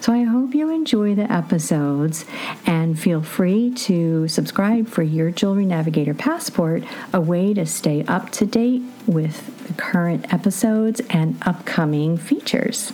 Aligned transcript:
So 0.00 0.12
I 0.12 0.22
hope 0.24 0.54
you 0.54 0.70
enjoy 0.70 1.14
the 1.14 1.30
episodes 1.32 2.24
and 2.66 2.98
feel 2.98 3.22
free 3.22 3.72
to 3.74 4.28
subscribe 4.28 4.86
for 4.88 5.02
your 5.02 5.30
Jewelry 5.30 5.64
Navigator 5.66 6.14
Passport, 6.14 6.84
a 7.12 7.20
way 7.20 7.54
to 7.54 7.64
stay 7.64 8.04
up 8.04 8.30
to 8.32 8.46
date 8.46 8.82
with 9.06 9.66
the 9.66 9.74
current 9.74 10.32
episodes 10.32 11.00
and 11.10 11.36
upcoming 11.42 12.18
features. 12.18 12.92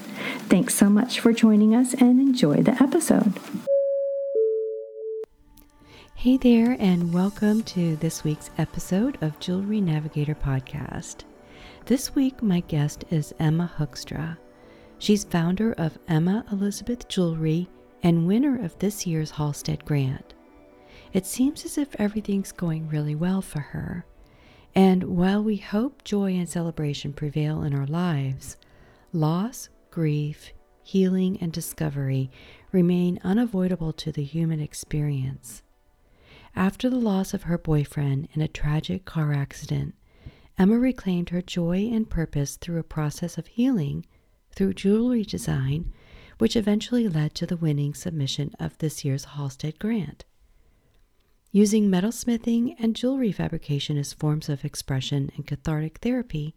Thanks 0.48 0.74
so 0.74 0.88
much 0.88 1.20
for 1.20 1.32
joining 1.32 1.74
us 1.74 1.94
and 1.94 2.20
enjoy 2.20 2.62
the 2.62 2.80
episode. 2.82 3.32
Hey 6.14 6.36
there, 6.36 6.76
and 6.78 7.14
welcome 7.14 7.62
to 7.62 7.96
this 7.96 8.22
week's 8.24 8.50
episode 8.58 9.16
of 9.22 9.40
Jewelry 9.40 9.80
Navigator 9.80 10.34
Podcast. 10.34 11.24
This 11.86 12.14
week, 12.14 12.42
my 12.42 12.60
guest 12.60 13.04
is 13.10 13.32
Emma 13.38 13.72
Hoekstra. 13.78 14.36
She's 15.00 15.24
founder 15.24 15.72
of 15.72 15.98
Emma 16.08 16.44
Elizabeth 16.52 17.08
Jewelry 17.08 17.70
and 18.02 18.26
winner 18.26 18.62
of 18.62 18.78
this 18.80 19.06
year's 19.06 19.30
Halstead 19.30 19.82
Grant. 19.86 20.34
It 21.14 21.24
seems 21.24 21.64
as 21.64 21.78
if 21.78 21.96
everything's 21.98 22.52
going 22.52 22.86
really 22.86 23.14
well 23.14 23.40
for 23.40 23.60
her. 23.60 24.04
And 24.74 25.04
while 25.04 25.42
we 25.42 25.56
hope 25.56 26.04
joy 26.04 26.34
and 26.34 26.46
celebration 26.46 27.14
prevail 27.14 27.62
in 27.62 27.74
our 27.74 27.86
lives, 27.86 28.58
loss, 29.10 29.70
grief, 29.90 30.52
healing, 30.82 31.38
and 31.40 31.50
discovery 31.50 32.30
remain 32.70 33.18
unavoidable 33.24 33.94
to 33.94 34.12
the 34.12 34.22
human 34.22 34.60
experience. 34.60 35.62
After 36.54 36.90
the 36.90 36.96
loss 36.96 37.32
of 37.32 37.44
her 37.44 37.56
boyfriend 37.56 38.28
in 38.34 38.42
a 38.42 38.48
tragic 38.48 39.06
car 39.06 39.32
accident, 39.32 39.94
Emma 40.58 40.78
reclaimed 40.78 41.30
her 41.30 41.40
joy 41.40 41.88
and 41.90 42.10
purpose 42.10 42.56
through 42.56 42.78
a 42.78 42.84
process 42.84 43.38
of 43.38 43.46
healing 43.46 44.04
through 44.54 44.74
jewelry 44.74 45.24
design, 45.24 45.92
which 46.38 46.56
eventually 46.56 47.08
led 47.08 47.34
to 47.34 47.46
the 47.46 47.56
winning 47.56 47.94
submission 47.94 48.54
of 48.58 48.76
this 48.78 49.04
year's 49.04 49.24
Halstead 49.26 49.78
Grant. 49.78 50.24
Using 51.52 51.90
metalsmithing 51.90 52.76
and 52.78 52.94
jewelry 52.94 53.32
fabrication 53.32 53.96
as 53.98 54.12
forms 54.12 54.48
of 54.48 54.64
expression 54.64 55.30
and 55.36 55.46
cathartic 55.46 55.98
therapy, 55.98 56.54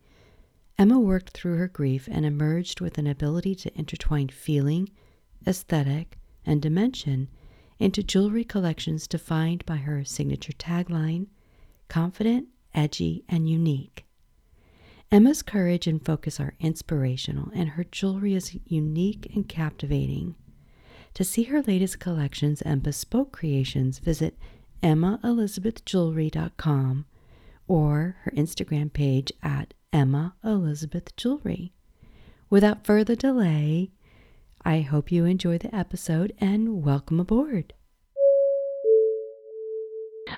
Emma 0.77 0.99
worked 0.99 1.31
through 1.31 1.58
her 1.58 1.67
grief 1.67 2.08
and 2.11 2.25
emerged 2.25 2.81
with 2.81 2.98
an 2.98 3.08
ability 3.08 3.55
to 3.55 3.77
intertwine 3.77 4.30
feeling, 4.30 4.89
aesthetic, 5.45 6.17
and 6.45 6.61
dimension 6.61 7.30
into 7.80 8.03
jewelry 8.03 8.43
collections 8.43 9.08
defined 9.08 9.65
by 9.65 9.77
her 9.77 10.03
signature 10.03 10.53
tagline 10.53 11.27
confident, 11.89 12.48
edgy, 12.73 13.23
and 13.30 13.48
unique. 13.48 14.05
Emma's 15.14 15.44
courage 15.44 15.86
and 15.86 16.04
focus 16.04 16.40
are 16.40 16.56
inspirational, 16.60 17.52
and 17.54 17.70
her 17.70 17.84
jewelry 17.84 18.34
is 18.34 18.58
unique 18.66 19.32
and 19.36 19.48
captivating. 19.48 20.34
To 21.14 21.24
see 21.24 21.44
her 21.44 21.62
latest 21.62 22.00
collections 22.00 22.64
and 22.64 22.82
bespoke 22.82 23.32
creations, 23.32 24.00
visit 24.00 24.36
emmaelizabethjewelry.com 24.82 27.06
or 27.68 28.16
her 28.24 28.32
Instagram 28.32 28.92
page 28.92 29.32
at 29.44 29.76
Emma. 29.94 30.34
Without 32.50 32.84
further 32.84 33.16
delay, 33.16 33.92
I 34.66 34.82
hope 34.82 35.12
you 35.12 35.26
enjoy 35.26 35.60
the 35.60 35.76
episode 35.76 36.34
and 36.40 36.84
welcome 36.84 37.20
aboard. 37.20 37.76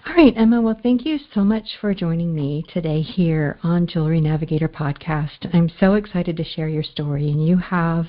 All 0.08 0.14
right, 0.14 0.34
Emma. 0.38 0.62
Well, 0.62 0.80
thank 0.84 1.04
you 1.04 1.18
so 1.34 1.44
much 1.44 1.66
for 1.82 1.92
joining 1.96 2.36
me 2.36 2.64
today 2.72 3.02
here 3.02 3.58
on 3.64 3.88
Jewelry 3.88 4.22
Navigator 4.22 4.70
Podcast. 4.70 5.52
I'm 5.52 5.68
so 5.80 5.96
excited 5.96 6.38
to 6.38 6.44
share 6.44 6.70
your 6.70 6.84
story, 6.84 7.32
and 7.32 7.46
you 7.46 7.58
have 7.58 8.06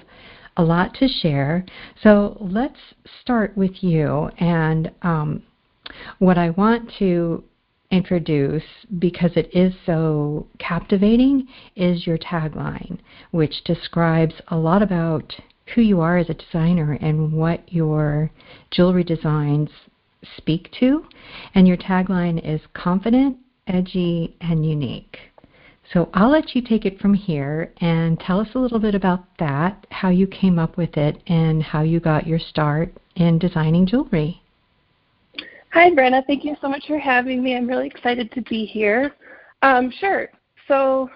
a 0.59 0.63
lot 0.63 0.93
to 0.97 1.09
share. 1.09 1.65
So 2.03 2.37
let's 2.39 2.79
start 3.23 3.57
with 3.57 3.83
you. 3.83 4.29
And 4.39 4.91
um, 5.01 5.43
what 6.19 6.37
I 6.37 6.51
want 6.51 6.93
to 6.99 7.43
introduce, 7.91 8.65
because 8.99 9.31
it 9.35 9.49
is 9.57 9.73
so 9.87 10.47
captivating, 10.59 11.49
is 11.77 12.07
your 12.07 12.19
tagline, 12.19 12.99
which 13.31 13.65
describes 13.65 14.35
a 14.49 14.57
lot 14.59 14.83
about 14.83 15.33
who 15.75 15.81
you 15.81 16.03
are 16.03 16.19
as 16.19 16.29
a 16.29 16.35
designer 16.35 16.93
and 17.01 17.33
what 17.33 17.73
your 17.73 18.31
jewelry 18.71 19.03
designs 19.03 19.71
speak 20.37 20.71
to. 20.81 21.05
And 21.55 21.67
your 21.67 21.77
tagline 21.77 22.41
is 22.45 22.61
confident, 22.75 23.37
edgy, 23.67 24.37
and 24.41 24.65
unique. 24.65 25.19
So 25.93 26.09
I'll 26.15 26.31
let 26.31 26.55
you 26.55 26.63
take 26.63 26.85
it 26.85 27.01
from 27.01 27.15
here 27.15 27.73
and 27.81 28.19
tell 28.19 28.41
us 28.41 28.49
a 28.55 28.59
little 28.59 28.81
bit 28.81 28.95
about 28.95 29.25
that, 29.39 29.87
how 29.91 30.09
you 30.09 30.27
came 30.27 30.59
up 30.59 30.77
with 30.77 30.97
it, 30.97 31.23
and 31.29 31.63
how 31.63 31.83
you 31.83 32.01
got 32.01 32.27
your 32.27 32.41
start 32.41 32.93
in 33.15 33.39
designing 33.39 33.87
jewelry. 33.87 34.43
Hi, 35.73 35.91
Brenna. 35.91 36.27
Thank 36.27 36.45
you 36.45 36.57
so 36.61 36.69
much 36.69 36.87
for 36.87 36.99
having 36.99 37.43
me. 37.43 37.57
I'm 37.57 37.69
really 37.69 37.87
excited 37.87 38.33
to 38.33 38.43
be 38.43 38.65
here. 38.65 39.15
Um, 39.63 39.93
sure. 40.01 40.29
So, 40.67 41.11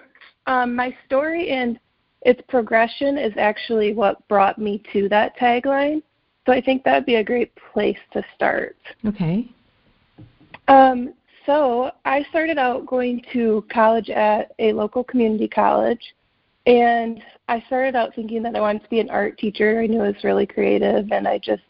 um, 0.47 0.75
my 0.75 0.95
story 1.05 1.49
and 1.49 1.79
its 2.21 2.41
progression 2.47 3.17
is 3.17 3.33
actually 3.37 3.93
what 3.93 4.25
brought 4.27 4.57
me 4.57 4.81
to 4.93 5.09
that 5.09 5.35
tagline. 5.37 6.01
So 6.45 6.51
I 6.51 6.61
think 6.61 6.83
that 6.83 6.95
would 6.95 7.05
be 7.05 7.15
a 7.15 7.23
great 7.23 7.51
place 7.73 7.97
to 8.13 8.23
start. 8.35 8.77
Okay. 9.05 9.49
Um, 10.67 11.13
so 11.45 11.91
I 12.05 12.23
started 12.29 12.57
out 12.57 12.85
going 12.85 13.23
to 13.33 13.65
college 13.71 14.09
at 14.09 14.53
a 14.59 14.73
local 14.73 15.03
community 15.03 15.47
college, 15.47 16.01
and 16.65 17.21
I 17.47 17.61
started 17.67 17.95
out 17.95 18.15
thinking 18.15 18.43
that 18.43 18.55
I 18.55 18.61
wanted 18.61 18.83
to 18.83 18.89
be 18.89 18.99
an 18.99 19.09
art 19.09 19.37
teacher. 19.37 19.81
I 19.81 19.87
knew 19.87 20.01
I 20.01 20.07
was 20.07 20.23
really 20.23 20.45
creative, 20.45 21.11
and 21.11 21.27
I 21.27 21.37
just 21.39 21.63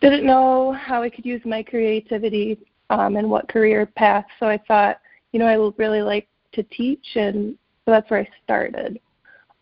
didn't 0.00 0.26
know 0.26 0.72
how 0.72 1.02
I 1.02 1.10
could 1.10 1.24
use 1.24 1.42
my 1.44 1.62
creativity 1.62 2.58
um, 2.90 3.16
and 3.16 3.30
what 3.30 3.48
career 3.48 3.86
path. 3.86 4.26
So 4.40 4.46
I 4.46 4.58
thought, 4.68 5.00
you 5.32 5.38
know, 5.38 5.46
I 5.46 5.58
would 5.58 5.74
really 5.78 6.02
like 6.02 6.28
to 6.52 6.62
teach, 6.64 7.06
and 7.14 7.56
so 7.84 7.90
that's 7.90 8.10
where 8.10 8.20
I 8.20 8.28
started. 8.42 9.00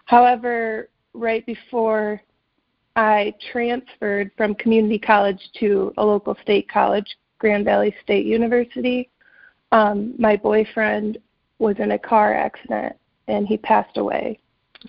However, 0.06 0.88
right 1.14 1.44
before 1.46 2.20
I 2.96 3.34
transferred 3.50 4.30
from 4.36 4.54
community 4.54 4.98
college 4.98 5.40
to 5.60 5.92
a 5.96 6.04
local 6.04 6.36
state 6.42 6.68
college, 6.68 7.06
Grand 7.38 7.64
Valley 7.64 7.94
State 8.02 8.26
University. 8.26 9.10
Um, 9.72 10.14
my 10.18 10.36
boyfriend 10.36 11.18
was 11.58 11.76
in 11.78 11.92
a 11.92 11.98
car 11.98 12.34
accident 12.34 12.96
and 13.28 13.46
he 13.46 13.56
passed 13.56 13.96
away. 13.96 14.38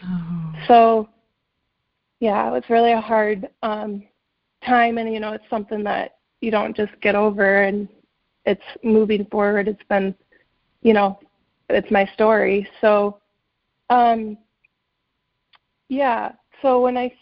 Oh. 0.04 0.54
So, 0.68 1.10
yeah, 2.20 2.48
it 2.48 2.52
was 2.52 2.64
really 2.70 2.94
a 2.94 3.02
hard 3.02 3.50
um, 3.62 4.04
time, 4.66 4.98
and 4.98 5.14
you 5.14 5.20
know, 5.20 5.34
it's 5.34 5.50
something 5.50 5.84
that 5.84 6.18
you 6.42 6.52
don't 6.52 6.76
just 6.76 6.92
get 7.02 7.16
over, 7.16 7.64
and 7.64 7.88
it's 8.46 8.62
moving 8.84 9.26
forward. 9.26 9.68
It's 9.68 9.84
been, 9.90 10.16
you 10.82 10.94
know, 10.94 11.20
it's 11.70 11.92
my 11.92 12.06
story. 12.14 12.68
So, 12.82 13.20
um, 13.90 14.38
yeah. 15.90 16.32
So 16.62 16.82
when 16.82 16.98
I 16.98 17.14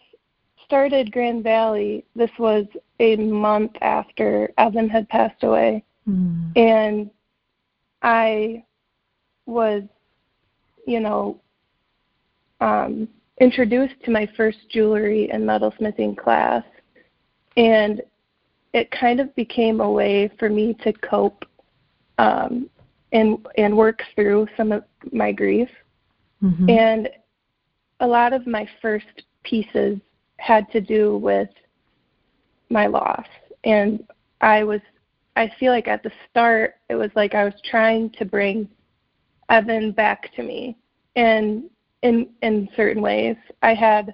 started 0.72 1.12
Grand 1.12 1.44
Valley, 1.44 2.06
this 2.16 2.32
was 2.40 2.66
a 3.02 3.18
month 3.18 3.74
after 3.82 4.50
Evan 4.58 4.88
had 4.88 5.10
passed 5.10 5.44
away. 5.44 5.84
Mm. 6.08 6.58
And 6.58 7.12
I 8.02 8.64
was, 9.46 9.84
you 10.88 11.02
know, 11.02 11.42
um, 12.62 13.10
introduced 13.42 13.96
to 14.06 14.12
my 14.12 14.26
first 14.38 14.60
jewelry 14.70 15.30
and 15.30 15.44
metalsmithing 15.44 16.18
class. 16.18 16.64
And 17.58 18.02
it 18.74 18.90
kind 18.92 19.20
of 19.20 19.36
became 19.36 19.82
a 19.82 19.92
way 19.92 20.32
for 20.40 20.50
me 20.50 20.74
to 20.86 20.94
cope 20.94 21.44
um, 22.18 22.70
and 23.12 23.46
and 23.58 23.76
work 23.76 24.04
through 24.16 24.48
some 24.56 24.72
of 24.72 24.86
my 25.12 25.34
grief. 25.34 25.68
Mm-hmm. 26.42 26.70
And 26.70 27.10
a 28.00 28.08
lot 28.08 28.32
of 28.32 28.48
my 28.48 28.66
first 28.82 29.24
pieces 29.44 30.00
had 30.42 30.72
to 30.72 30.82
do 30.82 31.18
with 31.18 31.50
my 32.70 32.88
loss. 32.88 33.28
And 33.64 34.06
I 34.42 34.64
was 34.64 34.82
I 35.36 35.50
feel 35.60 35.72
like 35.72 35.88
at 35.88 36.04
the 36.04 36.12
start 36.30 36.76
it 36.90 36.96
was 36.96 37.12
like 37.16 37.34
I 37.34 37.46
was 37.46 37.54
trying 37.70 38.10
to 38.12 38.26
bring 38.26 38.68
Evan 39.50 39.92
back 39.92 40.34
to 40.36 40.44
me. 40.44 40.78
And 41.16 41.70
in 42.02 42.30
in 42.42 42.70
certain 42.76 43.02
ways. 43.02 43.36
I 43.62 43.74
had 43.74 44.14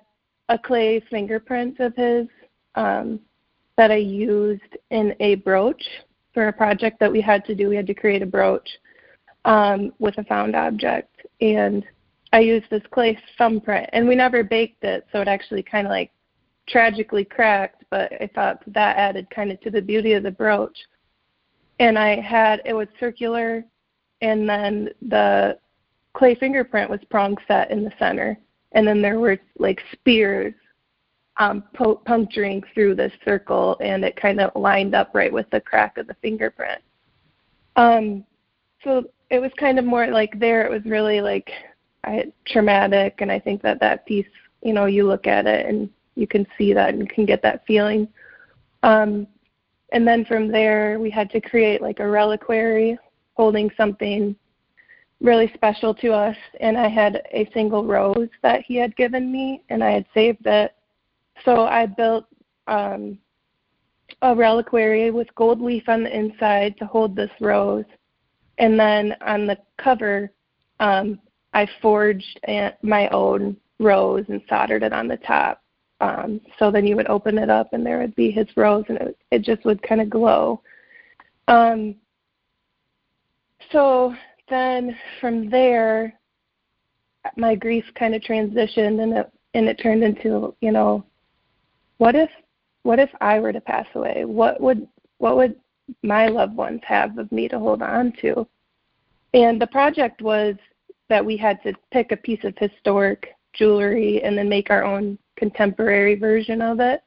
a 0.50 0.58
clay 0.58 1.02
fingerprint 1.10 1.80
of 1.80 1.96
his 1.96 2.28
um, 2.76 3.20
that 3.78 3.92
I 3.92 3.98
used 3.98 4.78
in 4.92 5.16
a 5.20 5.36
brooch 5.36 5.84
for 6.34 6.48
a 6.48 6.54
project 6.54 7.00
that 7.00 7.12
we 7.12 7.22
had 7.22 7.46
to 7.46 7.56
do. 7.56 7.70
We 7.70 7.76
had 7.76 7.88
to 7.88 7.94
create 7.94 8.22
a 8.22 8.28
brooch 8.28 8.68
um, 9.46 9.94
with 10.00 10.18
a 10.18 10.24
found 10.26 10.56
object, 10.56 11.26
and 11.42 11.86
I 12.34 12.40
used 12.40 12.70
this 12.70 12.84
clay 12.92 13.18
thumbprint. 13.38 13.90
And 13.94 14.08
we 14.08 14.16
never 14.16 14.44
baked 14.44 14.84
it, 14.84 15.06
so 15.12 15.22
it 15.22 15.28
actually 15.28 15.64
kind 15.64 15.88
of 15.88 15.92
like 15.92 16.12
tragically 16.68 17.26
cracked. 17.26 17.84
But 17.90 18.12
I 18.22 18.30
thought 18.34 18.62
that 18.68 18.98
added 18.98 19.30
kind 19.30 19.52
of 19.52 19.60
to 19.62 19.72
the 19.72 19.82
beauty 19.82 20.14
of 20.14 20.24
the 20.24 20.32
brooch. 20.32 20.78
And 21.80 21.98
I 21.98 22.20
had 22.20 22.62
it 22.66 22.74
was 22.74 22.88
circular, 23.00 23.64
and 24.22 24.50
then 24.50 24.90
the 25.02 25.60
clay 26.14 26.36
fingerprint 26.36 26.90
was 26.90 27.00
prong 27.10 27.38
set 27.48 27.70
in 27.70 27.84
the 27.84 27.94
center, 28.00 28.38
and 28.72 28.88
then 28.88 29.02
there 29.02 29.20
were 29.20 29.38
like 29.60 29.80
spears 29.94 30.54
um, 31.38 31.64
po- 31.76 32.02
puncturing 32.06 32.64
through 32.74 32.96
this 32.96 33.12
circle, 33.24 33.78
and 33.80 34.04
it 34.04 34.16
kind 34.16 34.42
of 34.42 34.60
lined 34.60 34.96
up 34.96 35.12
right 35.14 35.32
with 35.32 35.50
the 35.52 35.62
crack 35.62 35.98
of 35.98 36.08
the 36.08 36.16
fingerprint. 36.16 36.82
Um, 37.76 38.26
so 38.84 39.06
it 39.30 39.40
was 39.40 39.52
kind 39.58 39.78
of 39.78 39.86
more 39.86 40.08
like 40.08 40.40
there. 40.40 40.66
It 40.66 40.72
was 40.72 40.84
really 40.86 41.22
like 41.22 41.52
I, 42.04 42.32
traumatic, 42.48 43.18
and 43.20 43.32
I 43.32 43.40
think 43.40 43.62
that 43.62 43.80
that 43.82 44.06
piece, 44.06 44.26
you 44.64 44.74
know, 44.74 44.86
you 44.86 45.06
look 45.06 45.28
at 45.28 45.46
it 45.46 45.68
and 45.68 45.90
you 46.18 46.28
can 46.28 46.46
see 46.58 46.74
that 46.74 46.94
and 46.94 47.10
can 47.10 47.26
get 47.26 47.42
that 47.44 47.66
feeling. 47.66 48.08
Um, 48.84 49.28
and 49.92 50.08
then 50.08 50.26
from 50.26 50.50
there, 50.50 51.00
we 51.00 51.10
had 51.10 51.30
to 51.32 51.42
create 51.42 51.82
like 51.82 52.00
a 52.00 52.08
reliquary 52.08 52.98
holding 53.36 53.70
something 53.78 54.36
really 55.22 55.52
special 55.54 55.94
to 55.96 56.14
us 56.14 56.36
and 56.60 56.78
I 56.78 56.90
had 56.90 57.24
a 57.32 57.50
single 57.54 57.84
rose 57.86 58.30
that 58.44 58.62
he 58.62 58.76
had 58.76 58.96
given 58.96 59.32
me 59.32 59.64
and 59.70 59.84
I 59.84 59.92
had 59.92 60.06
saved 60.14 60.46
it. 60.46 60.74
So 61.44 61.66
I 61.66 61.86
built 61.86 62.26
um 62.68 63.18
a 64.22 64.36
reliquary 64.36 65.12
with 65.12 65.34
gold 65.36 65.62
leaf 65.62 65.88
on 65.88 66.04
the 66.04 66.16
inside 66.16 66.78
to 66.78 66.86
hold 66.86 67.16
this 67.16 67.32
rose. 67.40 67.86
And 68.58 68.80
then 68.80 69.16
on 69.22 69.46
the 69.46 69.58
cover, 69.78 70.32
um, 70.80 71.20
I 71.54 71.68
forged 71.82 72.40
my 72.82 73.08
own 73.10 73.58
rose 73.80 74.26
and 74.30 74.42
soldered 74.50 74.84
it 74.84 74.94
on 74.94 75.08
the 75.08 75.18
top. 75.18 75.62
Um, 76.00 76.42
so 76.60 76.70
then 76.70 76.86
you 76.86 76.96
would 76.96 77.10
open 77.10 77.38
it 77.38 77.50
up 77.50 77.74
and 77.74 77.86
there 77.86 78.00
would 78.00 78.16
be 78.16 78.30
his 78.30 78.48
rose 78.56 78.86
and 78.88 78.98
it, 79.00 79.18
it 79.32 79.42
just 79.42 79.66
would 79.66 79.82
kind 79.82 80.02
of 80.02 80.10
glow. 80.10 80.62
Um, 81.48 81.96
so 83.72 84.14
then 84.50 84.98
from 85.20 85.50
there, 85.50 86.14
my 87.36 87.56
grief 87.56 87.84
kind 87.96 88.16
of 88.16 88.22
transitioned, 88.22 89.02
and 89.02 89.14
it 89.14 89.32
and 89.54 89.68
it 89.68 89.80
turned 89.82 90.04
into 90.04 90.56
you 90.62 90.72
know, 90.72 91.04
what 91.98 92.16
if 92.16 92.30
what 92.84 93.00
if 93.00 93.10
I 93.20 93.40
were 93.40 93.54
to 93.54 93.62
pass 93.62 93.88
away? 93.96 94.24
What 94.26 94.62
would 94.62 94.88
what 95.18 95.36
would 95.36 95.56
my 96.04 96.28
loved 96.28 96.56
ones 96.56 96.82
have 96.86 97.18
of 97.18 97.32
me 97.32 97.48
to 97.50 97.60
hold 97.60 97.82
on 97.82 98.14
to? 98.22 98.48
And 99.34 99.62
the 99.62 99.68
project 99.68 100.22
was 100.22 100.56
that 101.10 101.26
we 101.26 101.38
had 101.38 101.62
to 101.64 101.74
pick 101.92 102.12
a 102.12 102.18
piece 102.18 102.44
of 102.44 102.58
historic 102.58 103.36
jewelry 103.54 104.22
and 104.24 104.38
then 104.38 104.50
make 104.50 104.70
our 104.70 104.84
own 104.84 105.18
contemporary 105.38 106.16
version 106.16 106.62
of 106.62 106.80
it. 106.80 107.02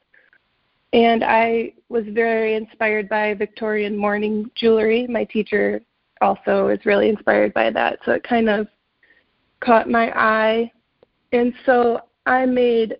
And 0.92 1.22
I 1.22 1.74
was 1.88 2.04
very 2.08 2.54
inspired 2.54 3.08
by 3.08 3.34
Victorian 3.34 3.96
mourning 3.96 4.50
jewelry. 4.54 5.06
My 5.06 5.24
teacher 5.24 5.82
also 6.20 6.68
is 6.68 6.84
really 6.84 7.08
inspired 7.08 7.54
by 7.54 7.70
that. 7.70 7.98
So 8.04 8.12
it 8.12 8.22
kind 8.24 8.48
of 8.48 8.66
caught 9.60 9.88
my 9.88 10.10
eye. 10.18 10.72
And 11.32 11.52
so 11.64 12.00
I 12.26 12.44
made 12.46 12.96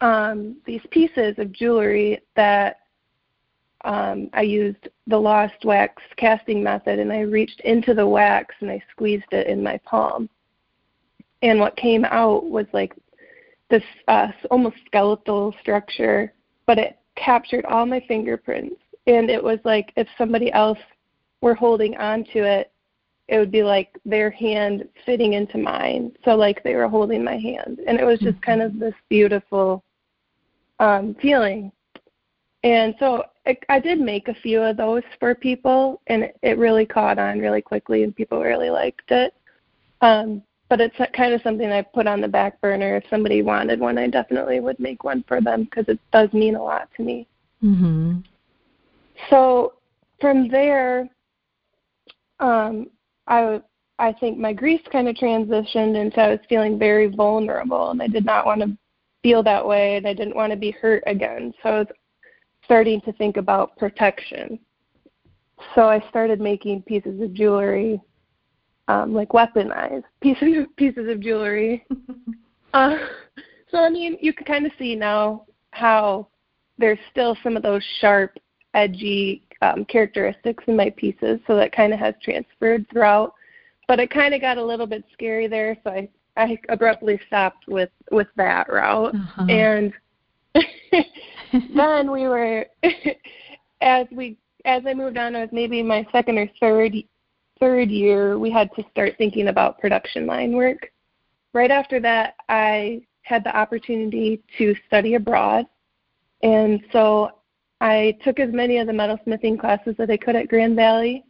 um, 0.00 0.56
these 0.66 0.80
pieces 0.90 1.34
of 1.38 1.52
jewelry 1.52 2.20
that 2.34 2.78
um, 3.84 4.28
I 4.32 4.42
used 4.42 4.88
the 5.06 5.18
lost 5.18 5.64
wax 5.64 6.02
casting 6.16 6.62
method 6.62 6.98
and 6.98 7.12
I 7.12 7.20
reached 7.20 7.60
into 7.60 7.94
the 7.94 8.06
wax 8.06 8.54
and 8.60 8.70
I 8.70 8.82
squeezed 8.90 9.32
it 9.32 9.46
in 9.46 9.62
my 9.62 9.78
palm. 9.84 10.28
And 11.42 11.58
what 11.58 11.76
came 11.76 12.04
out 12.04 12.44
was 12.44 12.66
like 12.72 12.94
this 13.70 13.82
uh, 14.08 14.28
almost 14.50 14.76
skeletal 14.86 15.54
structure, 15.60 16.32
but 16.66 16.78
it 16.78 16.98
captured 17.16 17.64
all 17.66 17.86
my 17.86 18.04
fingerprints. 18.06 18.80
And 19.06 19.30
it 19.30 19.42
was 19.42 19.58
like 19.64 19.92
if 19.96 20.06
somebody 20.18 20.52
else 20.52 20.78
were 21.40 21.54
holding 21.54 21.96
on 21.96 22.24
to 22.32 22.40
it, 22.40 22.72
it 23.28 23.38
would 23.38 23.52
be 23.52 23.62
like 23.62 23.96
their 24.04 24.30
hand 24.30 24.88
fitting 25.06 25.34
into 25.34 25.56
mine. 25.56 26.12
So 26.24 26.34
like 26.34 26.62
they 26.62 26.74
were 26.74 26.88
holding 26.88 27.22
my 27.22 27.36
hand. 27.36 27.80
And 27.86 27.98
it 27.98 28.04
was 28.04 28.18
just 28.18 28.42
kind 28.42 28.60
of 28.60 28.78
this 28.78 28.94
beautiful 29.08 29.84
um, 30.80 31.14
feeling. 31.22 31.70
And 32.64 32.94
so 32.98 33.24
I, 33.46 33.56
I 33.68 33.80
did 33.80 34.00
make 34.00 34.28
a 34.28 34.34
few 34.34 34.60
of 34.60 34.76
those 34.76 35.02
for 35.18 35.34
people, 35.34 36.02
and 36.08 36.24
it, 36.24 36.36
it 36.42 36.58
really 36.58 36.84
caught 36.84 37.18
on 37.18 37.38
really 37.38 37.62
quickly, 37.62 38.02
and 38.02 38.14
people 38.14 38.42
really 38.42 38.68
liked 38.68 39.10
it. 39.10 39.32
Um, 40.02 40.42
but 40.70 40.80
it's 40.80 40.96
kind 41.14 41.34
of 41.34 41.42
something 41.42 41.70
I 41.70 41.82
put 41.82 42.06
on 42.06 42.20
the 42.20 42.28
back 42.28 42.60
burner. 42.60 42.96
If 42.96 43.04
somebody 43.10 43.42
wanted 43.42 43.80
one, 43.80 43.98
I 43.98 44.06
definitely 44.06 44.60
would 44.60 44.78
make 44.78 45.02
one 45.02 45.24
for 45.26 45.40
them 45.40 45.64
because 45.64 45.84
it 45.88 45.98
does 46.12 46.32
mean 46.32 46.54
a 46.54 46.62
lot 46.62 46.88
to 46.96 47.02
me. 47.02 47.26
Mm-hmm. 47.62 48.20
So 49.28 49.74
from 50.20 50.48
there, 50.48 51.10
um, 52.38 52.88
I 53.26 53.60
I 53.98 54.12
think 54.14 54.38
my 54.38 54.52
grief 54.52 54.80
kind 54.90 55.08
of 55.08 55.16
transitioned 55.16 56.00
into 56.00 56.20
I 56.20 56.28
was 56.28 56.40
feeling 56.48 56.78
very 56.78 57.08
vulnerable, 57.08 57.90
and 57.90 58.00
I 58.00 58.06
did 58.06 58.24
not 58.24 58.46
want 58.46 58.60
to 58.62 58.78
feel 59.24 59.42
that 59.42 59.66
way, 59.66 59.96
and 59.96 60.06
I 60.06 60.14
didn't 60.14 60.36
want 60.36 60.52
to 60.52 60.56
be 60.56 60.70
hurt 60.70 61.02
again. 61.06 61.52
So 61.62 61.68
I 61.68 61.78
was 61.80 61.88
starting 62.64 63.00
to 63.02 63.12
think 63.14 63.36
about 63.36 63.76
protection. 63.76 64.58
So 65.74 65.82
I 65.82 66.02
started 66.08 66.40
making 66.40 66.82
pieces 66.82 67.20
of 67.20 67.34
jewelry, 67.34 68.00
um, 68.90 69.14
like 69.14 69.30
weaponized 69.30 70.04
pieces 70.20 70.66
pieces 70.76 71.08
of 71.08 71.20
jewelry. 71.20 71.86
uh, 72.74 72.96
so 73.70 73.78
I 73.78 73.88
mean, 73.88 74.18
you 74.20 74.32
can 74.32 74.44
kind 74.46 74.66
of 74.66 74.72
see 74.78 74.96
now 74.96 75.44
how 75.70 76.26
there's 76.78 76.98
still 77.10 77.36
some 77.42 77.56
of 77.56 77.62
those 77.62 77.84
sharp, 78.00 78.38
edgy 78.74 79.44
um, 79.62 79.84
characteristics 79.84 80.64
in 80.66 80.76
my 80.76 80.90
pieces, 80.90 81.38
so 81.46 81.54
that 81.56 81.72
kind 81.72 81.92
of 81.92 81.98
has 81.98 82.14
transferred 82.22 82.86
throughout. 82.90 83.34
But 83.86 84.00
it 84.00 84.10
kind 84.10 84.34
of 84.34 84.40
got 84.40 84.58
a 84.58 84.64
little 84.64 84.86
bit 84.86 85.04
scary 85.12 85.46
there, 85.46 85.76
so 85.84 85.90
I 85.90 86.08
I 86.36 86.58
abruptly 86.68 87.20
stopped 87.26 87.68
with 87.68 87.90
with 88.10 88.28
that 88.36 88.68
route. 88.68 89.14
Uh-huh. 89.14 89.46
And 89.48 89.92
then 91.76 92.10
we 92.10 92.26
were 92.26 92.66
as 93.80 94.06
we 94.10 94.36
as 94.64 94.82
I 94.86 94.94
moved 94.94 95.16
on, 95.16 95.34
it 95.34 95.40
was 95.40 95.48
maybe 95.52 95.82
my 95.82 96.06
second 96.12 96.38
or 96.38 96.50
third 96.60 96.94
third 97.60 97.90
year. 97.90 98.38
We 98.38 98.50
had 98.50 98.70
to 98.74 98.84
start 98.90 99.14
thinking 99.18 99.48
about 99.48 99.78
production 99.78 100.26
line 100.26 100.52
work. 100.52 100.90
Right 101.52 101.70
after 101.70 102.00
that, 102.00 102.34
I 102.48 103.02
had 103.22 103.44
the 103.44 103.56
opportunity 103.56 104.42
to 104.58 104.74
study 104.86 105.14
abroad, 105.14 105.66
and 106.42 106.80
so 106.92 107.32
I 107.80 108.16
took 108.24 108.40
as 108.40 108.52
many 108.52 108.78
of 108.78 108.86
the 108.86 108.92
metalsmithing 108.92 109.58
classes 109.58 109.94
that 109.98 110.10
I 110.10 110.16
could 110.16 110.36
at 110.36 110.48
Grand 110.48 110.76
Valley, 110.76 111.24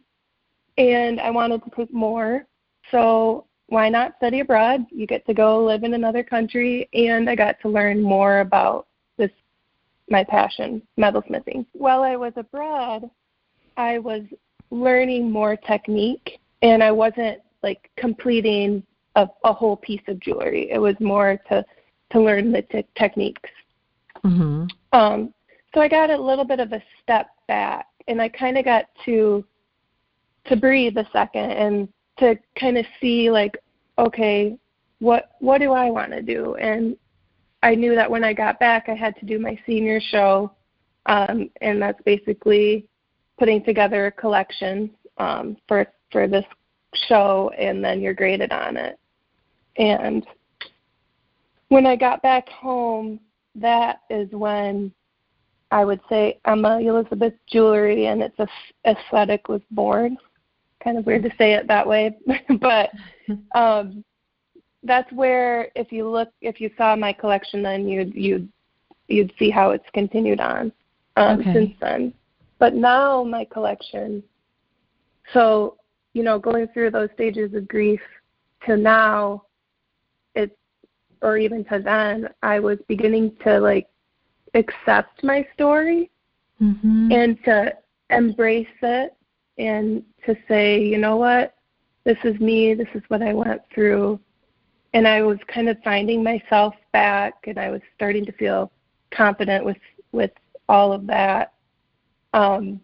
and 0.77 1.19
I 1.19 1.29
wanted 1.31 1.63
to 1.63 1.71
take 1.75 1.93
more. 1.93 2.45
So 2.91 3.45
why 3.67 3.89
not 3.89 4.15
study 4.17 4.41
abroad? 4.41 4.85
You 4.91 5.07
get 5.07 5.25
to 5.27 5.33
go 5.33 5.63
live 5.63 5.83
in 5.83 5.93
another 5.93 6.23
country, 6.23 6.89
and 6.93 7.29
I 7.29 7.35
got 7.35 7.55
to 7.61 7.69
learn 7.69 8.01
more 8.01 8.39
about 8.39 8.87
this 9.17 9.31
my 10.09 10.23
passion, 10.23 10.81
metalsmithing. 10.99 11.65
While 11.71 12.03
I 12.03 12.17
was 12.17 12.33
abroad, 12.35 13.09
I 13.77 13.97
was 13.99 14.23
learning 14.71 15.29
more 15.29 15.55
technique, 15.55 16.39
and 16.61 16.83
I 16.83 16.91
wasn't 16.91 17.39
like 17.61 17.91
completing 17.97 18.83
a, 19.15 19.27
a 19.43 19.53
whole 19.53 19.77
piece 19.77 20.01
of 20.07 20.19
jewelry. 20.19 20.71
It 20.71 20.79
was 20.79 20.95
more 20.99 21.37
to 21.49 21.63
to 22.11 22.19
learn 22.19 22.51
the 22.51 22.61
t- 22.63 22.85
techniques. 22.97 23.49
Mm-hmm. 24.23 24.65
Um, 24.91 25.33
so 25.73 25.79
I 25.81 25.87
got 25.87 26.09
a 26.09 26.17
little 26.17 26.43
bit 26.43 26.59
of 26.59 26.73
a 26.73 26.83
step 27.01 27.27
back 27.47 27.87
and 28.07 28.21
I 28.21 28.29
kind 28.29 28.57
of 28.57 28.65
got 28.65 28.85
to 29.05 29.43
to 30.45 30.55
breathe 30.55 30.97
a 30.97 31.07
second 31.13 31.51
and 31.51 31.87
to 32.17 32.35
kind 32.59 32.77
of 32.77 32.85
see 32.99 33.29
like 33.31 33.57
okay 33.97 34.57
what 34.99 35.31
what 35.39 35.59
do 35.59 35.71
I 35.71 35.89
want 35.89 36.11
to 36.11 36.21
do 36.21 36.55
and 36.55 36.97
I 37.63 37.75
knew 37.75 37.95
that 37.95 38.09
when 38.09 38.23
I 38.23 38.33
got 38.33 38.59
back 38.59 38.89
I 38.89 38.95
had 38.95 39.15
to 39.19 39.25
do 39.25 39.39
my 39.39 39.57
senior 39.65 39.99
show 40.01 40.51
um, 41.05 41.49
and 41.61 41.81
that's 41.81 42.01
basically 42.03 42.87
putting 43.41 43.63
together 43.63 44.05
a 44.05 44.11
collection 44.11 44.87
um, 45.17 45.57
for 45.67 45.87
for 46.11 46.27
this 46.27 46.45
show, 47.07 47.51
and 47.57 47.83
then 47.83 47.99
you're 47.99 48.13
graded 48.13 48.51
on 48.51 48.77
it. 48.77 48.99
And 49.77 50.27
when 51.69 51.87
I 51.87 51.95
got 51.95 52.21
back 52.21 52.47
home, 52.49 53.19
that 53.55 54.01
is 54.11 54.29
when 54.29 54.91
I 55.71 55.83
would 55.85 56.01
say 56.07 56.39
Emma 56.45 56.79
Elizabeth 56.81 57.33
Jewelry 57.51 58.05
and 58.05 58.21
its 58.21 58.37
aesthetic 58.85 59.49
was 59.49 59.61
born. 59.71 60.17
Kind 60.83 60.99
of 60.99 61.07
weird 61.07 61.23
to 61.23 61.31
say 61.35 61.53
it 61.53 61.67
that 61.67 61.87
way, 61.87 62.15
but 62.59 62.91
um, 63.55 64.03
that's 64.83 65.11
where 65.13 65.71
if 65.75 65.91
you 65.91 66.07
look, 66.07 66.29
if 66.41 66.61
you 66.61 66.69
saw 66.77 66.95
my 66.95 67.11
collection, 67.11 67.63
then 67.63 67.87
you'd 67.87 68.13
you'd 68.13 68.47
you'd 69.07 69.33
see 69.39 69.49
how 69.49 69.71
it's 69.71 69.89
continued 69.95 70.39
on 70.39 70.71
um, 71.15 71.39
okay. 71.39 71.53
since 71.53 71.71
then. 71.81 72.13
But 72.61 72.75
now 72.75 73.23
my 73.23 73.43
collection, 73.45 74.21
so 75.33 75.77
you 76.13 76.21
know, 76.21 76.37
going 76.37 76.67
through 76.67 76.91
those 76.91 77.09
stages 77.15 77.55
of 77.55 77.67
grief 77.67 77.99
to 78.67 78.77
now, 78.77 79.45
it's 80.35 80.55
or 81.23 81.39
even 81.39 81.65
to 81.65 81.79
then, 81.83 82.29
I 82.43 82.59
was 82.59 82.77
beginning 82.87 83.35
to 83.43 83.59
like 83.59 83.87
accept 84.53 85.23
my 85.23 85.47
story 85.55 86.11
mm-hmm. 86.61 87.11
and 87.11 87.43
to 87.45 87.73
embrace 88.11 88.67
it 88.83 89.15
and 89.57 90.03
to 90.27 90.35
say, 90.47 90.83
you 90.83 90.99
know 90.99 91.15
what, 91.15 91.55
this 92.03 92.17
is 92.23 92.39
me, 92.39 92.75
this 92.75 92.89
is 92.93 93.01
what 93.07 93.23
I 93.23 93.33
went 93.33 93.63
through. 93.73 94.19
And 94.93 95.07
I 95.07 95.23
was 95.23 95.39
kind 95.47 95.67
of 95.67 95.77
finding 95.83 96.23
myself 96.23 96.75
back 96.93 97.33
and 97.47 97.57
I 97.57 97.71
was 97.71 97.81
starting 97.95 98.23
to 98.27 98.31
feel 98.33 98.71
confident 99.09 99.65
with 99.65 99.77
with 100.11 100.31
all 100.69 100.93
of 100.93 101.07
that. 101.07 101.53
Um, 102.33 102.79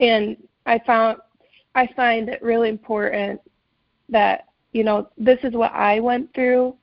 and 0.00 0.36
I 0.66 0.78
found 0.86 1.18
I 1.74 1.88
find 1.94 2.28
it 2.28 2.42
really 2.42 2.68
important 2.68 3.40
that 4.08 4.46
you 4.72 4.84
know 4.84 5.08
this 5.16 5.38
is 5.42 5.54
what 5.54 5.72
I 5.72 6.00
went 6.00 6.32
through. 6.34 6.76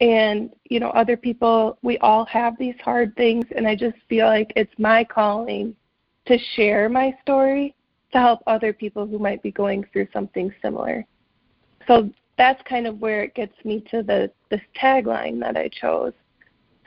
And 0.00 0.54
you 0.68 0.78
know 0.78 0.90
other 0.90 1.16
people 1.16 1.78
we 1.82 1.98
all 1.98 2.24
have 2.26 2.58
these 2.58 2.74
hard 2.84 3.16
things. 3.16 3.46
And 3.54 3.66
i 3.66 3.74
just 3.74 3.96
feel 4.08 4.26
like 4.26 4.52
it's 4.56 4.72
my 4.78 5.04
calling 5.04 5.74
to 6.26 6.38
share 6.54 6.88
my 6.88 7.16
story 7.22 7.74
to 8.12 8.18
help 8.18 8.40
other 8.46 8.72
people 8.72 9.06
who 9.06 9.18
might 9.18 9.42
be 9.42 9.50
going 9.50 9.84
through 9.92 10.08
something 10.12 10.52
similar. 10.62 11.04
So 11.86 12.10
that's 12.36 12.60
kind 12.68 12.86
of 12.86 13.00
where 13.00 13.22
it 13.22 13.34
gets 13.34 13.54
me 13.64 13.84
to 13.90 14.02
the 14.02 14.30
this 14.50 14.60
tagline 14.80 15.40
that 15.40 15.56
i 15.56 15.68
chose. 15.68 16.12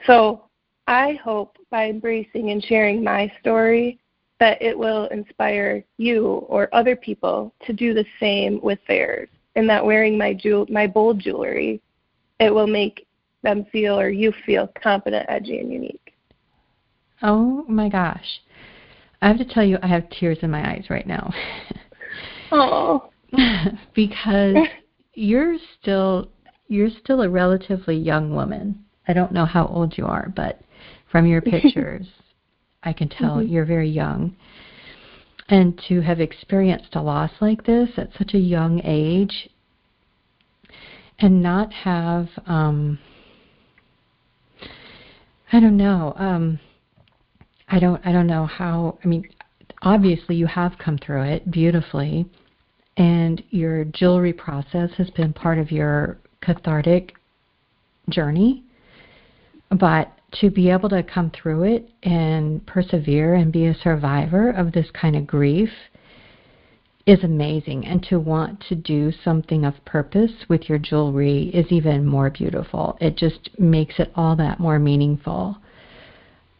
So 0.06 0.44
i 0.86 1.18
hope 1.22 1.56
by 1.70 1.88
embracing 1.88 2.50
and 2.50 2.64
sharing 2.64 3.02
my 3.04 3.32
story 3.40 3.99
that 4.40 4.60
it 4.60 4.76
will 4.76 5.06
inspire 5.06 5.84
you 5.98 6.44
or 6.48 6.74
other 6.74 6.96
people 6.96 7.54
to 7.66 7.72
do 7.72 7.94
the 7.94 8.06
same 8.18 8.60
with 8.62 8.78
theirs 8.88 9.28
and 9.54 9.68
that 9.68 9.84
wearing 9.84 10.18
my 10.18 10.34
jewel 10.34 10.66
my 10.68 10.86
bold 10.86 11.18
jewelry 11.18 11.80
it 12.40 12.52
will 12.52 12.66
make 12.66 13.06
them 13.42 13.66
feel 13.70 13.98
or 13.98 14.10
you 14.10 14.32
feel 14.44 14.70
confident, 14.82 15.26
edgy, 15.28 15.58
and 15.58 15.72
unique. 15.72 16.14
Oh 17.22 17.64
my 17.68 17.88
gosh. 17.88 18.40
I 19.22 19.28
have 19.28 19.38
to 19.38 19.44
tell 19.44 19.64
you, 19.64 19.78
I 19.82 19.86
have 19.86 20.08
tears 20.10 20.38
in 20.42 20.50
my 20.50 20.66
eyes 20.72 20.86
right 20.88 21.06
now. 21.06 21.32
oh. 22.52 23.10
because 23.94 24.56
you're 25.14 25.56
still 25.80 26.30
you're 26.66 26.90
still 27.02 27.22
a 27.22 27.28
relatively 27.28 27.96
young 27.96 28.34
woman. 28.34 28.84
I 29.06 29.12
don't 29.12 29.32
know 29.32 29.44
how 29.44 29.66
old 29.66 29.98
you 29.98 30.06
are, 30.06 30.32
but 30.34 30.60
from 31.10 31.26
your 31.26 31.40
pictures, 31.42 32.06
I 32.82 32.92
can 32.92 33.08
tell 33.08 33.36
mm-hmm. 33.36 33.52
you're 33.52 33.64
very 33.64 33.90
young. 33.90 34.36
And 35.48 35.80
to 35.88 36.00
have 36.00 36.20
experienced 36.20 36.94
a 36.94 37.02
loss 37.02 37.32
like 37.40 37.64
this 37.64 37.90
at 37.96 38.10
such 38.16 38.34
a 38.34 38.38
young 38.38 38.80
age 38.84 39.50
and 41.18 41.42
not 41.42 41.72
have 41.72 42.28
um, 42.46 42.98
I 45.52 45.58
don't 45.58 45.76
know. 45.76 46.14
Um, 46.16 46.60
I 47.68 47.78
don't. 47.78 48.04
I 48.06 48.12
don't 48.12 48.26
know 48.26 48.46
how. 48.46 48.98
I 49.04 49.08
mean, 49.08 49.28
obviously 49.82 50.36
you 50.36 50.46
have 50.46 50.78
come 50.78 50.98
through 50.98 51.22
it 51.22 51.50
beautifully, 51.50 52.26
and 52.96 53.42
your 53.50 53.84
jewelry 53.84 54.32
process 54.32 54.90
has 54.96 55.10
been 55.10 55.32
part 55.32 55.58
of 55.58 55.72
your 55.72 56.18
cathartic 56.40 57.14
journey. 58.08 58.64
But 59.70 60.12
to 60.32 60.50
be 60.50 60.70
able 60.70 60.88
to 60.88 61.02
come 61.02 61.30
through 61.30 61.64
it 61.64 61.88
and 62.02 62.64
persevere 62.66 63.34
and 63.34 63.52
be 63.52 63.66
a 63.66 63.74
survivor 63.74 64.50
of 64.50 64.72
this 64.72 64.86
kind 64.92 65.16
of 65.16 65.26
grief 65.26 65.70
is 67.06 67.24
amazing. 67.24 67.86
And 67.86 68.02
to 68.04 68.20
want 68.20 68.62
to 68.68 68.74
do 68.74 69.12
something 69.24 69.64
of 69.64 69.84
purpose 69.84 70.32
with 70.48 70.68
your 70.68 70.78
jewelry 70.78 71.50
is 71.54 71.66
even 71.70 72.06
more 72.06 72.30
beautiful. 72.30 72.96
It 73.00 73.16
just 73.16 73.50
makes 73.58 73.98
it 73.98 74.12
all 74.14 74.36
that 74.36 74.60
more 74.60 74.78
meaningful. 74.78 75.58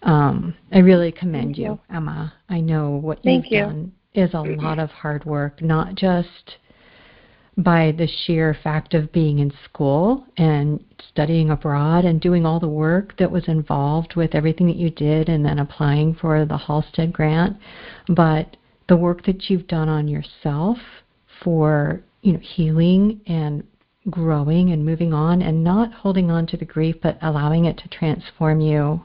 Um, 0.02 0.54
I 0.72 0.78
really 0.78 1.12
commend 1.12 1.56
you. 1.56 1.64
you. 1.64 1.80
Emma. 1.94 2.32
I 2.48 2.60
know 2.60 2.90
what 2.90 3.22
Thank 3.22 3.46
you've 3.46 3.52
you. 3.52 3.60
done 3.60 3.92
is 4.14 4.34
a 4.34 4.40
lot 4.40 4.78
of 4.78 4.90
hard 4.90 5.24
work, 5.24 5.62
not 5.62 5.94
just 5.94 6.56
by 7.56 7.92
the 7.96 8.06
sheer 8.06 8.56
fact 8.62 8.94
of 8.94 9.12
being 9.12 9.38
in 9.38 9.52
school 9.64 10.24
and 10.36 10.82
studying 11.08 11.50
abroad 11.50 12.04
and 12.04 12.20
doing 12.20 12.46
all 12.46 12.60
the 12.60 12.68
work 12.68 13.16
that 13.18 13.30
was 13.30 13.48
involved 13.48 14.14
with 14.16 14.34
everything 14.34 14.66
that 14.66 14.76
you 14.76 14.90
did 14.90 15.28
and 15.28 15.44
then 15.44 15.58
applying 15.58 16.14
for 16.14 16.44
the 16.44 16.56
Halstead 16.56 17.12
grant, 17.12 17.56
but 18.08 18.56
the 18.88 18.96
work 18.96 19.24
that 19.24 19.50
you've 19.50 19.66
done 19.66 19.88
on 19.88 20.08
yourself 20.08 20.78
for 21.42 22.02
you 22.22 22.32
know 22.32 22.38
healing 22.40 23.20
and 23.26 23.64
growing 24.08 24.72
and 24.72 24.84
moving 24.84 25.12
on 25.12 25.42
and 25.42 25.62
not 25.62 25.92
holding 25.92 26.30
on 26.30 26.46
to 26.46 26.56
the 26.56 26.64
grief 26.64 26.96
but 27.02 27.18
allowing 27.22 27.66
it 27.66 27.76
to 27.78 27.88
transform 27.88 28.60
you 28.60 29.00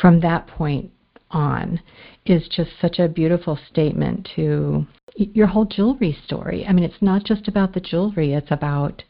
from 0.00 0.20
that 0.20 0.46
point 0.46 0.90
on 1.30 1.80
is 2.26 2.48
just 2.48 2.70
such 2.80 2.98
a 2.98 3.08
beautiful 3.08 3.58
statement 3.70 4.28
to 4.34 4.86
your 5.14 5.46
whole 5.46 5.64
jewelry 5.64 6.16
story. 6.26 6.66
I 6.66 6.72
mean, 6.72 6.84
it's 6.84 7.00
not 7.00 7.24
just 7.24 7.48
about 7.48 7.72
the 7.72 7.80
jewelry, 7.80 8.32
it's 8.34 8.50
about 8.50 9.02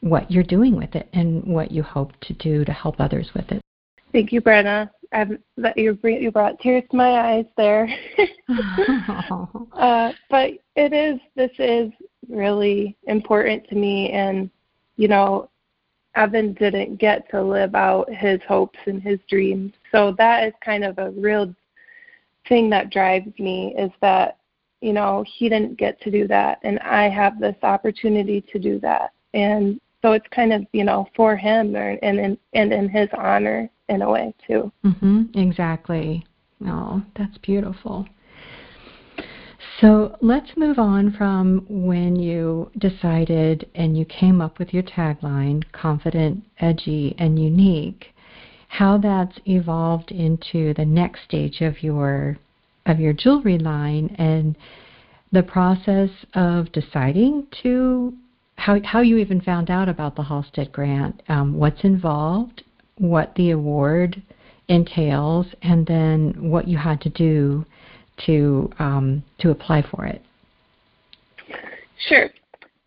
what 0.00 0.30
you're 0.30 0.42
doing 0.42 0.76
with 0.76 0.94
it 0.94 1.08
and 1.12 1.44
what 1.44 1.70
you 1.70 1.82
hope 1.82 2.12
to 2.22 2.32
do 2.34 2.64
to 2.64 2.72
help 2.72 2.96
others 2.98 3.30
with 3.34 3.50
it. 3.52 3.60
Thank 4.12 4.32
you, 4.32 4.40
Brenna. 4.40 4.90
I've, 5.12 5.38
that 5.58 5.76
you 5.76 5.98
you 6.02 6.30
brought 6.30 6.58
tears 6.60 6.84
to 6.90 6.96
my 6.96 7.34
eyes 7.34 7.44
there. 7.56 7.88
uh, 9.72 10.12
but 10.30 10.50
it 10.74 10.92
is 10.92 11.20
this 11.36 11.50
is 11.58 11.90
really 12.28 12.96
important 13.06 13.68
to 13.68 13.74
me, 13.74 14.10
and 14.10 14.50
you 14.96 15.08
know, 15.08 15.50
Evan 16.14 16.54
didn't 16.54 16.96
get 16.96 17.30
to 17.30 17.42
live 17.42 17.74
out 17.74 18.12
his 18.12 18.40
hopes 18.48 18.78
and 18.86 19.02
his 19.02 19.18
dreams, 19.28 19.72
so 19.90 20.14
that 20.18 20.44
is 20.44 20.54
kind 20.64 20.82
of 20.82 20.98
a 20.98 21.10
real 21.10 21.54
thing 22.48 22.68
that 22.70 22.90
drives 22.90 23.38
me 23.38 23.74
is 23.78 23.90
that 24.00 24.38
you 24.82 24.92
know 24.92 25.24
he 25.26 25.48
didn't 25.48 25.78
get 25.78 26.00
to 26.02 26.10
do 26.10 26.26
that, 26.28 26.58
and 26.62 26.78
I 26.80 27.08
have 27.08 27.40
this 27.40 27.56
opportunity 27.62 28.40
to 28.52 28.58
do 28.58 28.78
that, 28.80 29.12
and 29.32 29.80
so 30.02 30.12
it's 30.12 30.26
kind 30.30 30.52
of 30.52 30.66
you 30.72 30.84
know 30.84 31.08
for 31.16 31.36
him 31.36 31.76
and 31.76 31.98
in 32.02 32.38
and 32.52 32.72
in 32.72 32.88
his 32.88 33.08
honor 33.16 33.70
in 33.88 34.02
a 34.02 34.10
way 34.10 34.34
too. 34.46 34.72
Mm-hmm. 34.84 35.38
Exactly. 35.38 36.26
Oh, 36.66 37.02
that's 37.16 37.38
beautiful. 37.38 38.06
So 39.80 40.16
let's 40.20 40.56
move 40.56 40.78
on 40.78 41.12
from 41.12 41.64
when 41.68 42.16
you 42.16 42.70
decided 42.78 43.68
and 43.74 43.96
you 43.96 44.04
came 44.04 44.40
up 44.40 44.58
with 44.58 44.72
your 44.72 44.82
tagline, 44.82 45.64
confident, 45.72 46.44
edgy, 46.60 47.14
and 47.18 47.38
unique, 47.38 48.06
how 48.68 48.98
that's 48.98 49.38
evolved 49.46 50.10
into 50.10 50.72
the 50.74 50.84
next 50.84 51.24
stage 51.24 51.60
of 51.60 51.82
your 51.82 52.38
of 52.86 52.98
your 52.98 53.12
jewelry 53.12 53.58
line 53.58 54.14
and 54.18 54.56
the 55.32 55.42
process 55.42 56.10
of 56.34 56.70
deciding 56.72 57.46
to 57.62 58.12
how 58.56 58.78
how 58.84 59.00
you 59.00 59.16
even 59.16 59.40
found 59.40 59.70
out 59.70 59.88
about 59.88 60.14
the 60.14 60.22
Halstead 60.22 60.70
grant, 60.72 61.22
um, 61.28 61.54
what's 61.54 61.82
involved, 61.84 62.62
what 62.98 63.34
the 63.34 63.50
award 63.50 64.22
entails, 64.68 65.46
and 65.62 65.86
then 65.86 66.34
what 66.50 66.68
you 66.68 66.76
had 66.76 67.00
to 67.00 67.08
do 67.08 67.64
to 68.26 68.70
um, 68.78 69.22
to 69.38 69.50
apply 69.50 69.82
for 69.90 70.06
it. 70.06 70.22
Sure. 72.08 72.30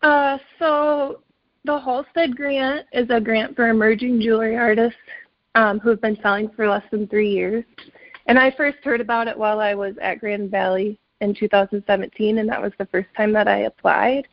Uh, 0.02 0.38
so 0.58 1.20
the 1.64 1.78
Halstead 1.78 2.36
grant 2.36 2.86
is 2.92 3.08
a 3.10 3.20
grant 3.20 3.56
for 3.56 3.68
emerging 3.68 4.20
jewelry 4.20 4.56
artists 4.56 4.98
um, 5.54 5.80
who 5.80 5.88
have 5.90 6.00
been 6.00 6.18
selling 6.22 6.48
for 6.54 6.68
less 6.68 6.84
than 6.90 7.06
three 7.08 7.30
years. 7.30 7.64
And 8.26 8.38
I 8.38 8.50
first 8.50 8.78
heard 8.82 9.00
about 9.00 9.28
it 9.28 9.38
while 9.38 9.60
I 9.60 9.74
was 9.74 9.94
at 10.00 10.20
Grand 10.20 10.50
Valley 10.50 10.98
in 11.20 11.34
2017, 11.34 12.38
and 12.38 12.48
that 12.48 12.60
was 12.60 12.72
the 12.78 12.86
first 12.86 13.08
time 13.16 13.32
that 13.32 13.48
I 13.48 13.60
applied. 13.60 14.26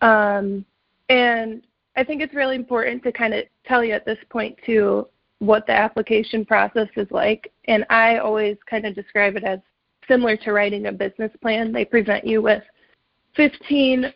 Um, 0.00 0.64
and 1.08 1.62
I 1.96 2.04
think 2.04 2.22
it's 2.22 2.34
really 2.34 2.56
important 2.56 3.02
to 3.02 3.12
kind 3.12 3.34
of 3.34 3.44
tell 3.66 3.82
you 3.82 3.92
at 3.92 4.06
this 4.06 4.18
point 4.30 4.56
too 4.64 5.08
what 5.40 5.66
the 5.66 5.72
application 5.72 6.44
process 6.44 6.88
is 6.96 7.08
like. 7.10 7.52
And 7.66 7.84
I 7.90 8.18
always 8.18 8.56
kind 8.68 8.86
of 8.86 8.94
describe 8.94 9.36
it 9.36 9.44
as 9.44 9.58
similar 10.06 10.36
to 10.38 10.52
writing 10.52 10.86
a 10.86 10.92
business 10.92 11.32
plan. 11.42 11.72
They 11.72 11.84
present 11.84 12.26
you 12.26 12.40
with 12.40 12.62
15 13.36 14.12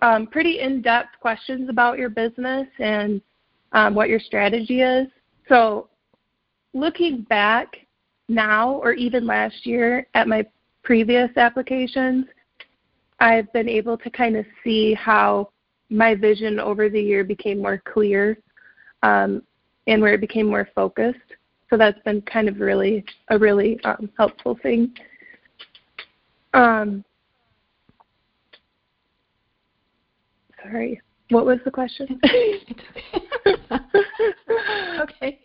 um, 0.00 0.26
pretty 0.26 0.60
in 0.60 0.82
depth 0.82 1.18
questions 1.20 1.68
about 1.68 1.98
your 1.98 2.08
business 2.08 2.66
and 2.78 3.20
um, 3.72 3.94
what 3.94 4.08
your 4.08 4.20
strategy 4.20 4.82
is. 4.82 5.06
So, 5.48 5.88
looking 6.72 7.22
back 7.22 7.76
now 8.28 8.74
or 8.74 8.92
even 8.92 9.26
last 9.26 9.66
year 9.66 10.06
at 10.14 10.28
my 10.28 10.44
previous 10.82 11.30
applications, 11.36 12.26
I've 13.20 13.52
been 13.52 13.68
able 13.68 13.96
to 13.98 14.10
kind 14.10 14.36
of 14.36 14.44
see 14.64 14.94
how 14.94 15.50
my 15.90 16.14
vision 16.14 16.58
over 16.58 16.88
the 16.88 17.00
year 17.00 17.22
became 17.22 17.60
more 17.60 17.80
clear 17.92 18.38
um, 19.02 19.42
and 19.86 20.00
where 20.00 20.14
it 20.14 20.20
became 20.20 20.46
more 20.46 20.68
focused. 20.74 21.18
So 21.70 21.76
that's 21.76 21.98
been 22.00 22.20
kind 22.22 22.48
of 22.48 22.60
really 22.60 23.04
a 23.28 23.38
really 23.38 23.82
um, 23.84 24.10
helpful 24.18 24.58
thing. 24.62 24.92
Um, 26.54 27.04
sorry, 30.62 31.00
what 31.30 31.46
was 31.46 31.58
the 31.64 31.70
question? 31.70 32.20
it's 32.22 32.70
okay. 35.00 35.00
okay. 35.00 35.40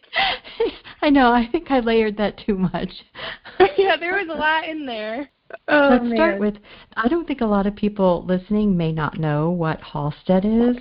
I 1.07 1.09
know. 1.09 1.31
I 1.31 1.47
think 1.49 1.71
I 1.71 1.79
layered 1.79 2.17
that 2.17 2.37
too 2.45 2.57
much. 2.57 2.89
yeah, 3.77 3.95
there 3.97 4.15
was 4.15 4.27
a 4.29 4.37
lot 4.37 4.67
in 4.67 4.85
there. 4.85 5.29
Oh, 5.69 5.87
Let's 5.91 6.03
man. 6.03 6.15
start 6.15 6.39
with 6.41 6.55
I 6.97 7.07
don't 7.07 7.25
think 7.25 7.39
a 7.39 7.45
lot 7.45 7.65
of 7.65 7.77
people 7.77 8.25
listening 8.27 8.75
may 8.75 8.91
not 8.91 9.17
know 9.17 9.49
what 9.49 9.79
Halstead 9.79 10.43
is. 10.43 10.75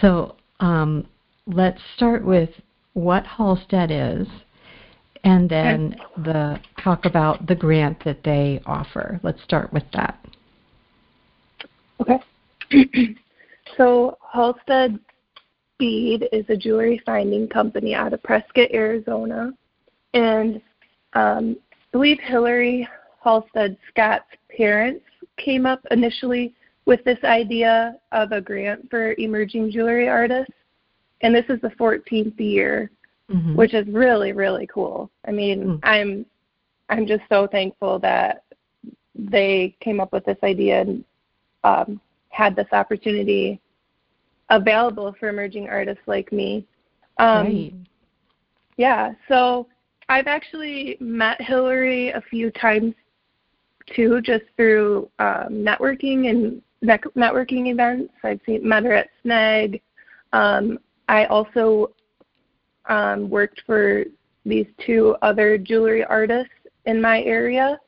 So 0.00 0.34
um, 0.58 1.06
let's 1.46 1.80
start 1.94 2.24
with 2.24 2.50
what 2.94 3.24
Halstead 3.24 3.92
is 3.92 4.26
and 5.22 5.48
then 5.48 5.94
the 6.16 6.58
talk 6.82 7.04
about 7.04 7.46
the 7.46 7.54
grant 7.54 8.02
that 8.04 8.24
they 8.24 8.60
offer. 8.66 9.20
Let's 9.22 9.40
start 9.44 9.72
with 9.72 9.84
that. 9.92 10.18
Okay. 12.00 12.18
so 13.76 14.18
Halstead 14.32 14.98
Bead 15.78 16.28
is 16.32 16.44
a 16.48 16.56
jewelry 16.56 17.00
finding 17.04 17.48
company 17.48 17.94
out 17.94 18.12
of 18.12 18.22
Prescott, 18.22 18.70
Arizona, 18.72 19.52
and 20.12 20.60
um, 21.14 21.56
I 21.72 21.76
believe 21.92 22.18
Hillary 22.20 22.88
Halstead 23.22 23.76
Scott's 23.88 24.24
parents 24.56 25.04
came 25.36 25.66
up 25.66 25.80
initially 25.90 26.54
with 26.86 27.02
this 27.04 27.18
idea 27.24 27.96
of 28.12 28.32
a 28.32 28.40
grant 28.40 28.88
for 28.90 29.14
emerging 29.18 29.70
jewelry 29.70 30.08
artists, 30.08 30.52
and 31.22 31.34
this 31.34 31.46
is 31.48 31.60
the 31.60 31.70
14th 31.70 32.38
year, 32.38 32.90
mm-hmm. 33.30 33.56
which 33.56 33.74
is 33.74 33.86
really 33.88 34.32
really 34.32 34.66
cool. 34.66 35.10
I 35.26 35.32
mean, 35.32 35.64
mm. 35.64 35.80
I'm 35.82 36.26
I'm 36.88 37.06
just 37.06 37.22
so 37.28 37.46
thankful 37.46 37.98
that 38.00 38.44
they 39.14 39.74
came 39.80 40.00
up 40.00 40.12
with 40.12 40.24
this 40.24 40.38
idea 40.42 40.82
and 40.82 41.04
um, 41.62 42.00
had 42.28 42.54
this 42.54 42.66
opportunity 42.72 43.60
available 44.50 45.14
for 45.18 45.28
emerging 45.28 45.68
artists 45.68 46.02
like 46.06 46.32
me. 46.32 46.66
Um, 47.18 47.46
right. 47.46 47.74
Yeah, 48.76 49.12
so 49.28 49.68
I've 50.08 50.26
actually 50.26 50.96
met 51.00 51.40
Hillary 51.40 52.10
a 52.10 52.20
few 52.22 52.50
times 52.50 52.94
too, 53.94 54.20
just 54.20 54.44
through 54.56 55.10
um, 55.18 55.48
networking 55.50 56.28
and 56.30 56.62
networking 56.84 57.68
events. 57.68 58.12
I've 58.22 58.40
seen, 58.44 58.66
met 58.66 58.84
her 58.84 58.92
at 58.92 59.08
Snag. 59.22 59.80
Um, 60.32 60.78
I 61.08 61.26
also 61.26 61.92
um, 62.86 63.30
worked 63.30 63.62
for 63.66 64.04
these 64.44 64.66
two 64.84 65.16
other 65.22 65.56
jewelry 65.56 66.04
artists 66.04 66.52
in 66.86 67.00
my 67.00 67.22
area, 67.22 67.78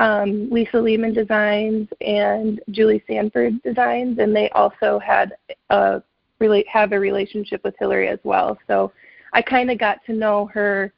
um, 0.00 0.48
Lisa 0.50 0.78
Lehman 0.78 1.12
Designs 1.12 1.86
and 2.00 2.58
Julie 2.70 3.04
Sanford 3.06 3.62
Designs, 3.62 4.18
and 4.18 4.34
they 4.34 4.48
also 4.50 4.98
had 4.98 5.34
a 5.68 6.02
really 6.38 6.64
have 6.72 6.92
a 6.92 6.98
relationship 6.98 7.62
with 7.64 7.74
Hillary 7.78 8.08
as 8.08 8.18
well. 8.24 8.58
So 8.66 8.92
I 9.34 9.42
kind 9.42 9.70
of 9.70 9.78
got 9.78 9.98
to 10.06 10.14
know 10.14 10.46
her 10.54 10.94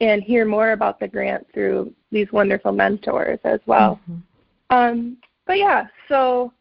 and 0.00 0.20
hear 0.20 0.44
more 0.44 0.72
about 0.72 0.98
the 0.98 1.06
grant 1.06 1.46
through 1.54 1.94
these 2.10 2.26
wonderful 2.32 2.72
mentors 2.72 3.38
as 3.44 3.60
well. 3.66 4.00
Mm-hmm. 4.10 4.76
Um, 4.76 5.16
but 5.46 5.58
yeah, 5.58 5.86
so 6.08 6.52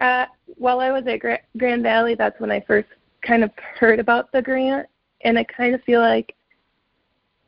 at, 0.00 0.30
while 0.56 0.80
I 0.80 0.90
was 0.90 1.04
at 1.06 1.20
Gra- 1.20 1.38
Grand 1.56 1.84
Valley, 1.84 2.16
that's 2.16 2.40
when 2.40 2.50
I 2.50 2.60
first 2.66 2.88
kind 3.22 3.44
of 3.44 3.52
heard 3.78 4.00
about 4.00 4.32
the 4.32 4.42
grant, 4.42 4.88
and 5.20 5.38
I 5.38 5.44
kind 5.44 5.76
of 5.76 5.82
feel 5.84 6.00
like 6.00 6.34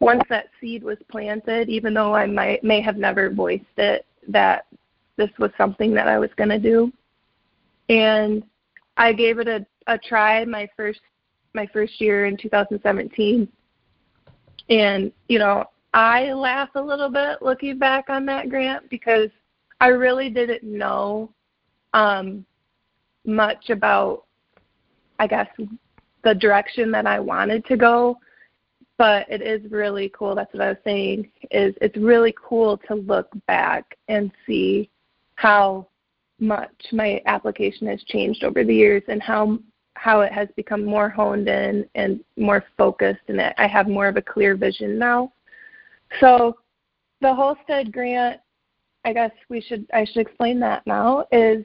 once 0.02 0.22
that 0.28 0.50
seed 0.60 0.82
was 0.82 0.98
planted, 1.10 1.68
even 1.68 1.94
though 1.94 2.14
I 2.14 2.26
might 2.26 2.62
may 2.62 2.80
have 2.80 2.96
never 2.96 3.30
voiced 3.30 3.64
it, 3.76 4.04
that 4.28 4.66
this 5.16 5.30
was 5.38 5.50
something 5.56 5.94
that 5.94 6.08
I 6.08 6.18
was 6.18 6.30
going 6.36 6.50
to 6.50 6.58
do, 6.58 6.92
and 7.88 8.42
I 8.96 9.12
gave 9.12 9.38
it 9.38 9.48
a, 9.48 9.64
a 9.86 9.98
try 9.98 10.44
my 10.44 10.68
first 10.76 11.00
my 11.54 11.66
first 11.72 12.00
year 12.00 12.26
in 12.26 12.36
2017 12.36 13.48
and, 14.68 15.12
you 15.28 15.38
know, 15.38 15.64
I 15.94 16.32
laugh 16.32 16.70
a 16.74 16.80
little 16.80 17.10
bit 17.10 17.42
looking 17.42 17.78
back 17.78 18.08
on 18.08 18.24
that 18.26 18.48
grant 18.48 18.88
because 18.88 19.28
I 19.80 19.88
really 19.88 20.30
didn't 20.30 20.62
know 20.62 21.30
um, 21.92 22.46
much 23.26 23.70
about, 23.70 24.24
I 25.18 25.26
guess, 25.26 25.48
the 26.24 26.34
direction 26.34 26.90
that 26.92 27.06
I 27.06 27.20
wanted 27.20 27.66
to 27.66 27.76
go. 27.76 28.18
But 28.98 29.26
it 29.30 29.42
is 29.42 29.70
really 29.70 30.10
cool. 30.14 30.34
That's 30.34 30.52
what 30.52 30.62
I 30.62 30.68
was 30.68 30.78
saying. 30.84 31.30
Is 31.50 31.74
it's 31.80 31.96
really 31.96 32.34
cool 32.40 32.78
to 32.88 32.94
look 32.94 33.28
back 33.46 33.96
and 34.08 34.30
see 34.46 34.90
how 35.36 35.88
much 36.38 36.72
my 36.92 37.22
application 37.26 37.86
has 37.86 38.02
changed 38.04 38.44
over 38.44 38.64
the 38.64 38.74
years 38.74 39.02
and 39.08 39.22
how 39.22 39.58
how 39.94 40.20
it 40.22 40.32
has 40.32 40.48
become 40.56 40.84
more 40.84 41.08
honed 41.08 41.48
in 41.48 41.88
and 41.94 42.20
more 42.36 42.64
focused, 42.76 43.20
and 43.28 43.40
I 43.40 43.66
have 43.66 43.86
more 43.86 44.08
of 44.08 44.16
a 44.16 44.22
clear 44.22 44.56
vision 44.56 44.98
now. 44.98 45.32
So, 46.18 46.56
the 47.20 47.34
Halstead 47.34 47.92
grant, 47.92 48.40
I 49.04 49.12
guess 49.12 49.30
we 49.48 49.60
should 49.60 49.86
I 49.92 50.04
should 50.04 50.18
explain 50.18 50.58
that 50.60 50.86
now 50.86 51.26
is 51.30 51.64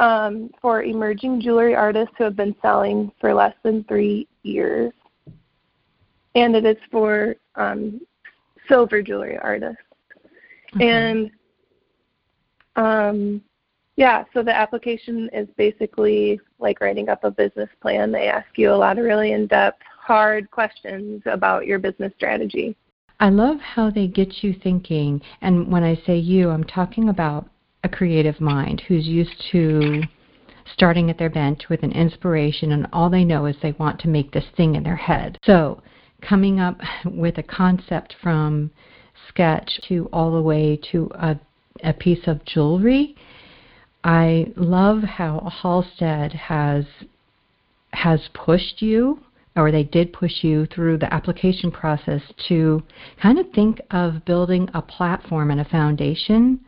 um, 0.00 0.50
for 0.60 0.82
emerging 0.82 1.40
jewelry 1.40 1.74
artists 1.74 2.14
who 2.18 2.24
have 2.24 2.36
been 2.36 2.54
selling 2.62 3.10
for 3.20 3.34
less 3.34 3.54
than 3.62 3.84
three 3.84 4.28
years, 4.42 4.92
and 6.34 6.56
it 6.56 6.64
is 6.64 6.76
for 6.90 7.36
um, 7.56 8.00
silver 8.68 9.02
jewelry 9.02 9.38
artists. 9.38 9.82
Okay. 10.76 10.88
And 10.88 11.30
um, 12.76 13.42
yeah, 13.96 14.24
so 14.32 14.42
the 14.42 14.54
application 14.54 15.28
is 15.32 15.48
basically 15.56 16.40
like 16.58 16.80
writing 16.80 17.08
up 17.08 17.24
a 17.24 17.30
business 17.30 17.68
plan. 17.80 18.10
They 18.10 18.28
ask 18.28 18.46
you 18.56 18.72
a 18.72 18.74
lot 18.74 18.98
of 18.98 19.04
really 19.04 19.32
in 19.32 19.46
depth, 19.46 19.82
hard 20.00 20.50
questions 20.50 21.22
about 21.26 21.66
your 21.66 21.78
business 21.78 22.12
strategy. 22.16 22.76
I 23.20 23.28
love 23.28 23.58
how 23.60 23.90
they 23.90 24.08
get 24.08 24.42
you 24.42 24.54
thinking. 24.62 25.20
And 25.42 25.70
when 25.70 25.84
I 25.84 26.00
say 26.06 26.16
you, 26.16 26.50
I'm 26.50 26.64
talking 26.64 27.08
about 27.08 27.48
a 27.84 27.88
creative 27.88 28.40
mind 28.40 28.82
who's 28.88 29.06
used 29.06 29.44
to 29.52 30.02
starting 30.72 31.10
at 31.10 31.18
their 31.18 31.30
bench 31.30 31.68
with 31.68 31.82
an 31.82 31.92
inspiration, 31.92 32.72
and 32.72 32.86
all 32.92 33.10
they 33.10 33.24
know 33.24 33.46
is 33.46 33.56
they 33.62 33.72
want 33.72 34.00
to 34.00 34.08
make 34.08 34.32
this 34.32 34.44
thing 34.56 34.74
in 34.74 34.82
their 34.82 34.96
head. 34.96 35.38
So, 35.44 35.82
coming 36.22 36.60
up 36.60 36.80
with 37.04 37.38
a 37.38 37.42
concept 37.42 38.14
from 38.22 38.70
sketch 39.28 39.80
to 39.88 40.08
all 40.12 40.32
the 40.32 40.42
way 40.42 40.78
to 40.90 41.10
a, 41.14 41.38
a 41.82 41.92
piece 41.92 42.26
of 42.26 42.44
jewelry. 42.44 43.14
I 44.04 44.52
love 44.56 45.02
how 45.02 45.50
Halstead 45.62 46.32
has 46.32 46.84
has 47.92 48.20
pushed 48.32 48.80
you 48.80 49.18
or 49.54 49.70
they 49.70 49.84
did 49.84 50.12
push 50.12 50.42
you 50.42 50.66
through 50.66 50.96
the 50.96 51.12
application 51.12 51.70
process 51.70 52.22
to 52.48 52.82
kind 53.20 53.38
of 53.38 53.50
think 53.50 53.80
of 53.90 54.24
building 54.24 54.68
a 54.72 54.80
platform 54.80 55.50
and 55.50 55.60
a 55.60 55.64
foundation 55.64 56.58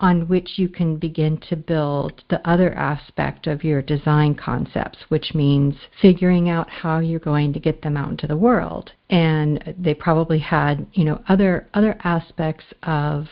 on 0.00 0.26
which 0.28 0.52
you 0.56 0.68
can 0.68 0.96
begin 0.96 1.36
to 1.48 1.56
build 1.56 2.22
the 2.30 2.48
other 2.48 2.72
aspect 2.74 3.46
of 3.46 3.62
your 3.62 3.82
design 3.82 4.34
concepts, 4.34 4.98
which 5.08 5.34
means 5.34 5.74
figuring 6.00 6.48
out 6.48 6.68
how 6.70 6.98
you're 6.98 7.20
going 7.20 7.52
to 7.52 7.60
get 7.60 7.82
them 7.82 7.96
out 7.96 8.10
into 8.10 8.26
the 8.26 8.36
world. 8.36 8.92
And 9.10 9.74
they 9.78 9.94
probably 9.94 10.38
had, 10.38 10.86
you 10.94 11.04
know, 11.04 11.22
other 11.28 11.68
other 11.74 11.98
aspects 12.02 12.64
of 12.82 13.26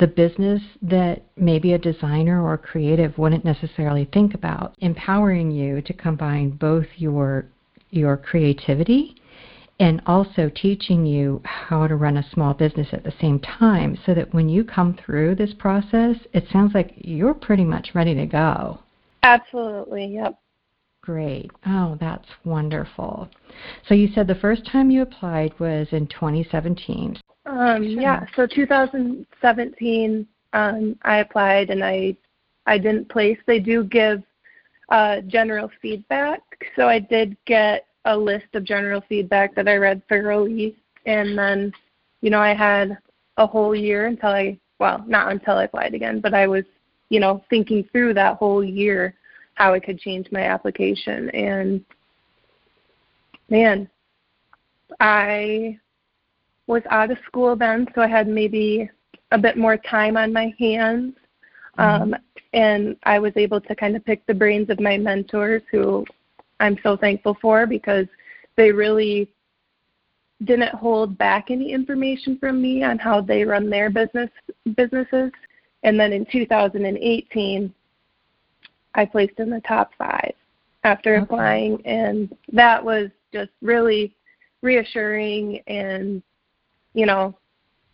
the 0.00 0.06
business 0.06 0.62
that 0.80 1.22
maybe 1.36 1.74
a 1.74 1.78
designer 1.78 2.42
or 2.42 2.56
creative 2.56 3.16
wouldn't 3.18 3.44
necessarily 3.44 4.08
think 4.12 4.34
about, 4.34 4.74
empowering 4.80 5.50
you 5.50 5.82
to 5.82 5.92
combine 5.92 6.50
both 6.50 6.86
your 6.96 7.46
your 7.90 8.16
creativity 8.16 9.16
and 9.80 10.00
also 10.06 10.50
teaching 10.54 11.04
you 11.06 11.40
how 11.44 11.86
to 11.86 11.96
run 11.96 12.16
a 12.16 12.30
small 12.30 12.54
business 12.54 12.88
at 12.92 13.04
the 13.04 13.12
same 13.20 13.40
time 13.40 13.98
so 14.06 14.14
that 14.14 14.32
when 14.32 14.48
you 14.48 14.64
come 14.64 14.96
through 15.04 15.34
this 15.34 15.52
process, 15.58 16.16
it 16.32 16.44
sounds 16.52 16.74
like 16.74 16.94
you're 16.96 17.34
pretty 17.34 17.64
much 17.64 17.90
ready 17.94 18.14
to 18.14 18.26
go. 18.26 18.78
Absolutely, 19.22 20.06
yep. 20.06 20.38
great. 21.00 21.50
Oh, 21.66 21.96
that's 22.00 22.28
wonderful. 22.44 23.28
So 23.88 23.94
you 23.94 24.08
said 24.14 24.26
the 24.26 24.34
first 24.36 24.66
time 24.66 24.90
you 24.90 25.02
applied 25.02 25.58
was 25.58 25.88
in 25.92 26.06
2017. 26.08 27.18
Um, 27.46 27.82
yeah, 27.82 28.24
so 28.36 28.46
2017, 28.46 30.26
um, 30.52 30.96
I 31.02 31.18
applied 31.18 31.70
and 31.70 31.82
I 31.82 32.16
I 32.66 32.78
didn't 32.78 33.08
place. 33.08 33.38
They 33.46 33.58
do 33.58 33.84
give 33.84 34.22
uh, 34.88 35.22
general 35.22 35.70
feedback, 35.80 36.40
so 36.76 36.88
I 36.88 37.00
did 37.00 37.36
get 37.46 37.86
a 38.04 38.16
list 38.16 38.46
of 38.54 38.64
general 38.64 39.02
feedback 39.08 39.54
that 39.54 39.68
I 39.68 39.76
read 39.76 40.02
thoroughly, 40.08 40.76
and 41.06 41.36
then, 41.36 41.72
you 42.20 42.30
know, 42.30 42.40
I 42.40 42.54
had 42.54 42.98
a 43.36 43.46
whole 43.46 43.74
year 43.74 44.06
until 44.06 44.30
I 44.30 44.58
well, 44.78 45.04
not 45.06 45.30
until 45.30 45.58
I 45.58 45.64
applied 45.64 45.94
again, 45.94 46.20
but 46.20 46.34
I 46.34 46.48
was, 46.48 46.64
you 47.08 47.20
know, 47.20 47.44
thinking 47.48 47.84
through 47.92 48.14
that 48.14 48.36
whole 48.38 48.64
year 48.64 49.14
how 49.54 49.74
I 49.74 49.78
could 49.78 50.00
change 50.00 50.26
my 50.32 50.42
application, 50.42 51.30
and 51.30 51.84
man, 53.48 53.88
I 54.98 55.78
was 56.66 56.82
out 56.90 57.10
of 57.10 57.18
school 57.26 57.54
then, 57.54 57.86
so 57.94 58.00
I 58.00 58.08
had 58.08 58.26
maybe 58.26 58.90
a 59.30 59.38
bit 59.38 59.56
more 59.56 59.76
time 59.76 60.16
on 60.16 60.32
my 60.32 60.54
hands. 60.58 61.14
Mm-hmm. 61.78 62.02
Um, 62.02 62.14
and 62.54 62.96
I 63.04 63.18
was 63.18 63.32
able 63.36 63.60
to 63.60 63.74
kind 63.74 63.96
of 63.96 64.04
pick 64.04 64.26
the 64.26 64.34
brains 64.34 64.68
of 64.68 64.80
my 64.80 64.98
mentors, 64.98 65.62
who 65.70 66.04
I'm 66.62 66.78
so 66.82 66.96
thankful 66.96 67.36
for 67.42 67.66
because 67.66 68.06
they 68.56 68.70
really 68.70 69.28
didn't 70.44 70.74
hold 70.74 71.18
back 71.18 71.50
any 71.50 71.72
information 71.72 72.38
from 72.38 72.62
me 72.62 72.84
on 72.84 72.98
how 72.98 73.20
they 73.20 73.44
run 73.44 73.68
their 73.68 73.90
business 73.90 74.30
businesses. 74.76 75.32
And 75.82 75.98
then 75.98 76.12
in 76.12 76.24
2018, 76.30 77.74
I 78.94 79.04
placed 79.04 79.38
in 79.38 79.50
the 79.50 79.60
top 79.66 79.90
five 79.98 80.32
after 80.84 81.16
okay. 81.16 81.22
applying, 81.24 81.84
and 81.84 82.34
that 82.52 82.82
was 82.84 83.10
just 83.32 83.50
really 83.60 84.14
reassuring 84.62 85.60
and 85.66 86.22
you 86.94 87.06
know, 87.06 87.34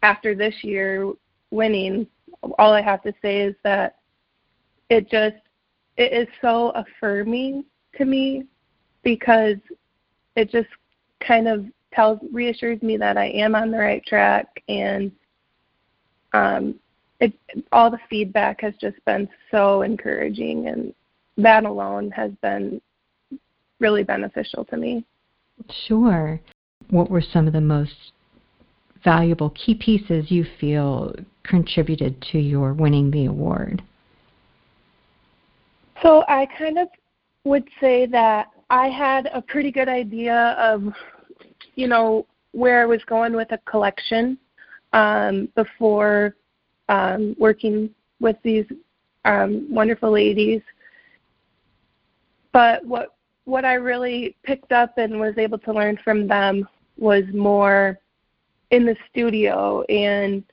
after 0.02 0.34
this 0.34 0.54
year 0.62 1.12
winning, 1.50 2.06
all 2.58 2.72
I 2.72 2.82
have 2.82 3.02
to 3.04 3.12
say 3.22 3.40
is 3.42 3.54
that 3.64 3.96
it 4.90 5.08
just 5.10 5.36
it 5.96 6.12
is 6.12 6.28
so 6.42 6.70
affirming 6.70 7.64
to 7.96 8.04
me 8.04 8.44
because 9.02 9.56
it 10.36 10.50
just 10.50 10.68
kind 11.26 11.48
of 11.48 11.66
tells 11.92 12.18
reassures 12.32 12.80
me 12.82 12.96
that 12.96 13.16
I 13.16 13.26
am 13.26 13.54
on 13.54 13.70
the 13.70 13.78
right 13.78 14.04
track 14.04 14.62
and 14.68 15.10
um 16.32 16.74
it 17.20 17.32
all 17.72 17.90
the 17.90 17.98
feedback 18.10 18.60
has 18.60 18.74
just 18.80 19.02
been 19.04 19.28
so 19.50 19.82
encouraging 19.82 20.68
and 20.68 20.94
that 21.36 21.64
alone 21.64 22.10
has 22.10 22.30
been 22.42 22.80
really 23.80 24.02
beneficial 24.02 24.64
to 24.66 24.76
me. 24.76 25.04
Sure. 25.86 26.40
What 26.90 27.10
were 27.10 27.22
some 27.22 27.46
of 27.46 27.52
the 27.52 27.60
most 27.60 28.12
valuable 29.04 29.50
key 29.50 29.74
pieces 29.74 30.30
you 30.30 30.44
feel 30.60 31.14
contributed 31.44 32.20
to 32.32 32.38
your 32.38 32.72
winning 32.72 33.10
the 33.10 33.26
award? 33.26 33.82
So 36.02 36.24
I 36.28 36.46
kind 36.58 36.78
of 36.78 36.88
would 37.44 37.68
say 37.80 38.06
that 38.06 38.48
I 38.70 38.88
had 38.88 39.30
a 39.32 39.40
pretty 39.40 39.70
good 39.70 39.88
idea 39.88 40.56
of, 40.58 40.92
you 41.74 41.88
know, 41.88 42.26
where 42.52 42.82
I 42.82 42.86
was 42.86 43.02
going 43.04 43.34
with 43.34 43.52
a 43.52 43.58
collection 43.58 44.38
um, 44.92 45.48
before 45.54 46.34
um, 46.88 47.34
working 47.38 47.90
with 48.20 48.36
these 48.42 48.66
um, 49.24 49.66
wonderful 49.70 50.10
ladies. 50.10 50.62
But 52.52 52.84
what 52.84 53.14
what 53.44 53.64
I 53.64 53.74
really 53.74 54.36
picked 54.42 54.72
up 54.72 54.98
and 54.98 55.18
was 55.18 55.38
able 55.38 55.58
to 55.60 55.72
learn 55.72 55.98
from 56.04 56.28
them 56.28 56.68
was 56.98 57.24
more 57.32 57.98
in 58.70 58.84
the 58.84 58.96
studio 59.10 59.82
and 59.84 60.44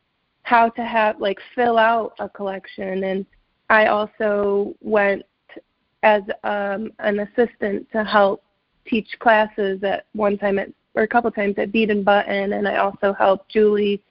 how 0.43 0.69
to 0.69 0.85
have 0.85 1.19
like 1.19 1.37
fill 1.55 1.77
out 1.77 2.13
a 2.19 2.29
collection 2.29 3.03
and 3.03 3.25
I 3.69 3.87
also 3.87 4.75
went 4.79 5.23
as 6.05 6.21
um, 6.43 6.93
an 6.99 7.19
assistant 7.19 7.91
to 7.91 8.03
help 8.03 8.43
teach 8.87 9.07
classes 9.19 9.83
at 9.83 10.05
one 10.13 10.37
time 10.37 10.59
at 10.59 10.69
or 10.93 11.01
a 11.03 11.07
couple 11.07 11.29
times 11.31 11.55
at 11.57 11.73
Bead 11.73 11.89
and 11.89 12.05
Button 12.05 12.53
and 12.53 12.67
I 12.67 12.77
also 12.77 13.11
helped 13.11 13.49
Julie 13.49 14.01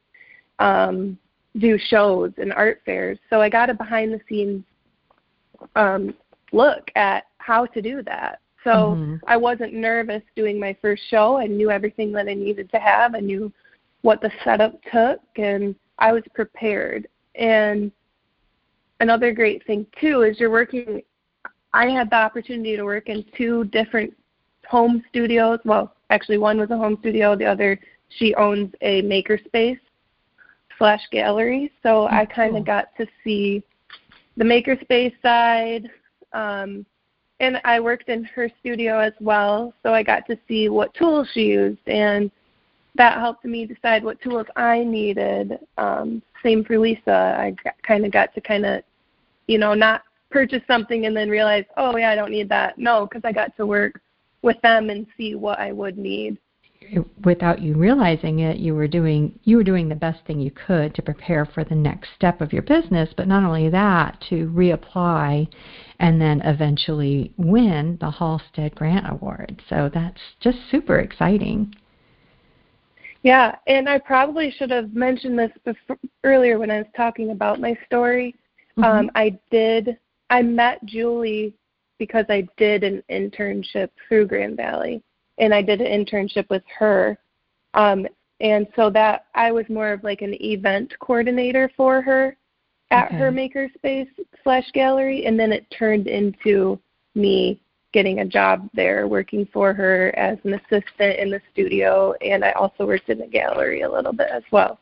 um, 0.59 1.17
do 1.57 1.79
shows 1.79 2.33
and 2.37 2.53
art 2.53 2.83
fairs. 2.85 3.19
So 3.31 3.41
I 3.41 3.49
got 3.49 3.71
a 3.71 3.75
behind 3.75 4.13
the 4.13 4.21
scenes 4.29 4.65
um, 5.77 6.15
look 6.53 6.91
at 6.97 7.25
how 7.39 7.65
to 7.67 7.81
do 7.81 8.03
that. 8.03 8.41
So 8.65 8.71
mm-hmm. 8.71 9.17
I 9.27 9.37
wasn't 9.37 9.73
nervous 9.73 10.23
doing 10.35 10.59
my 10.59 10.77
first 10.83 11.03
show. 11.09 11.37
I 11.37 11.47
knew 11.47 11.71
everything 11.71 12.13
that 12.13 12.29
I 12.29 12.35
needed 12.35 12.71
to 12.73 12.79
have. 12.79 13.15
I 13.15 13.21
knew 13.21 13.53
what 14.03 14.21
the 14.21 14.33
setup 14.43 14.75
took 14.93 15.21
and 15.37 15.77
I 15.99 16.13
was 16.13 16.25
prepared. 16.35 17.07
And 17.37 17.93
another 19.01 19.33
great 19.33 19.65
thing 19.65 19.87
too 20.01 20.23
is 20.23 20.41
you're 20.41 20.51
working 20.51 21.03
I 21.75 21.89
had 21.89 22.09
the 22.09 22.17
opportunity 22.17 22.77
to 22.77 22.85
work 22.85 23.09
in 23.09 23.25
two 23.37 23.65
different 23.65 24.15
home 24.67 25.05
studios. 25.11 25.59
Well, 25.65 25.95
actually 26.09 26.39
one 26.39 26.59
was 26.59 26.71
a 26.71 26.79
home 26.79 26.97
studio, 27.01 27.37
the 27.37 27.47
other 27.47 27.79
she 28.11 28.33
owns 28.37 28.73
a 28.81 29.03
makerspace 29.03 29.81
slash 30.79 31.01
gallery. 31.11 31.73
So 31.83 32.07
I 32.07 32.27
kind 32.27 32.57
of 32.57 32.65
got 32.65 32.97
to 32.97 33.07
see 33.25 33.65
the 34.37 34.45
makerspace 34.45 35.15
side. 35.21 35.91
Um, 36.33 36.87
and 37.41 37.61
I 37.65 37.81
worked 37.81 38.09
in 38.09 38.23
her 38.23 38.49
studio 38.61 39.01
as 39.01 39.13
well, 39.21 39.75
so 39.83 39.93
I 39.93 40.05
got 40.05 40.27
to 40.29 40.39
see 40.47 40.69
what 40.69 40.95
tools 40.95 41.29
she 41.35 41.43
used 41.47 41.87
and 41.89 42.31
that 42.97 43.19
helped 43.19 43.45
me 43.45 43.67
decide 43.67 44.05
what 44.05 44.21
tools 44.23 44.47
I 44.55 44.85
needed. 44.85 45.59
Um, 45.79 46.23
same 46.45 46.65
for 46.65 46.79
Lisa. 46.79 47.35
I 47.37 47.57
kind 47.83 48.07
of 48.07 48.13
got 48.13 48.33
to 48.35 48.41
kind 48.41 48.65
of, 48.65 48.85
you 49.49 49.59
know, 49.59 49.75
not 49.75 50.03
purchase 50.35 50.63
something 50.67 51.07
and 51.07 51.17
then 51.17 51.31
realize, 51.31 51.65
oh 51.77 51.97
yeah, 51.97 52.11
I 52.11 52.17
don't 52.17 52.33
need 52.33 52.49
that. 52.49 52.77
No, 52.77 53.07
because 53.07 53.23
I 53.25 53.31
got 53.31 53.57
to 53.57 53.67
work 53.67 54.01
with 54.43 54.61
them 54.63 54.91
and 54.91 55.07
see 55.17 55.37
what 55.37 55.61
I 55.61 55.71
would 55.71 55.97
need. 55.97 56.39
Without 57.25 57.63
you 57.63 57.75
realizing 57.75 58.41
it, 58.41 58.59
you 58.59 58.75
were 58.75 58.89
doing 58.89 59.39
you 59.45 59.57
were 59.57 59.65
doing 59.65 59.89
the 59.89 59.95
best 59.95 60.19
thing 60.27 60.41
you 60.41 60.51
could 60.51 60.93
to 60.97 61.03
prepare 61.03 61.47
for 61.47 61.65
the 61.65 61.75
next 61.75 62.09
step 62.17 62.41
of 62.41 62.53
your 62.53 62.63
business. 62.63 63.09
But 63.17 63.29
not 63.29 63.45
only 63.45 63.71
that, 63.71 64.23
to 64.29 64.51
reapply 64.51 65.49
and 66.01 66.21
then 66.21 66.43
eventually 66.43 67.33
win 67.39 67.97
the 68.01 68.11
Halstead 68.11 68.75
Grant 68.75 69.07
Award. 69.09 69.63
So 69.71 69.89
that's 69.95 70.21
just 70.41 70.59
super 70.71 70.99
exciting. 70.99 71.75
Yeah, 73.23 73.55
and 73.69 73.89
I 73.89 73.99
probably 73.99 74.51
should 74.51 74.71
have 74.71 74.93
mentioned 74.93 75.39
this 75.39 75.53
before, 75.65 75.97
earlier 76.25 76.59
when 76.59 76.71
I 76.71 76.79
was 76.79 76.91
talking 76.95 77.31
about 77.31 77.61
my 77.61 77.79
story. 77.87 78.35
Mm-hmm. 78.77 78.85
Um, 78.85 79.11
I 79.15 79.39
did. 79.51 79.97
I 80.35 80.43
met 80.43 80.85
Julie 80.85 81.55
because 82.01 82.25
I 82.29 82.49
did 82.57 82.83
an 82.83 83.05
internship 83.09 83.91
through 84.09 84.27
Grand 84.27 84.57
Valley, 84.57 85.01
and 85.39 85.55
I 85.55 85.63
did 85.63 85.81
an 85.81 85.87
internship 85.87 86.51
with 86.51 86.65
her. 86.77 87.17
Um, 87.75 88.05
and 88.41 88.67
so 88.75 88.91
that 88.91 89.27
I 89.37 89.53
was 89.53 89.65
more 89.69 89.93
of 89.93 90.03
like 90.03 90.23
an 90.23 90.35
event 90.43 90.93
coordinator 90.99 91.71
for 91.77 92.03
her 92.03 92.37
at 92.91 93.07
okay. 93.07 93.17
her 93.17 93.31
makerspace 93.31 94.09
slash 94.43 94.69
gallery, 94.73 95.25
and 95.25 95.39
then 95.39 95.53
it 95.53 95.71
turned 95.71 96.09
into 96.09 96.81
me 97.15 97.61
getting 97.93 98.19
a 98.19 98.25
job 98.25 98.69
there 98.75 99.07
working 99.07 99.47
for 99.53 99.73
her 99.73 100.13
as 100.17 100.37
an 100.43 100.55
assistant 100.55 101.17
in 101.21 101.31
the 101.31 101.41
studio 101.53 102.13
and 102.23 102.45
I 102.45 102.51
also 102.53 102.85
worked 102.89 103.09
in 103.09 103.19
the 103.19 103.27
gallery 103.29 103.83
a 103.83 103.89
little 103.89 104.13
bit 104.13 104.27
as 104.33 104.43
well. 104.51 104.81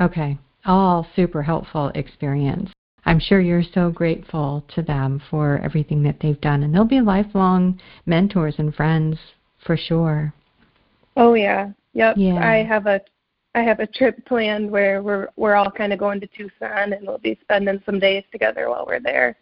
Okay. 0.00 0.38
All 0.64 1.04
super 1.16 1.42
helpful 1.42 1.90
experience. 1.96 2.70
I'm 3.06 3.20
sure 3.20 3.40
you're 3.40 3.62
so 3.74 3.90
grateful 3.90 4.64
to 4.74 4.82
them 4.82 5.22
for 5.30 5.58
everything 5.62 6.02
that 6.04 6.16
they've 6.20 6.40
done 6.40 6.62
and 6.62 6.74
they'll 6.74 6.84
be 6.84 7.00
lifelong 7.00 7.80
mentors 8.06 8.54
and 8.58 8.74
friends 8.74 9.18
for 9.66 9.76
sure. 9.76 10.32
Oh 11.16 11.34
yeah. 11.34 11.70
Yep. 11.92 12.16
Yeah. 12.16 12.46
I 12.46 12.64
have 12.64 12.86
a 12.86 13.00
I 13.54 13.62
have 13.62 13.80
a 13.80 13.86
trip 13.86 14.24
planned 14.26 14.70
where 14.70 15.02
we're 15.02 15.28
we're 15.36 15.54
all 15.54 15.70
kind 15.70 15.92
of 15.92 15.98
going 15.98 16.20
to 16.20 16.26
Tucson 16.26 16.92
and 16.92 17.06
we'll 17.06 17.18
be 17.18 17.38
spending 17.42 17.80
some 17.86 17.98
days 17.98 18.24
together 18.32 18.68
while 18.68 18.84
we're 18.86 19.00
there. 19.00 19.36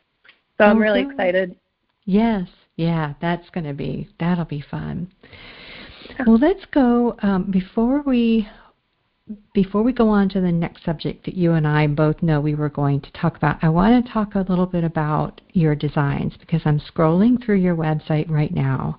So 0.59 0.65
I'm 0.65 0.79
really 0.79 1.01
excited. 1.01 1.57
Yes, 2.05 2.49
yeah, 2.77 3.15
that's 3.21 3.49
going 3.51 3.65
to 3.65 3.73
be 3.73 4.09
that'll 4.21 4.45
be 4.45 4.61
fun. 4.61 5.11
Well, 6.27 6.39
let's 6.39 6.65
go 6.73 7.17
um, 7.23 7.51
before 7.51 8.03
we 8.03 8.49
before 9.55 9.83
we 9.83 9.93
go 9.93 10.09
on 10.09 10.29
to 10.31 10.41
the 10.41 10.53
next 10.53 10.85
subject 10.85 11.25
that 11.25 11.35
you 11.35 11.53
and 11.53 11.67
I 11.67 11.87
both 11.87 12.23
know 12.23 12.41
we 12.41 12.55
were 12.55 12.69
going 12.69 13.01
to 13.01 13.13
talk 13.13 13.37
about. 13.37 13.63
I 13.63 13.69
want 13.69 14.05
to 14.05 14.13
talk 14.13 14.35
a 14.35 14.47
little 14.49 14.67
bit 14.67 14.85
about 14.85 15.41
your 15.53 15.75
designs 15.75 16.35
because 16.39 16.63
I'm 16.65 16.81
scrolling 16.81 17.45
through 17.45 17.57
your 17.57 17.77
website 17.77 18.31
right 18.31 18.53
now. 18.53 18.99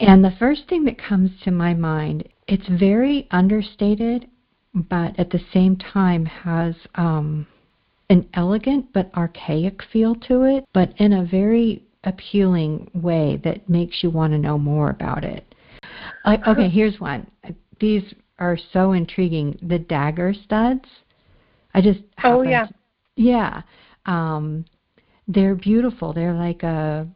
And 0.00 0.24
the 0.24 0.34
first 0.38 0.62
thing 0.68 0.84
that 0.84 0.98
comes 0.98 1.30
to 1.44 1.50
my 1.50 1.74
mind, 1.74 2.28
it's 2.48 2.66
very 2.68 3.28
understated, 3.30 4.28
but 4.74 5.18
at 5.18 5.30
the 5.30 5.40
same 5.52 5.76
time 5.76 6.24
has 6.24 6.74
um, 6.94 7.46
an 8.08 8.28
elegant 8.34 8.92
but 8.92 9.10
archaic 9.14 9.82
feel 9.92 10.14
to 10.14 10.42
it, 10.42 10.64
but 10.72 10.92
in 10.96 11.12
a 11.12 11.24
very 11.24 11.84
appealing 12.04 12.90
way 12.94 13.40
that 13.44 13.68
makes 13.68 14.02
you 14.02 14.10
want 14.10 14.32
to 14.32 14.38
know 14.38 14.58
more 14.58 14.90
about 14.90 15.24
it. 15.24 15.54
Like, 16.24 16.46
okay, 16.46 16.68
here's 16.68 16.98
one. 16.98 17.30
These 17.78 18.14
are 18.40 18.58
so 18.72 18.92
intriguing. 18.92 19.58
The 19.62 19.78
dagger 19.78 20.34
studs. 20.34 20.84
I 21.74 21.80
just 21.80 22.00
oh 22.24 22.42
yeah 22.42 22.66
yeah 23.16 23.62
um, 24.06 24.64
they're 25.28 25.54
beautiful. 25.54 26.12
They're 26.12 26.34
like 26.34 26.62
a 26.62 27.06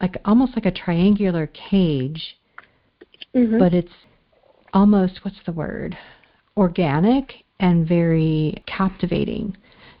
like 0.00 0.16
almost 0.24 0.54
like 0.54 0.66
a 0.66 0.70
triangular 0.70 1.48
cage, 1.48 2.38
mm-hmm. 3.34 3.58
but 3.58 3.74
it's 3.74 3.92
almost 4.72 5.20
what's 5.22 5.40
the 5.44 5.52
word 5.52 5.96
organic 6.56 7.32
and 7.58 7.86
very 7.86 8.62
captivating. 8.66 9.56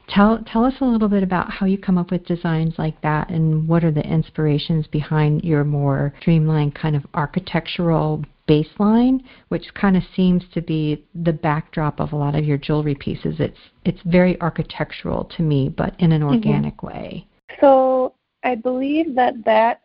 Tell 0.08 0.42
tell 0.46 0.64
us 0.64 0.74
a 0.80 0.84
little 0.84 1.08
bit 1.08 1.22
about 1.22 1.50
how 1.50 1.66
you 1.66 1.78
come 1.78 1.98
up 1.98 2.10
with 2.10 2.24
designs 2.26 2.74
like 2.78 3.00
that 3.02 3.30
and 3.30 3.68
what 3.68 3.84
are 3.84 3.92
the 3.92 4.04
inspirations 4.04 4.86
behind 4.86 5.44
your 5.44 5.64
more 5.64 6.14
streamlined 6.20 6.74
kind 6.74 6.96
of 6.96 7.04
architectural 7.14 8.24
baseline, 8.50 9.22
which 9.48 9.72
kind 9.74 9.96
of 9.96 10.02
seems 10.16 10.42
to 10.52 10.60
be 10.60 11.04
the 11.14 11.32
backdrop 11.32 12.00
of 12.00 12.12
a 12.12 12.16
lot 12.16 12.34
of 12.34 12.44
your 12.44 12.58
jewelry 12.58 12.96
pieces. 12.96 13.36
It's 13.38 13.58
it's 13.84 14.00
very 14.04 14.40
architectural 14.40 15.24
to 15.36 15.42
me, 15.42 15.68
but 15.68 15.94
in 16.00 16.12
an 16.12 16.22
mm-hmm. 16.22 16.34
organic 16.34 16.76
mm-hmm. 16.78 16.86
way. 16.86 17.28
So 17.60 18.14
I 18.42 18.56
believe 18.56 19.14
that 19.14 19.34
that 19.44 19.82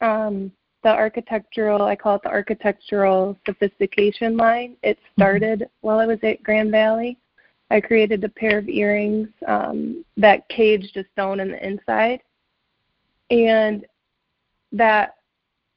um, 0.00 0.50
the 0.82 0.88
architectural, 0.90 1.82
I 1.82 1.94
call 1.94 2.16
it 2.16 2.22
the 2.22 2.30
architectural 2.30 3.38
sophistication 3.46 4.36
line. 4.36 4.76
It 4.82 4.96
mm-hmm. 4.96 5.20
started 5.22 5.58
mm-hmm. 5.60 5.86
while 5.86 5.98
I 5.98 6.06
was 6.06 6.18
at 6.22 6.42
Grand 6.42 6.70
Valley. 6.70 7.18
I 7.72 7.80
created 7.80 8.24
a 8.24 8.28
pair 8.28 8.58
of 8.58 8.68
earrings 8.68 9.28
um, 9.46 10.04
that 10.16 10.48
caged 10.48 10.96
a 10.96 11.04
stone 11.12 11.38
in 11.38 11.52
the 11.52 11.64
inside, 11.64 12.20
and 13.30 13.86
that 14.72 15.14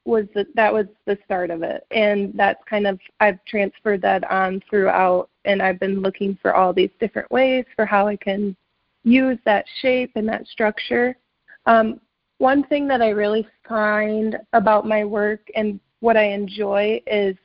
was 0.04 0.26
the, 0.34 0.46
that 0.54 0.72
was 0.72 0.86
the 1.06 1.18
start 1.24 1.50
of 1.50 1.62
it. 1.62 1.86
And 1.90 2.32
that's 2.34 2.62
kind 2.68 2.86
of 2.86 2.98
I've 3.20 3.42
transferred 3.46 4.02
that 4.02 4.30
on 4.30 4.62
throughout, 4.68 5.30
and 5.44 5.62
I've 5.62 5.80
been 5.80 6.00
looking 6.00 6.38
for 6.42 6.54
all 6.54 6.72
these 6.72 6.90
different 7.00 7.30
ways 7.30 7.64
for 7.74 7.86
how 7.86 8.06
I 8.06 8.16
can 8.16 8.56
use 9.04 9.38
that 9.44 9.64
shape 9.80 10.12
and 10.14 10.28
that 10.28 10.46
structure. 10.46 11.16
Um, 11.66 12.00
one 12.38 12.64
thing 12.64 12.86
that 12.88 13.00
I 13.00 13.10
really 13.10 13.46
find 13.68 14.36
about 14.52 14.86
my 14.86 15.04
work 15.04 15.40
and 15.54 15.80
what 16.00 16.16
I 16.16 16.24
enjoy 16.24 17.00
is 17.06 17.36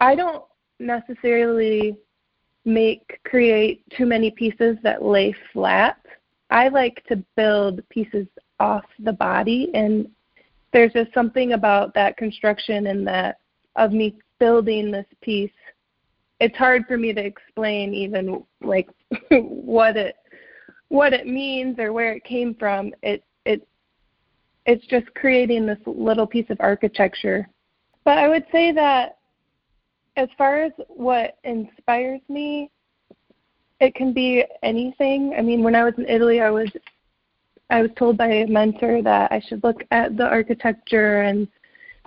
I 0.00 0.14
don't 0.14 0.44
necessarily 0.80 1.96
make 2.64 3.20
create 3.24 3.82
too 3.96 4.06
many 4.06 4.30
pieces 4.30 4.76
that 4.82 5.02
lay 5.02 5.34
flat. 5.52 5.98
I 6.50 6.68
like 6.68 7.04
to 7.08 7.22
build 7.36 7.86
pieces 7.88 8.26
off 8.60 8.84
the 8.98 9.12
body 9.12 9.70
and 9.74 10.08
there's 10.72 10.92
just 10.92 11.12
something 11.14 11.52
about 11.52 11.94
that 11.94 12.16
construction 12.16 12.88
and 12.88 13.06
that 13.06 13.38
of 13.76 13.92
me 13.92 14.16
building 14.38 14.90
this 14.90 15.06
piece. 15.20 15.50
It's 16.40 16.56
hard 16.56 16.84
for 16.86 16.96
me 16.96 17.12
to 17.12 17.24
explain 17.24 17.94
even 17.94 18.44
like 18.60 18.88
what 19.30 19.96
it 19.96 20.16
what 20.88 21.12
it 21.12 21.26
means 21.26 21.78
or 21.78 21.92
where 21.92 22.12
it 22.12 22.24
came 22.24 22.54
from. 22.54 22.92
It 23.02 23.24
it 23.44 23.66
it's 24.66 24.86
just 24.86 25.12
creating 25.14 25.66
this 25.66 25.78
little 25.86 26.26
piece 26.26 26.48
of 26.50 26.58
architecture. 26.60 27.48
But 28.04 28.18
I 28.18 28.28
would 28.28 28.44
say 28.52 28.72
that 28.72 29.18
as 30.16 30.28
far 30.36 30.62
as 30.62 30.72
what 30.88 31.38
inspires 31.44 32.20
me, 32.28 32.70
it 33.80 33.94
can 33.94 34.12
be 34.12 34.44
anything. 34.62 35.34
I 35.38 35.42
mean, 35.42 35.62
when 35.62 35.74
I 35.74 35.84
was 35.84 35.94
in 35.96 36.08
Italy, 36.08 36.40
I 36.40 36.50
was 36.50 36.68
I 37.70 37.82
was 37.82 37.90
told 37.96 38.16
by 38.16 38.28
a 38.28 38.46
mentor 38.46 39.02
that 39.02 39.30
I 39.30 39.40
should 39.40 39.62
look 39.62 39.82
at 39.90 40.16
the 40.16 40.24
architecture 40.24 41.22
and 41.22 41.46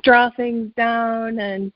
draw 0.04 0.30
things 0.32 0.72
down 0.76 1.40
and 1.40 1.72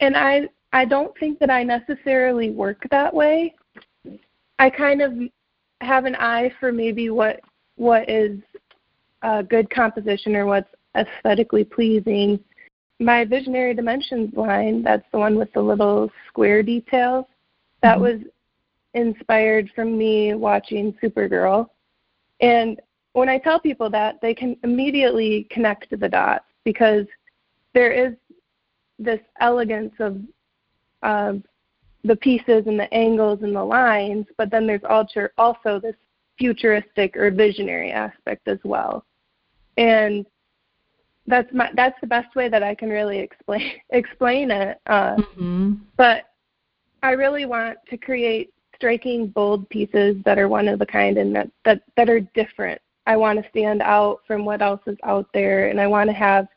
and 0.00 0.16
I 0.16 0.48
I 0.72 0.84
don't 0.84 1.16
think 1.18 1.38
that 1.38 1.50
I 1.50 1.62
necessarily 1.62 2.50
work 2.50 2.86
that 2.90 3.12
way. 3.12 3.54
I 4.58 4.68
kind 4.68 5.00
of 5.00 5.14
have 5.80 6.04
an 6.04 6.16
eye 6.16 6.52
for 6.60 6.72
maybe 6.72 7.10
what 7.10 7.40
what 7.76 8.08
is 8.08 8.38
a 9.22 9.42
good 9.42 9.70
composition 9.70 10.36
or 10.36 10.46
what's 10.46 10.68
aesthetically 10.96 11.64
pleasing 11.64 12.38
my 12.98 13.24
visionary 13.24 13.74
dimensions 13.74 14.32
line 14.34 14.82
that's 14.82 15.04
the 15.12 15.18
one 15.18 15.36
with 15.36 15.52
the 15.52 15.60
little 15.60 16.10
square 16.28 16.62
details 16.62 17.26
that 17.82 17.98
mm-hmm. 17.98 18.18
was 18.18 18.20
inspired 18.94 19.70
from 19.74 19.98
me 19.98 20.32
watching 20.32 20.94
supergirl 21.02 21.68
and 22.40 22.80
when 23.16 23.28
i 23.28 23.38
tell 23.38 23.58
people 23.58 23.90
that 23.90 24.20
they 24.20 24.34
can 24.34 24.56
immediately 24.64 25.46
connect 25.50 25.88
the 25.98 26.08
dots 26.08 26.44
because 26.64 27.06
there 27.74 27.92
is 27.92 28.14
this 28.98 29.20
elegance 29.40 29.92
of 30.00 30.20
of 31.02 31.42
the 32.04 32.16
pieces 32.16 32.66
and 32.66 32.78
the 32.78 32.92
angles 32.94 33.40
and 33.42 33.54
the 33.54 33.64
lines 33.64 34.26
but 34.38 34.50
then 34.50 34.66
there's 34.66 34.84
also 34.88 35.28
also 35.38 35.80
this 35.80 35.96
futuristic 36.38 37.16
or 37.16 37.30
visionary 37.30 37.90
aspect 37.90 38.46
as 38.48 38.58
well 38.64 39.04
and 39.76 40.26
that's 41.26 41.52
my 41.52 41.70
that's 41.74 42.00
the 42.00 42.06
best 42.06 42.34
way 42.36 42.48
that 42.48 42.62
I 42.62 42.74
can 42.74 42.88
really 42.88 43.18
explain 43.18 43.72
explain 43.90 44.50
it. 44.50 44.80
Uh, 44.86 45.16
mm-hmm. 45.16 45.74
But 45.96 46.24
I 47.02 47.12
really 47.12 47.46
want 47.46 47.78
to 47.90 47.96
create 47.96 48.52
striking, 48.74 49.28
bold 49.28 49.68
pieces 49.68 50.16
that 50.24 50.38
are 50.38 50.48
one 50.48 50.68
of 50.68 50.80
a 50.80 50.86
kind 50.86 51.18
and 51.18 51.34
that 51.34 51.50
that 51.64 51.82
that 51.96 52.08
are 52.08 52.20
different. 52.20 52.80
I 53.06 53.16
want 53.16 53.42
to 53.42 53.48
stand 53.50 53.82
out 53.82 54.20
from 54.26 54.44
what 54.44 54.62
else 54.62 54.80
is 54.86 54.96
out 55.04 55.28
there, 55.32 55.68
and 55.68 55.80
I 55.80 55.86
want 55.86 56.10
to 56.10 56.14
have. 56.14 56.48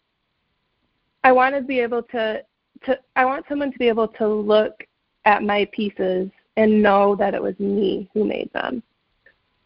I 1.24 1.32
want 1.32 1.56
to 1.56 1.62
be 1.62 1.80
able 1.80 2.04
to 2.04 2.44
to. 2.86 3.00
I 3.16 3.26
want 3.26 3.46
someone 3.48 3.72
to 3.72 3.78
be 3.78 3.88
able 3.88 4.08
to 4.08 4.28
look 4.28 4.84
at 5.26 5.44
my 5.44 5.68
pieces 5.72 6.30
and 6.58 6.82
know 6.82 7.16
that 7.16 7.34
it 7.34 7.42
was 7.42 7.58
me 7.60 8.10
who 8.14 8.24
made 8.24 8.52
them. 8.54 8.82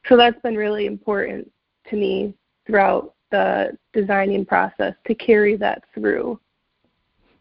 So 0.08 0.18
that's 0.18 0.40
been 0.42 0.56
really 0.56 0.86
important 0.86 1.50
to 1.90 1.96
me 1.96 2.34
throughout 2.68 3.14
the 3.32 3.78
designing 3.94 4.46
process 4.46 4.94
to 5.08 5.16
carry 5.16 5.56
that 5.58 5.84
through. 5.94 6.40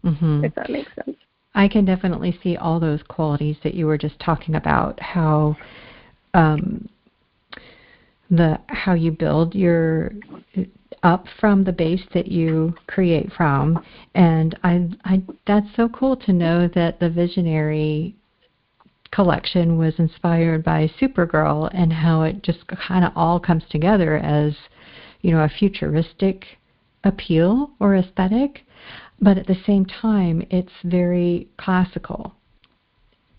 Mm-hmm. 0.05 0.45
If 0.45 0.55
that 0.55 0.71
makes 0.71 0.91
sense. 1.05 1.17
I 1.55 1.69
can 1.69 1.85
definitely 1.85 2.39
see 2.43 2.57
all 2.57 2.81
those 2.81 3.01
qualities 3.09 3.57
that 3.63 3.75
you 3.75 3.87
were 3.87 3.99
just 3.99 4.19
talking 4.21 4.55
about. 4.55 4.99
How 5.01 5.57
um, 6.35 6.89
the 8.33 8.59
how 8.69 8.95
you 8.95 9.13
build 9.13 9.55
your 9.55 10.11
up 11.05 11.27
from 11.39 11.63
the 11.63 11.73
base 11.73 12.03
that 12.15 12.27
you 12.27 12.75
create 12.87 13.31
from, 13.33 13.85
and 14.15 14.59
I, 14.65 14.89
I 15.05 15.23
that's 15.47 15.67
so 15.77 15.89
cool 15.89 16.17
to 16.17 16.33
know 16.33 16.69
that 16.75 16.99
the 16.99 17.11
visionary 17.11 18.17
collection 19.13 19.77
was 19.77 19.95
inspired 19.99 20.65
by 20.65 20.91
Supergirl 21.01 21.71
and 21.75 21.93
how 21.93 22.23
it 22.23 22.43
just 22.43 22.67
kind 22.67 23.05
of 23.05 23.13
all 23.15 23.39
comes 23.39 23.63
together 23.69 24.17
as 24.17 24.55
you 25.23 25.31
know, 25.31 25.43
a 25.43 25.49
futuristic 25.49 26.45
appeal 27.05 27.71
or 27.81 27.97
aesthetic, 27.97 28.65
but 29.21 29.39
at 29.39 29.47
the 29.47 29.57
same 29.67 29.87
time, 29.87 30.45
it's 30.51 30.73
very 30.85 31.49
classical. 31.57 32.35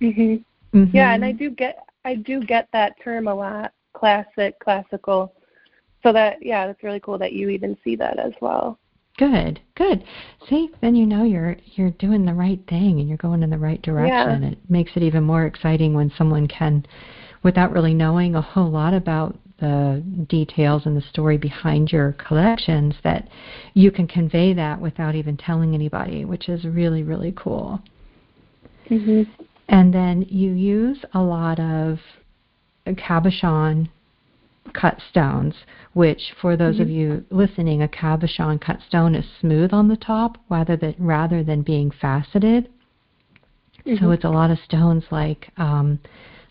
Mhm. 0.01 0.43
Mm-hmm. 0.73 0.95
Yeah, 0.95 1.13
and 1.13 1.23
I 1.23 1.31
do 1.31 1.49
get 1.49 1.85
I 2.05 2.15
do 2.15 2.41
get 2.41 2.67
that 2.73 2.99
term 3.01 3.27
a 3.27 3.35
lot, 3.35 3.73
classic, 3.93 4.59
classical. 4.59 5.33
So 6.03 6.11
that 6.13 6.37
yeah, 6.41 6.67
that's 6.67 6.83
really 6.83 6.99
cool 6.99 7.17
that 7.17 7.33
you 7.33 7.49
even 7.49 7.77
see 7.83 7.95
that 7.95 8.19
as 8.19 8.33
well. 8.41 8.77
Good, 9.17 9.61
good. 9.75 10.03
See, 10.49 10.71
then 10.81 10.95
you 10.95 11.05
know 11.05 11.23
you're 11.23 11.55
you're 11.75 11.91
doing 11.91 12.25
the 12.25 12.33
right 12.33 12.59
thing 12.67 12.99
and 12.99 13.07
you're 13.07 13.17
going 13.17 13.43
in 13.43 13.49
the 13.49 13.57
right 13.57 13.81
direction. 13.81 14.43
Yeah. 14.43 14.49
It 14.49 14.57
makes 14.69 14.91
it 14.95 15.03
even 15.03 15.23
more 15.23 15.45
exciting 15.45 15.93
when 15.93 16.11
someone 16.17 16.47
can, 16.47 16.85
without 17.43 17.71
really 17.71 17.93
knowing 17.93 18.35
a 18.35 18.41
whole 18.41 18.71
lot 18.71 18.93
about 18.93 19.37
the 19.59 20.03
details 20.29 20.87
and 20.87 20.97
the 20.97 21.05
story 21.09 21.37
behind 21.37 21.91
your 21.91 22.13
collections 22.13 22.95
that 23.03 23.29
you 23.75 23.91
can 23.91 24.07
convey 24.07 24.51
that 24.53 24.81
without 24.81 25.15
even 25.15 25.37
telling 25.37 25.75
anybody, 25.75 26.25
which 26.25 26.49
is 26.49 26.65
really, 26.65 27.03
really 27.03 27.33
cool. 27.37 27.79
Mm-hmm. 28.89 29.31
And 29.69 29.93
then 29.93 30.25
you 30.27 30.51
use 30.51 30.97
a 31.13 31.21
lot 31.21 31.59
of 31.59 31.99
cabochon 32.87 33.89
cut 34.73 34.99
stones, 35.09 35.55
which 35.93 36.33
for 36.41 36.55
those 36.55 36.75
mm-hmm. 36.75 36.83
of 36.83 36.89
you 36.89 37.25
listening, 37.29 37.81
a 37.81 37.87
cabochon 37.87 38.59
cut 38.59 38.79
stone 38.87 39.15
is 39.15 39.25
smooth 39.39 39.73
on 39.73 39.87
the 39.87 39.97
top 39.97 40.37
rather 40.49 40.77
than 40.77 40.95
rather 40.97 41.43
than 41.43 41.61
being 41.61 41.91
faceted. 41.91 42.69
Mm-hmm. 43.85 44.03
So 44.03 44.11
it's 44.11 44.23
a 44.23 44.29
lot 44.29 44.51
of 44.51 44.59
stones 44.59 45.03
like 45.11 45.51
um, 45.57 45.99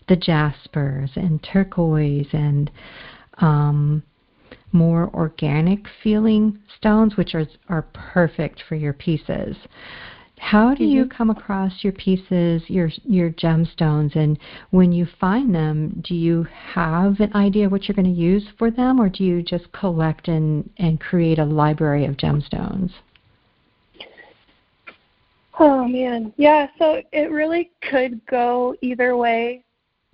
the 0.07 0.15
jaspers 0.15 1.11
and 1.15 1.41
turquoise 1.43 2.27
and 2.33 2.69
um, 3.39 4.03
more 4.71 5.09
organic 5.13 5.85
feeling 6.01 6.59
stones, 6.77 7.15
which 7.15 7.33
are, 7.35 7.47
are 7.69 7.83
perfect 7.93 8.63
for 8.67 8.75
your 8.75 8.93
pieces. 8.93 9.55
How 10.43 10.75
do 10.75 10.83
mm-hmm. 10.83 10.91
you 10.91 11.05
come 11.05 11.29
across 11.29 11.71
your 11.85 11.93
pieces, 11.93 12.61
your 12.67 12.89
your 13.05 13.29
gemstones, 13.29 14.13
and 14.17 14.37
when 14.71 14.91
you 14.91 15.07
find 15.17 15.55
them, 15.55 16.03
do 16.05 16.13
you 16.13 16.45
have 16.73 17.21
an 17.21 17.33
idea 17.33 17.69
what 17.69 17.87
you're 17.87 17.95
going 17.95 18.13
to 18.13 18.21
use 18.21 18.43
for 18.57 18.69
them, 18.69 18.99
or 18.99 19.07
do 19.07 19.23
you 19.23 19.41
just 19.41 19.71
collect 19.71 20.27
and 20.27 20.69
and 20.77 20.99
create 20.99 21.39
a 21.39 21.45
library 21.45 22.05
of 22.05 22.17
gemstones? 22.17 22.91
Oh 25.59 25.87
man, 25.87 26.33
yeah. 26.35 26.67
So 26.77 27.01
it 27.13 27.31
really 27.31 27.71
could 27.89 28.23
go 28.25 28.75
either 28.81 29.15
way, 29.15 29.63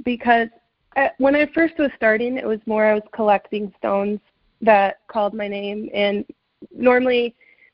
because 0.06 0.50
at, 0.96 1.16
when 1.18 1.36
I 1.36 1.48
first 1.56 1.74
was 1.80 1.90
starting, 1.96 2.38
it 2.38 2.46
was 2.46 2.60
more 2.68 2.86
I 2.86 2.94
was 2.94 3.04
collecting 3.14 3.74
stones 3.80 4.20
that 4.62 5.00
called 5.08 5.34
my 5.34 5.48
name, 5.48 5.90
and 5.92 6.24
normally 6.72 7.34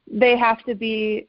they 0.09 0.37
have 0.37 0.63
to 0.63 0.73
be 0.73 1.27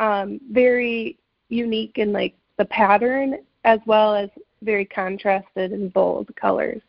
um, 0.00 0.40
very 0.50 1.18
unique 1.48 1.98
in 1.98 2.12
like 2.12 2.34
the 2.58 2.64
pattern 2.64 3.36
as 3.64 3.78
well 3.86 4.14
as 4.14 4.30
very 4.62 4.84
contrasted 4.84 5.72
and 5.72 5.92
bold 5.92 6.34
colors. 6.34 6.82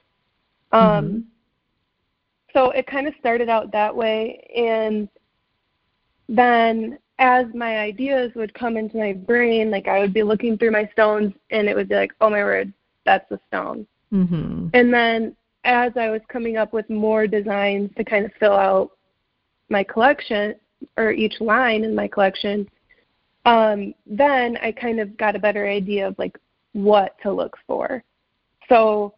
Um, 0.71 0.81
mm-hmm. 0.81 1.19
So 2.53 2.71
it 2.71 2.87
kind 2.87 3.07
of 3.07 3.13
started 3.19 3.49
out 3.49 3.71
that 3.71 3.95
way, 3.95 4.45
and 4.55 5.07
then 6.27 6.97
as 7.19 7.45
my 7.53 7.79
ideas 7.79 8.31
would 8.35 8.53
come 8.53 8.75
into 8.75 8.97
my 8.97 9.13
brain, 9.13 9.69
like 9.71 9.87
I 9.87 9.99
would 9.99 10.13
be 10.13 10.23
looking 10.23 10.57
through 10.57 10.71
my 10.71 10.89
stones, 10.91 11.33
and 11.49 11.69
it 11.69 11.75
would 11.75 11.87
be 11.87 11.95
like, 11.95 12.11
"Oh 12.19 12.29
my 12.29 12.43
word, 12.43 12.73
that's 13.05 13.29
a 13.31 13.39
stone." 13.47 13.87
Mm-hmm. 14.11 14.67
And 14.73 14.93
then 14.93 15.35
as 15.63 15.91
I 15.95 16.09
was 16.09 16.21
coming 16.27 16.57
up 16.57 16.73
with 16.73 16.89
more 16.89 17.27
designs 17.27 17.91
to 17.95 18.03
kind 18.03 18.25
of 18.25 18.31
fill 18.39 18.53
out 18.53 18.91
my 19.69 19.83
collection 19.83 20.55
or 20.97 21.11
each 21.11 21.39
line 21.39 21.83
in 21.83 21.95
my 21.95 22.07
collection, 22.07 22.67
um, 23.45 23.93
then 24.05 24.57
I 24.61 24.71
kind 24.71 24.99
of 24.99 25.17
got 25.17 25.35
a 25.35 25.39
better 25.39 25.67
idea 25.67 26.07
of 26.07 26.17
like 26.19 26.37
what 26.73 27.15
to 27.23 27.31
look 27.31 27.57
for. 27.67 28.03
So, 28.69 29.13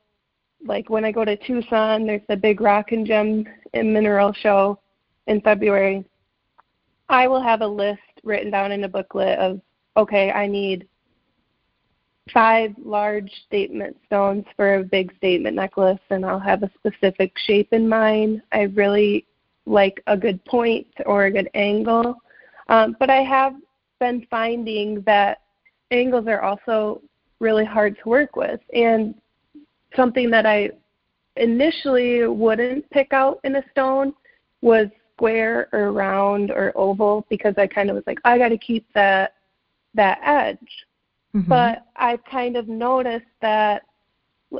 like 0.66 0.90
when 0.90 1.04
I 1.04 1.12
go 1.12 1.26
to 1.26 1.36
Tucson, 1.36 2.06
there's 2.08 2.22
the 2.30 2.38
big 2.38 2.62
rock 2.62 2.92
and 2.92 3.06
gem 3.06 3.46
and 3.74 3.94
mineral 3.94 4.34
show 4.34 4.80
in 5.28 5.42
February. 5.42 6.06
I 7.10 7.28
will 7.28 7.42
have 7.42 7.62
a 7.62 7.68
list 7.68 8.00
written 8.24 8.50
down 8.50 8.72
in 8.72 8.84
a 8.86 8.90
booklet 8.90 9.38
of 9.40 9.62
okay, 9.98 10.32
I 10.32 10.48
need 10.48 10.88
five 12.34 12.74
large 12.84 13.32
statement 13.46 13.98
stones 14.06 14.46
for 14.56 14.76
a 14.76 14.84
big 14.84 15.16
statement 15.18 15.56
necklace, 15.56 16.00
and 16.10 16.26
I'll 16.26 16.40
have 16.40 16.64
a 16.64 16.72
specific 16.80 17.34
shape 17.46 17.74
in 17.74 17.88
mind. 17.88 18.42
I 18.52 18.64
really 18.74 19.26
like 19.66 20.02
a 20.08 20.18
good 20.18 20.44
point 20.46 20.88
or 21.06 21.26
a 21.26 21.32
good 21.32 21.50
angle. 21.54 22.16
Um, 22.70 22.96
but 23.00 23.10
I 23.10 23.22
have 23.24 23.54
been 24.04 24.28
finding 24.30 25.02
that 25.06 25.40
angles 25.92 26.28
are 26.28 26.42
also 26.42 27.02
really 27.40 27.64
hard 27.64 27.98
to 28.04 28.10
work 28.10 28.36
with. 28.36 28.60
And 28.74 29.16
something 29.96 30.30
that 30.30 30.46
I 30.46 30.72
initially 31.38 32.28
wouldn't 32.28 32.90
pick 32.90 33.14
out 33.14 33.40
in 33.46 33.56
a 33.56 33.64
stone 33.72 34.14
was 34.62 34.88
square 35.16 35.70
or 35.72 35.94
round 35.94 36.52
or 36.52 36.74
oval 36.76 37.26
because 37.30 37.54
I 37.58 37.66
kind 37.66 37.90
of 37.90 37.96
was 37.96 38.04
like, 38.06 38.20
I 38.26 38.38
got 38.38 38.50
to 38.50 38.58
keep 38.58 38.86
that 38.94 39.36
that 39.96 40.20
edge. 40.26 40.58
Mm-hmm. 41.34 41.48
But 41.48 41.86
I've 41.96 42.24
kind 42.26 42.58
of 42.58 42.68
noticed 42.68 43.34
that, 43.42 43.84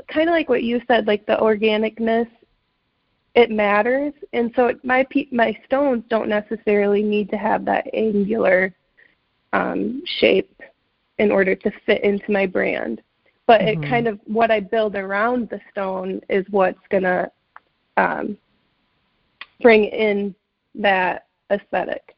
kind 0.08 0.28
of 0.28 0.32
like 0.32 0.48
what 0.48 0.62
you 0.62 0.80
said, 0.88 1.06
like 1.06 1.26
the 1.26 1.36
organicness 1.36 2.28
it 3.34 3.50
matters 3.50 4.12
and 4.32 4.52
so 4.54 4.68
it, 4.68 4.84
my 4.84 5.04
my 5.32 5.58
stones 5.66 6.04
don't 6.08 6.28
necessarily 6.28 7.02
need 7.02 7.28
to 7.28 7.36
have 7.36 7.64
that 7.64 7.84
angular 7.92 8.72
um, 9.54 10.02
shape 10.18 10.60
in 11.18 11.30
order 11.30 11.54
to 11.54 11.70
fit 11.86 12.02
into 12.02 12.30
my 12.30 12.46
brand 12.46 13.00
but 13.46 13.60
mm-hmm. 13.60 13.82
it 13.82 13.88
kind 13.88 14.06
of 14.08 14.18
what 14.24 14.50
i 14.50 14.60
build 14.60 14.96
around 14.96 15.48
the 15.48 15.60
stone 15.70 16.20
is 16.28 16.44
what's 16.50 16.78
going 16.90 17.02
to 17.02 17.30
um, 17.96 18.36
bring 19.60 19.84
in 19.84 20.34
that 20.74 21.26
aesthetic 21.50 22.14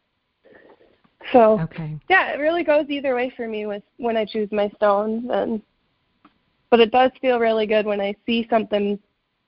so 1.32 1.60
okay. 1.60 1.98
yeah 2.08 2.32
it 2.32 2.38
really 2.38 2.64
goes 2.64 2.86
either 2.88 3.14
way 3.14 3.30
for 3.36 3.46
me 3.46 3.66
with 3.66 3.82
when 3.98 4.16
i 4.16 4.24
choose 4.24 4.48
my 4.50 4.68
stones 4.76 5.28
and 5.30 5.60
but 6.70 6.80
it 6.80 6.90
does 6.90 7.10
feel 7.20 7.38
really 7.38 7.66
good 7.66 7.84
when 7.84 8.00
i 8.00 8.14
see 8.24 8.46
something 8.48 8.98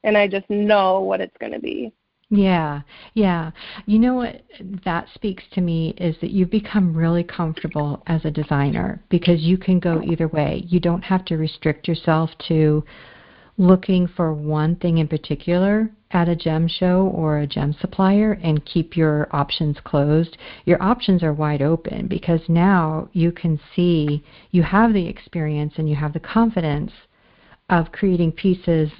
and 0.05 0.16
I 0.16 0.29
just 0.29 0.48
know 0.48 1.01
what 1.01 1.20
it's 1.20 1.37
going 1.38 1.53
to 1.53 1.59
be. 1.59 1.92
Yeah, 2.31 2.83
yeah. 3.14 3.53
You 3.87 3.99
know 3.99 4.14
what 4.14 4.43
that 4.85 5.07
speaks 5.14 5.45
to 5.53 5.62
me 5.62 5.95
is 5.97 6.14
that 6.21 6.31
you've 6.31 6.51
become 6.51 6.95
really 6.95 7.25
comfortable 7.25 8.03
as 8.07 8.23
a 8.25 8.31
designer 8.31 9.03
because 9.09 9.41
you 9.41 9.57
can 9.57 9.81
go 9.81 10.03
either 10.03 10.29
way. 10.29 10.64
You 10.69 10.79
don't 10.79 11.03
have 11.03 11.25
to 11.27 11.38
restrict 11.38 11.88
yourself 11.88 12.31
to 12.49 12.85
looking 13.57 14.07
for 14.07 14.35
one 14.35 14.77
thing 14.77 14.99
in 14.99 15.09
particular 15.09 15.91
at 16.11 16.29
a 16.29 16.37
gem 16.37 16.69
show 16.69 17.11
or 17.14 17.38
a 17.38 17.47
gem 17.47 17.75
supplier 17.81 18.38
and 18.43 18.64
keep 18.67 18.95
your 18.95 19.29
options 19.35 19.79
closed. 19.83 20.37
Your 20.67 20.83
options 20.83 21.23
are 21.23 21.33
wide 21.33 21.62
open 21.62 22.09
because 22.09 22.41
now 22.47 23.09
you 23.14 23.33
can 23.33 23.59
see 23.75 24.23
you 24.51 24.62
have 24.62 24.93
the 24.93 25.07
experience 25.07 25.75
and 25.77 25.88
you 25.88 25.97
have 25.97 26.12
the 26.12 26.21
confidence 26.21 26.93
of 27.71 27.91
creating 27.91 28.33
pieces 28.33 28.91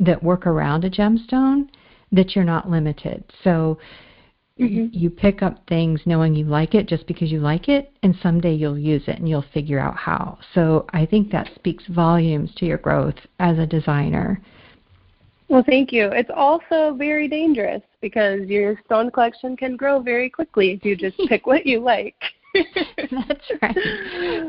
that 0.00 0.22
work 0.22 0.46
around 0.46 0.84
a 0.84 0.90
gemstone 0.90 1.68
that 2.12 2.34
you're 2.34 2.44
not 2.44 2.70
limited. 2.70 3.24
So 3.44 3.78
mm-hmm. 4.58 4.86
you 4.92 5.10
pick 5.10 5.42
up 5.42 5.66
things 5.68 6.00
knowing 6.06 6.34
you 6.34 6.44
like 6.44 6.74
it 6.74 6.88
just 6.88 7.06
because 7.06 7.30
you 7.30 7.40
like 7.40 7.68
it, 7.68 7.92
and 8.02 8.14
someday 8.22 8.54
you'll 8.54 8.78
use 8.78 9.02
it 9.06 9.18
and 9.18 9.28
you'll 9.28 9.44
figure 9.54 9.78
out 9.78 9.96
how. 9.96 10.38
So 10.54 10.86
I 10.92 11.06
think 11.06 11.30
that 11.32 11.50
speaks 11.54 11.84
volumes 11.88 12.50
to 12.56 12.66
your 12.66 12.78
growth 12.78 13.16
as 13.38 13.58
a 13.58 13.66
designer. 13.66 14.40
Well, 15.48 15.64
thank 15.66 15.92
you. 15.92 16.10
It's 16.12 16.30
also 16.34 16.94
very 16.94 17.26
dangerous 17.26 17.82
because 18.02 18.42
your 18.48 18.78
stone 18.84 19.10
collection 19.10 19.56
can 19.56 19.76
grow 19.76 20.00
very 20.00 20.28
quickly 20.28 20.72
if 20.72 20.84
you 20.84 20.94
just 20.94 21.16
pick 21.28 21.46
what 21.46 21.64
you 21.64 21.80
like. 21.80 22.16
that's 22.54 23.50
right. 23.62 23.76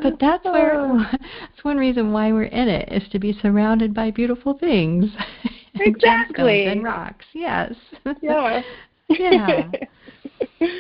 But 0.02 0.20
that's 0.20 0.44
where 0.46 1.08
that's 1.12 1.64
one 1.64 1.78
reason 1.78 2.12
why 2.12 2.32
we're 2.32 2.44
in 2.44 2.68
it 2.68 2.92
is 2.92 3.08
to 3.12 3.20
be 3.20 3.38
surrounded 3.42 3.94
by 3.94 4.12
beautiful 4.12 4.58
things. 4.58 5.06
Exactly. 5.82 6.66
and 6.66 6.84
rocks. 6.84 7.26
Yes. 7.34 7.74
Yeah. 8.22 8.62
yeah. 9.10 9.72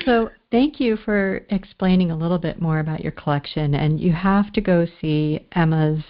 So 0.06 0.30
thank 0.52 0.80
you 0.80 0.98
for 0.98 1.46
explaining 1.50 2.12
a 2.12 2.18
little 2.18 2.38
bit 2.38 2.62
more 2.62 2.80
about 2.80 3.02
your 3.02 3.12
collection 3.12 3.76
and 3.76 4.00
you 4.00 4.14
have 4.14 4.52
to 4.54 4.62
go 4.62 4.86
see 5.02 5.46
Emma's 5.54 6.04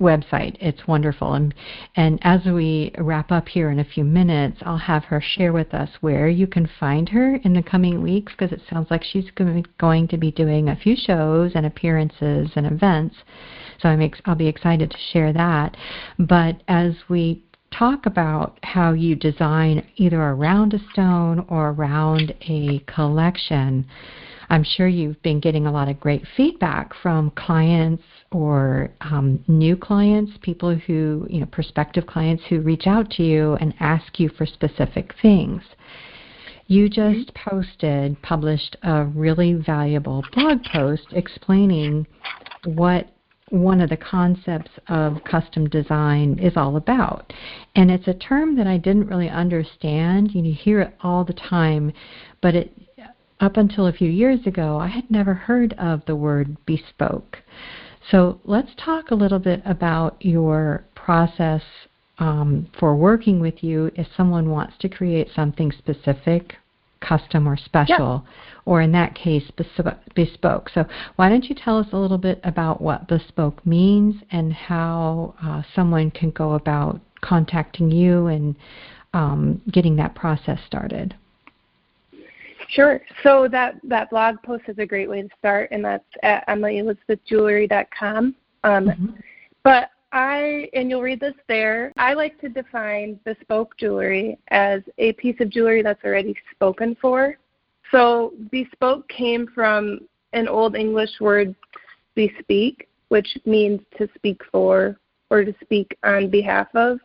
website. 0.00 0.56
It's 0.60 0.86
wonderful. 0.86 1.34
And, 1.34 1.54
and 1.96 2.18
as 2.22 2.44
we 2.44 2.92
wrap 2.98 3.32
up 3.32 3.48
here 3.48 3.70
in 3.70 3.78
a 3.78 3.84
few 3.84 4.04
minutes, 4.04 4.58
I'll 4.62 4.76
have 4.76 5.04
her 5.04 5.22
share 5.22 5.52
with 5.52 5.72
us 5.72 5.88
where 6.00 6.28
you 6.28 6.46
can 6.46 6.68
find 6.78 7.08
her 7.10 7.36
in 7.36 7.54
the 7.54 7.62
coming 7.62 8.02
weeks 8.02 8.32
because 8.32 8.52
it 8.52 8.62
sounds 8.68 8.90
like 8.90 9.02
she's 9.04 9.30
going 9.30 10.08
to 10.08 10.16
be 10.18 10.30
doing 10.30 10.68
a 10.68 10.76
few 10.76 10.96
shows 10.96 11.52
and 11.54 11.64
appearances 11.64 12.50
and 12.56 12.66
events. 12.66 13.16
So 13.80 13.88
I'm 13.88 14.02
ex- 14.02 14.20
I'll 14.24 14.34
be 14.34 14.48
excited 14.48 14.90
to 14.90 14.98
share 15.12 15.32
that. 15.32 15.76
But 16.18 16.62
as 16.68 16.94
we 17.08 17.42
talk 17.70 18.06
about 18.06 18.58
how 18.62 18.92
you 18.92 19.14
design 19.14 19.86
either 19.96 20.20
around 20.20 20.74
a 20.74 20.78
stone 20.92 21.44
or 21.48 21.70
around 21.70 22.34
a 22.42 22.78
collection, 22.86 23.86
I'm 24.48 24.64
sure 24.64 24.86
you've 24.86 25.20
been 25.22 25.40
getting 25.40 25.66
a 25.66 25.72
lot 25.72 25.88
of 25.88 25.98
great 25.98 26.24
feedback 26.36 26.92
from 27.02 27.30
clients 27.32 28.02
or 28.32 28.90
um, 29.00 29.42
new 29.48 29.76
clients, 29.76 30.32
people 30.42 30.74
who, 30.74 31.26
you 31.28 31.40
know, 31.40 31.46
prospective 31.46 32.06
clients 32.06 32.42
who 32.48 32.60
reach 32.60 32.86
out 32.86 33.10
to 33.12 33.22
you 33.22 33.54
and 33.54 33.74
ask 33.80 34.18
you 34.20 34.28
for 34.30 34.46
specific 34.46 35.14
things. 35.20 35.62
You 36.68 36.88
just 36.88 37.32
posted, 37.34 38.20
published 38.22 38.76
a 38.82 39.04
really 39.04 39.54
valuable 39.54 40.24
blog 40.32 40.58
post 40.72 41.06
explaining 41.12 42.06
what 42.64 43.08
one 43.50 43.80
of 43.80 43.90
the 43.90 43.96
concepts 43.96 44.70
of 44.88 45.22
custom 45.24 45.68
design 45.68 46.38
is 46.40 46.56
all 46.56 46.76
about. 46.76 47.32
And 47.76 47.90
it's 47.90 48.08
a 48.08 48.14
term 48.14 48.56
that 48.56 48.66
I 48.66 48.76
didn't 48.76 49.06
really 49.06 49.28
understand. 49.28 50.34
You, 50.34 50.52
hear 50.52 50.80
it 50.80 50.96
all 51.02 51.24
the 51.24 51.32
time, 51.32 51.92
but 52.42 52.54
it 52.54 52.72
up 53.40 53.56
until 53.56 53.86
a 53.86 53.92
few 53.92 54.10
years 54.10 54.46
ago, 54.46 54.78
I 54.78 54.88
had 54.88 55.10
never 55.10 55.34
heard 55.34 55.74
of 55.74 56.02
the 56.06 56.16
word 56.16 56.56
bespoke. 56.64 57.38
So 58.10 58.40
let's 58.44 58.70
talk 58.82 59.10
a 59.10 59.14
little 59.14 59.38
bit 59.38 59.60
about 59.64 60.16
your 60.20 60.84
process 60.94 61.62
um, 62.18 62.68
for 62.78 62.96
working 62.96 63.40
with 63.40 63.62
you 63.62 63.90
if 63.94 64.06
someone 64.16 64.48
wants 64.48 64.74
to 64.80 64.88
create 64.88 65.28
something 65.34 65.70
specific, 65.70 66.54
custom, 67.06 67.48
or 67.48 67.56
special, 67.56 68.24
yeah. 68.24 68.32
or 68.64 68.80
in 68.80 68.92
that 68.92 69.14
case, 69.14 69.44
bespoke. 70.14 70.70
So 70.72 70.84
why 71.16 71.28
don't 71.28 71.44
you 71.44 71.54
tell 71.54 71.78
us 71.78 71.86
a 71.92 71.96
little 71.96 72.18
bit 72.18 72.40
about 72.44 72.80
what 72.80 73.08
bespoke 73.08 73.64
means 73.66 74.16
and 74.30 74.52
how 74.52 75.34
uh, 75.42 75.62
someone 75.74 76.10
can 76.10 76.30
go 76.30 76.52
about 76.52 77.00
contacting 77.20 77.90
you 77.90 78.26
and 78.26 78.56
um, 79.14 79.60
getting 79.72 79.96
that 79.96 80.14
process 80.14 80.58
started? 80.66 81.14
Sure. 82.68 83.00
So 83.22 83.48
that 83.50 83.76
that 83.84 84.10
blog 84.10 84.42
post 84.42 84.64
is 84.66 84.78
a 84.78 84.86
great 84.86 85.08
way 85.08 85.22
to 85.22 85.28
start, 85.38 85.70
and 85.70 85.84
that's 85.84 86.04
at 86.22 86.46
emmaelizabethjewelry.com. 86.48 88.34
Um, 88.64 88.86
mm-hmm. 88.86 89.06
But 89.62 89.90
I 90.16 90.70
and 90.72 90.88
you'll 90.88 91.02
read 91.02 91.20
this 91.20 91.34
there. 91.46 91.92
I 91.98 92.14
like 92.14 92.40
to 92.40 92.48
define 92.48 93.20
bespoke 93.26 93.76
jewelry 93.76 94.38
as 94.48 94.80
a 94.96 95.12
piece 95.12 95.36
of 95.40 95.50
jewelry 95.50 95.82
that's 95.82 96.02
already 96.04 96.34
spoken 96.52 96.96
for. 97.02 97.36
So 97.90 98.32
bespoke 98.50 99.06
came 99.10 99.46
from 99.54 100.08
an 100.32 100.48
old 100.48 100.74
English 100.74 101.20
word 101.20 101.54
bespeak, 102.16 102.88
which 103.08 103.28
means 103.44 103.80
to 103.98 104.08
speak 104.14 104.40
for 104.50 104.96
or 105.30 105.44
to 105.44 105.54
speak 105.62 105.96
on 106.02 106.30
behalf 106.30 106.68
of. 106.74 106.98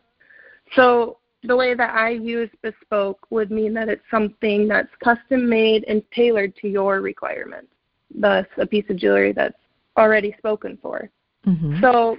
So 0.74 1.18
the 1.42 1.54
way 1.54 1.74
that 1.74 1.94
I 1.94 2.10
use 2.10 2.48
bespoke 2.62 3.26
would 3.28 3.50
mean 3.50 3.74
that 3.74 3.90
it's 3.90 4.02
something 4.10 4.66
that's 4.66 4.88
custom 5.04 5.50
made 5.50 5.84
and 5.86 6.02
tailored 6.14 6.56
to 6.62 6.68
your 6.68 7.02
requirements, 7.02 7.72
thus, 8.14 8.46
a 8.56 8.66
piece 8.66 8.88
of 8.88 8.96
jewelry 8.96 9.32
that's 9.32 9.54
already 9.98 10.34
spoken 10.38 10.78
for. 10.80 11.10
Mm-hmm. 11.46 11.80
So 11.82 12.16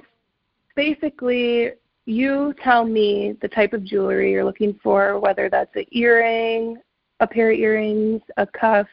basically, 0.76 1.72
you 2.06 2.54
tell 2.62 2.86
me 2.86 3.36
the 3.42 3.48
type 3.48 3.74
of 3.74 3.84
jewelry 3.84 4.32
you're 4.32 4.44
looking 4.44 4.80
for, 4.84 5.20
whether 5.20 5.50
that's 5.50 5.76
an 5.76 5.86
earring, 5.92 6.78
a 7.20 7.28
pair 7.28 7.52
of 7.52 7.60
earrings, 7.60 8.22
a 8.38 8.46
cuff, 8.46 8.88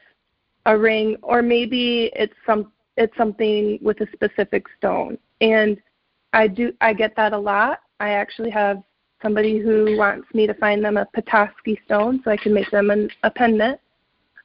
a 0.66 0.76
ring, 0.76 1.16
or 1.22 1.43
maybe 1.43 2.11
it's 2.14 2.35
some 2.47 2.72
it's 2.97 3.16
something 3.16 3.78
with 3.81 4.01
a 4.01 4.07
specific 4.12 4.66
stone. 4.76 5.18
And 5.41 5.81
I 6.33 6.47
do 6.47 6.72
I 6.81 6.93
get 6.93 7.16
that 7.16 7.33
a 7.33 7.39
lot. 7.39 7.81
I 7.99 8.11
actually 8.11 8.51
have 8.51 8.83
somebody 9.22 9.59
who 9.59 9.97
wants 9.99 10.33
me 10.33 10.47
to 10.47 10.55
find 10.55 10.85
them 10.85 10.97
a 10.97 11.07
Petoskey 11.07 11.81
stone 11.85 12.20
so 12.24 12.31
I 12.31 12.37
can 12.37 12.55
make 12.55 12.70
them 12.70 12.91
an, 12.91 13.11
a 13.22 13.31
pendant. 13.31 13.81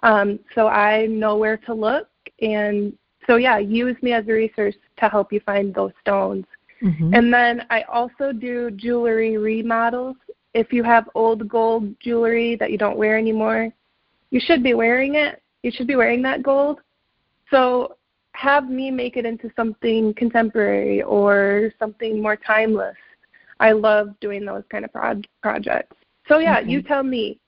Um, 0.03 0.39
so 0.53 0.67
I 0.67 1.05
know 1.05 1.37
where 1.37 1.57
to 1.57 1.73
look, 1.73 2.07
and 2.41 2.97
so 3.27 3.37
yeah, 3.37 3.57
use 3.57 3.95
me 4.01 4.13
as 4.13 4.27
a 4.27 4.33
resource 4.33 4.75
to 4.97 5.09
help 5.09 5.31
you 5.31 5.39
find 5.41 5.73
those 5.73 5.93
stones. 6.01 6.45
Mm-hmm. 6.85 7.13
And 7.15 7.33
then 7.33 7.65
I 7.69 7.81
also 7.83 8.31
do 8.31 8.69
jewelry 8.71 9.37
remodels. 9.37 10.17
If 10.53 10.71
you 10.71 10.83
have 10.83 11.09
old 11.15 11.49
gold 11.49 11.99
jewelry 11.99 12.55
that 12.57 12.71
you 12.71 12.77
don't 12.77 12.97
wear 12.97 13.17
anymore, 13.17 13.73
you 14.29 14.39
should 14.39 14.63
be 14.63 14.73
wearing 14.73 15.15
it. 15.15 15.41
You 15.63 15.71
should 15.71 15.87
be 15.87 15.95
wearing 15.95 16.21
that 16.21 16.43
gold. 16.43 16.79
So 17.49 17.97
have 18.33 18.69
me 18.69 18.91
make 18.91 19.17
it 19.17 19.25
into 19.25 19.49
something 19.55 20.13
contemporary 20.13 21.01
or 21.01 21.71
something 21.79 22.21
more 22.21 22.35
timeless. 22.35 22.95
I 23.59 23.71
love 23.71 24.09
doing 24.19 24.45
those 24.45 24.63
kind 24.69 24.85
of 24.85 24.93
pro- 24.93 25.21
projects. 25.41 25.95
So 26.27 26.39
yeah, 26.39 26.59
you 26.59 26.81
tell 26.81 27.03
me. 27.03 27.39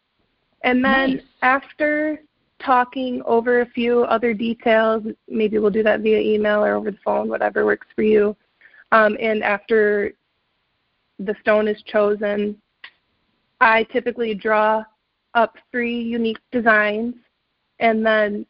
And 0.64 0.84
then 0.84 1.18
nice. 1.18 1.22
after 1.44 2.22
talking 2.60 3.22
over 3.26 3.62
a 3.62 3.66
few 3.68 4.04
other 4.04 4.34
details, 4.34 5.04
maybe 5.28 5.60
we'll 5.60 5.70
do 5.70 5.84
that 5.84 6.02
via 6.02 6.20
email 6.20 6.64
or 6.64 6.76
over 6.76 6.92
the 6.92 6.98
phone, 7.04 7.30
whatever 7.30 7.66
works 7.66 7.88
for 7.96 8.02
you. 8.02 8.36
Um, 8.92 9.18
and 9.20 9.44
after 9.44 10.14
the 11.20 11.36
stone 11.42 11.68
is 11.68 11.82
chosen, 11.84 12.62
I 13.60 13.84
typically 13.84 14.34
draw 14.34 14.84
up 15.34 15.56
three 15.72 16.00
unique 16.00 16.40
designs, 16.52 17.16
and 17.80 18.06
then 18.06 18.46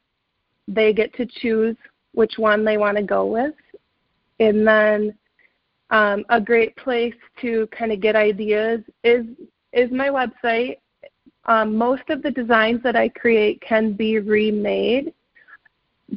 they 0.67 0.93
get 0.93 1.13
to 1.15 1.25
choose 1.25 1.75
which 2.13 2.38
one 2.38 2.65
they 2.65 2.77
want 2.77 2.97
to 2.97 3.03
go 3.03 3.25
with. 3.25 3.55
And 4.39 4.67
then 4.67 5.17
um, 5.89 6.25
a 6.29 6.39
great 6.39 6.75
place 6.75 7.15
to 7.41 7.67
kind 7.67 7.91
of 7.91 8.01
get 8.01 8.15
ideas 8.15 8.81
is 9.03 9.25
is 9.73 9.91
my 9.91 10.09
website. 10.09 10.77
Um, 11.45 11.75
most 11.75 12.03
of 12.09 12.21
the 12.21 12.31
designs 12.31 12.83
that 12.83 12.95
I 12.95 13.09
create 13.09 13.61
can 13.61 13.93
be 13.93 14.19
remade, 14.19 15.13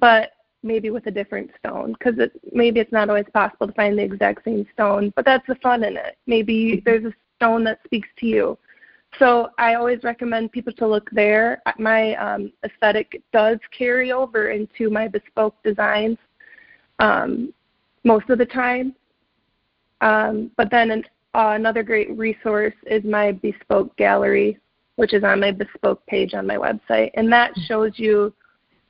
but 0.00 0.32
maybe 0.62 0.90
with 0.90 1.06
a 1.06 1.10
different 1.10 1.50
stone 1.58 1.92
because 1.92 2.18
it, 2.18 2.32
maybe 2.52 2.80
it's 2.80 2.92
not 2.92 3.08
always 3.08 3.26
possible 3.32 3.66
to 3.66 3.72
find 3.72 3.98
the 3.98 4.02
exact 4.02 4.44
same 4.44 4.66
stone. 4.72 5.12
But 5.16 5.24
that's 5.24 5.46
the 5.46 5.54
fun 5.56 5.84
in 5.84 5.96
it. 5.96 6.16
Maybe 6.26 6.54
mm-hmm. 6.54 6.80
there's 6.84 7.04
a 7.04 7.14
stone 7.36 7.64
that 7.64 7.80
speaks 7.84 8.08
to 8.18 8.26
you. 8.26 8.58
So 9.18 9.50
I 9.58 9.74
always 9.74 10.04
recommend 10.04 10.52
people 10.52 10.72
to 10.74 10.86
look 10.86 11.10
there. 11.10 11.62
My 11.78 12.14
um, 12.14 12.52
aesthetic 12.64 13.20
does 13.32 13.58
carry 13.76 14.12
over 14.12 14.50
into 14.50 14.88
my 14.88 15.08
bespoke 15.08 15.56
designs 15.64 16.16
um, 17.00 17.52
most 18.04 18.30
of 18.30 18.38
the 18.38 18.46
time. 18.46 18.94
Um, 20.00 20.50
but 20.56 20.70
then 20.70 20.90
an, 20.92 21.04
uh, 21.34 21.52
another 21.54 21.82
great 21.82 22.16
resource 22.16 22.74
is 22.86 23.04
my 23.04 23.32
bespoke 23.32 23.94
gallery, 23.96 24.58
which 24.96 25.12
is 25.12 25.24
on 25.24 25.40
my 25.40 25.50
bespoke 25.50 26.04
page 26.06 26.34
on 26.34 26.46
my 26.46 26.56
website, 26.56 27.10
and 27.14 27.30
that 27.32 27.50
mm-hmm. 27.50 27.62
shows 27.62 27.92
you 27.96 28.32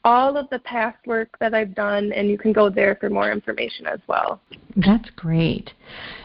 all 0.05 0.36
of 0.36 0.48
the 0.51 0.59
past 0.61 0.98
work 1.07 1.38
that 1.40 1.55
I've 1.55 1.74
done, 1.74 2.12
and 2.12 2.28
you 2.28 2.38
can 2.38 2.53
go 2.53 2.70
there 2.70 2.96
for 2.96 3.11
more 3.11 3.30
information 3.30 3.86
as 3.86 4.01
well. 4.07 4.40
That's 4.76 5.11
great. 5.16 5.72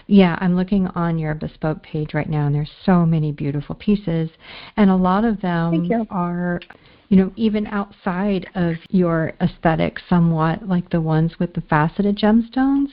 Yeah, 0.07 0.37
I'm 0.39 0.55
looking 0.55 0.87
on 0.87 1.17
your 1.17 1.33
bespoke 1.33 1.81
page 1.83 2.13
right 2.13 2.29
now, 2.29 2.45
and 2.45 2.55
there's 2.55 2.71
so 2.85 3.05
many 3.05 3.31
beautiful 3.31 3.75
pieces, 3.75 4.29
and 4.77 4.89
a 4.89 4.95
lot 4.95 5.25
of 5.25 5.41
them 5.41 5.89
are 6.09 6.61
you 7.09 7.17
know, 7.17 7.31
even 7.35 7.67
outside 7.67 8.47
of 8.55 8.75
your 8.89 9.33
aesthetic 9.41 9.97
somewhat, 10.09 10.67
like 10.67 10.89
the 10.89 11.01
ones 11.01 11.33
with 11.39 11.53
the 11.53 11.61
faceted 11.61 12.17
gemstones, 12.17 12.87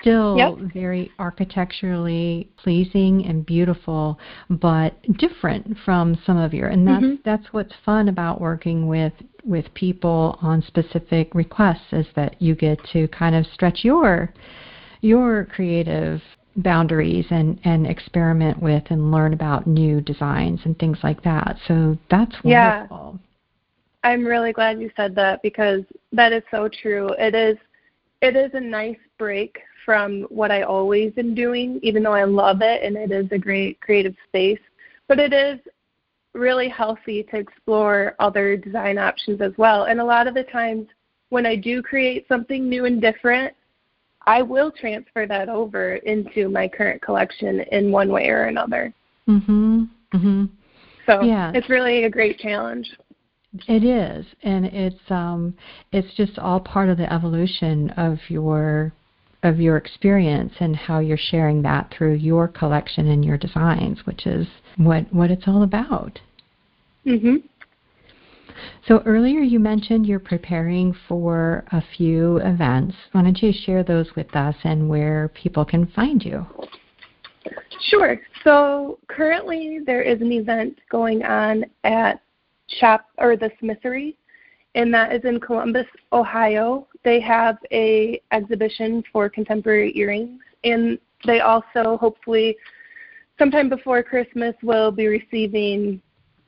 still 0.00 0.36
yep. 0.36 0.72
very 0.72 1.10
architecturally 1.18 2.48
pleasing 2.62 3.24
and 3.26 3.44
beautiful, 3.44 4.18
but 4.48 4.94
different 5.18 5.76
from 5.84 6.16
some 6.24 6.36
of 6.36 6.54
your. 6.54 6.68
And 6.68 6.86
that's 6.86 7.04
mm-hmm. 7.04 7.22
that's 7.24 7.52
what's 7.52 7.74
fun 7.84 8.08
about 8.08 8.40
working 8.40 8.86
with 8.86 9.12
with 9.44 9.72
people 9.74 10.38
on 10.42 10.62
specific 10.62 11.34
requests 11.34 11.92
is 11.92 12.06
that 12.14 12.40
you 12.40 12.54
get 12.54 12.78
to 12.92 13.08
kind 13.08 13.34
of 13.34 13.46
stretch 13.46 13.80
your 13.82 14.32
your 15.00 15.46
creative 15.46 16.20
boundaries 16.56 17.26
and 17.30 17.58
and 17.64 17.86
experiment 17.86 18.60
with 18.60 18.82
and 18.90 19.10
learn 19.10 19.32
about 19.32 19.66
new 19.66 20.00
designs 20.00 20.60
and 20.64 20.78
things 20.78 20.98
like 21.02 21.22
that. 21.22 21.56
So 21.66 21.96
that's 22.10 22.34
wonderful. 22.44 23.18
I'm 24.08 24.24
really 24.24 24.54
glad 24.54 24.80
you 24.80 24.90
said 24.96 25.14
that 25.16 25.42
because 25.42 25.82
that 26.12 26.32
is 26.32 26.42
so 26.50 26.66
true. 26.66 27.10
It 27.18 27.34
is 27.34 27.58
it 28.22 28.36
is 28.36 28.50
a 28.54 28.60
nice 28.60 28.96
break 29.18 29.58
from 29.84 30.22
what 30.30 30.50
I 30.50 30.62
always 30.62 31.12
am 31.18 31.34
doing, 31.34 31.78
even 31.82 32.02
though 32.02 32.14
I 32.14 32.24
love 32.24 32.62
it 32.62 32.82
and 32.82 32.96
it 32.96 33.12
is 33.12 33.30
a 33.32 33.38
great 33.38 33.78
creative 33.82 34.14
space. 34.26 34.60
But 35.08 35.18
it 35.18 35.34
is 35.34 35.60
really 36.32 36.70
healthy 36.70 37.22
to 37.24 37.36
explore 37.36 38.16
other 38.18 38.56
design 38.56 38.96
options 38.96 39.42
as 39.42 39.52
well. 39.58 39.84
And 39.84 40.00
a 40.00 40.04
lot 40.04 40.26
of 40.26 40.32
the 40.32 40.44
times 40.44 40.86
when 41.28 41.44
I 41.44 41.54
do 41.54 41.82
create 41.82 42.26
something 42.28 42.66
new 42.66 42.86
and 42.86 43.02
different, 43.02 43.54
I 44.26 44.40
will 44.40 44.70
transfer 44.70 45.26
that 45.26 45.50
over 45.50 45.96
into 45.96 46.48
my 46.48 46.66
current 46.66 47.02
collection 47.02 47.60
in 47.72 47.92
one 47.92 48.10
way 48.10 48.30
or 48.30 48.44
another. 48.44 48.94
Mhm. 49.28 49.90
Mhm. 50.14 50.48
So, 51.04 51.22
yeah. 51.22 51.52
it's 51.54 51.68
really 51.68 52.04
a 52.04 52.10
great 52.10 52.38
challenge. 52.38 52.90
It 53.66 53.84
is, 53.84 54.26
and 54.42 54.66
it's 54.66 55.10
um, 55.10 55.54
it's 55.92 56.14
just 56.14 56.38
all 56.38 56.60
part 56.60 56.88
of 56.88 56.98
the 56.98 57.12
evolution 57.12 57.90
of 57.90 58.18
your 58.28 58.92
of 59.42 59.60
your 59.60 59.76
experience 59.76 60.52
and 60.60 60.74
how 60.74 60.98
you're 60.98 61.16
sharing 61.16 61.62
that 61.62 61.92
through 61.96 62.14
your 62.14 62.48
collection 62.48 63.08
and 63.08 63.24
your 63.24 63.38
designs, 63.38 64.04
which 64.04 64.26
is 64.26 64.46
what 64.76 65.12
what 65.12 65.30
it's 65.30 65.46
all 65.46 65.62
about. 65.62 66.20
Mhm. 67.06 67.42
So 68.86 69.02
earlier 69.06 69.40
you 69.40 69.60
mentioned 69.60 70.06
you're 70.06 70.18
preparing 70.18 70.92
for 71.06 71.64
a 71.72 71.82
few 71.96 72.38
events. 72.38 72.96
Why 73.12 73.22
don't 73.22 73.40
you 73.40 73.52
share 73.52 73.82
those 73.82 74.14
with 74.16 74.34
us 74.34 74.56
and 74.64 74.88
where 74.88 75.28
people 75.28 75.64
can 75.64 75.86
find 75.86 76.24
you? 76.24 76.46
Sure. 77.80 78.20
So 78.44 78.98
currently 79.08 79.80
there 79.84 80.02
is 80.02 80.20
an 80.20 80.32
event 80.32 80.78
going 80.90 81.22
on 81.24 81.64
at 81.84 82.20
shop 82.68 83.06
or 83.18 83.36
the 83.36 83.50
Smithery, 83.58 84.16
and 84.74 84.92
that 84.94 85.12
is 85.12 85.24
in 85.24 85.40
Columbus, 85.40 85.86
Ohio. 86.12 86.86
They 87.04 87.20
have 87.20 87.58
a 87.72 88.20
exhibition 88.32 89.02
for 89.12 89.28
contemporary 89.28 89.92
earrings, 89.96 90.40
and 90.64 90.98
they 91.24 91.40
also 91.40 91.96
hopefully 91.96 92.56
sometime 93.38 93.68
before 93.68 94.02
Christmas 94.02 94.54
will 94.62 94.90
be 94.90 95.06
receiving 95.06 96.00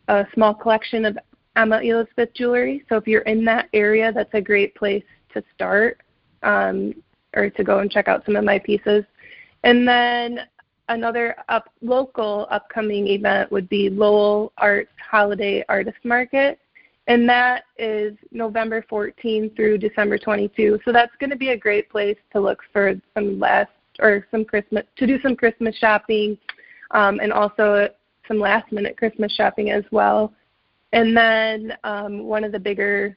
a 0.09 0.27
small 0.35 0.55
collection 0.55 1.05
of 1.05 1.19
Emma 1.57 1.79
Elizabeth 1.79 2.33
jewelry. 2.35 2.85
So 2.89 2.97
if 2.97 3.07
you're 3.07 3.23
in 3.23 3.45
that 3.47 3.69
area, 3.73 4.13
that's 4.13 4.35
a 4.35 4.41
great 4.41 4.75
place 4.75 5.05
to 5.35 5.43
start 5.55 6.01
um, 6.43 6.95
or 7.35 7.51
to 7.51 7.65
go 7.65 7.79
and 7.79 7.91
check 7.91 8.09
out 8.09 8.25
some 8.25 8.37
of 8.37 8.45
my 8.45 8.59
pieces. 8.59 9.05
And 9.63 9.87
then 9.87 10.41
another 10.91 11.37
up 11.49 11.71
local 11.81 12.47
upcoming 12.51 13.07
event 13.07 13.51
would 13.51 13.69
be 13.69 13.89
Lowell 13.89 14.53
Arts 14.59 14.91
Holiday 15.11 15.65
Artist 15.69 15.99
Market, 16.05 16.59
and 17.07 17.29
that 17.29 17.65
is 17.79 18.17
November 18.33 18.85
14 18.89 19.51
through 19.57 19.79
December 19.79 20.19
22. 20.19 20.81
So 20.85 20.93
that's 20.93 21.15
going 21.19 21.31
to 21.31 21.37
be 21.37 21.51
a 21.51 21.57
great 21.57 21.89
place 21.89 22.19
to 22.33 22.41
look 22.41 22.59
for 22.73 22.95
some 23.15 23.39
last 23.39 23.71
or 24.01 24.27
some 24.31 24.45
Christmas 24.45 24.85
to 24.97 25.07
do 25.07 25.19
some 25.23 25.37
Christmas 25.37 25.77
shopping, 25.77 26.37
um, 26.91 27.21
and 27.21 27.33
also 27.33 27.89
some 28.29 28.39
last 28.39 28.71
minute 28.73 28.97
Christmas 28.97 29.33
shopping 29.33 29.71
as 29.71 29.85
well. 29.93 30.33
And 30.93 31.17
then 31.17 31.75
um, 31.85 32.25
one 32.25 32.43
of 32.43 32.53
the 32.53 32.59
bigger 32.59 33.17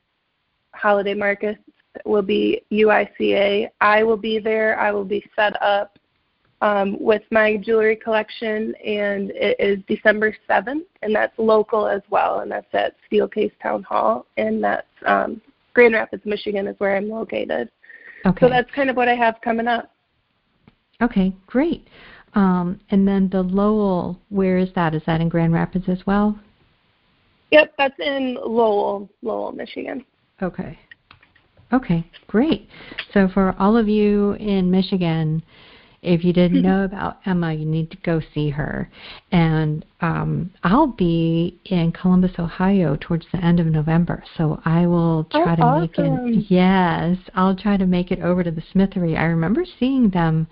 holiday 0.74 1.16
markets 1.16 1.60
will 2.06 2.22
be 2.22 2.62
UICA. 2.72 3.70
I 3.82 4.04
will 4.04 4.18
be 4.18 4.38
there. 4.40 4.80
I 4.80 4.92
will 4.92 5.06
be 5.06 5.24
set 5.36 5.60
up 5.62 5.98
um, 6.64 6.96
with 6.98 7.24
my 7.30 7.58
jewelry 7.58 7.98
collection, 7.98 8.74
and 8.76 9.32
it 9.32 9.58
is 9.60 9.80
December 9.86 10.34
7th, 10.50 10.86
and 11.02 11.14
that's 11.14 11.38
local 11.38 11.88
as 11.90 12.02
well, 12.10 12.40
and 12.40 12.50
that's 12.50 12.74
at 12.74 12.96
Steelcase 13.12 13.52
Town 13.62 13.84
Hall, 13.84 14.26
and 14.38 14.64
that's 14.64 14.88
um, 15.06 15.42
Grand 15.74 15.94
Rapids, 15.94 16.24
Michigan, 16.26 16.68
is 16.68 16.80
where 16.80 16.96
I'm 16.96 17.10
located. 17.10 17.70
Okay. 18.26 18.40
So 18.40 18.50
that's 18.50 18.72
kind 18.72 18.90
of 18.90 18.96
what 18.96 19.10
I 19.10 19.16
have 19.16 19.36
coming 19.44 19.68
up. 19.68 19.92
Okay, 21.02 21.36
great. 21.48 21.86
Um, 22.34 22.80
and 22.92 23.06
then 23.06 23.28
the 23.30 23.44
Lowell, 23.44 24.18
where 24.30 24.58
is 24.58 24.70
that? 24.76 24.96
Is 24.96 25.02
that 25.06 25.20
in 25.20 25.28
Grand 25.28 25.52
Rapids 25.52 25.90
as 25.90 26.00
well? 26.08 26.40
Yep, 27.52 27.74
that's 27.78 28.00
in 28.00 28.36
Lowell, 28.36 29.10
Lowell, 29.22 29.52
Michigan. 29.52 30.06
Okay. 30.42 30.80
Okay, 31.74 32.10
great. 32.28 32.70
So 33.14 33.28
for 33.28 33.54
all 33.60 33.76
of 33.76 33.90
you 33.90 34.34
in 34.34 34.72
Michigan, 34.72 35.44
if 36.04 36.24
you 36.24 36.34
didn't 36.34 36.62
know 36.70 36.84
about 36.84 37.20
Emma, 37.26 37.54
you 37.54 37.66
need 37.66 37.90
to 37.92 37.98
go 37.98 38.22
see 38.34 38.50
her. 38.50 38.90
And 39.32 39.86
um, 40.02 40.52
I'll 40.64 40.88
be 40.88 41.60
in 41.66 41.92
Columbus, 41.92 42.34
Ohio, 42.38 42.98
towards 43.00 43.26
the 43.32 43.44
end 43.44 43.60
of 43.60 43.68
November. 43.68 44.24
So 44.38 44.62
I 44.66 44.86
will 44.86 45.28
Oh, 45.34 45.44
try 45.44 45.56
to 45.56 45.82
make 45.82 45.98
awesome. 45.98 46.28
it. 46.28 46.46
Yes, 46.50 47.18
I'll 47.36 47.56
try 47.56 47.78
to 47.78 47.86
make 47.86 48.12
it 48.12 48.20
over 48.20 48.44
to 48.44 48.52
the 48.52 48.64
Smithery. 48.72 49.18
I 49.18 49.24
remember 49.24 49.66
seeing 49.80 50.10
them 50.10 50.48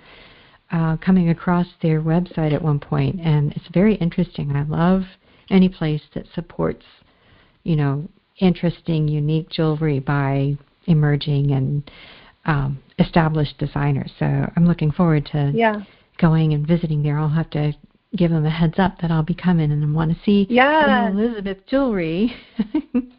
uh, 0.71 0.97
coming 0.97 1.29
across 1.29 1.67
their 1.81 2.01
website 2.01 2.53
at 2.53 2.61
one 2.61 2.79
point, 2.79 3.19
and 3.19 3.51
it's 3.53 3.67
very 3.73 3.95
interesting. 3.95 4.55
I 4.55 4.63
love 4.63 5.03
any 5.49 5.67
place 5.67 6.01
that 6.15 6.25
supports, 6.33 6.85
you 7.63 7.75
know, 7.75 8.07
interesting, 8.39 9.07
unique 9.07 9.49
jewelry 9.49 9.99
by 9.99 10.57
emerging 10.87 11.51
and 11.51 11.89
um, 12.45 12.79
established 12.99 13.57
designers. 13.57 14.11
So 14.19 14.25
I'm 14.25 14.65
looking 14.65 14.91
forward 14.91 15.25
to 15.27 15.51
Yeah. 15.53 15.81
going 16.17 16.53
and 16.53 16.65
visiting 16.65 17.03
there. 17.03 17.17
I'll 17.17 17.29
have 17.29 17.49
to 17.51 17.73
give 18.15 18.31
them 18.31 18.45
a 18.45 18.49
heads 18.49 18.77
up 18.77 18.99
that 18.99 19.09
I'll 19.11 19.23
be 19.23 19.33
coming 19.33 19.71
and 19.71 19.95
want 19.95 20.11
to 20.11 20.23
see 20.23 20.45
Yes. 20.49 21.11
Elizabeth 21.13 21.65
jewelry. 21.67 22.33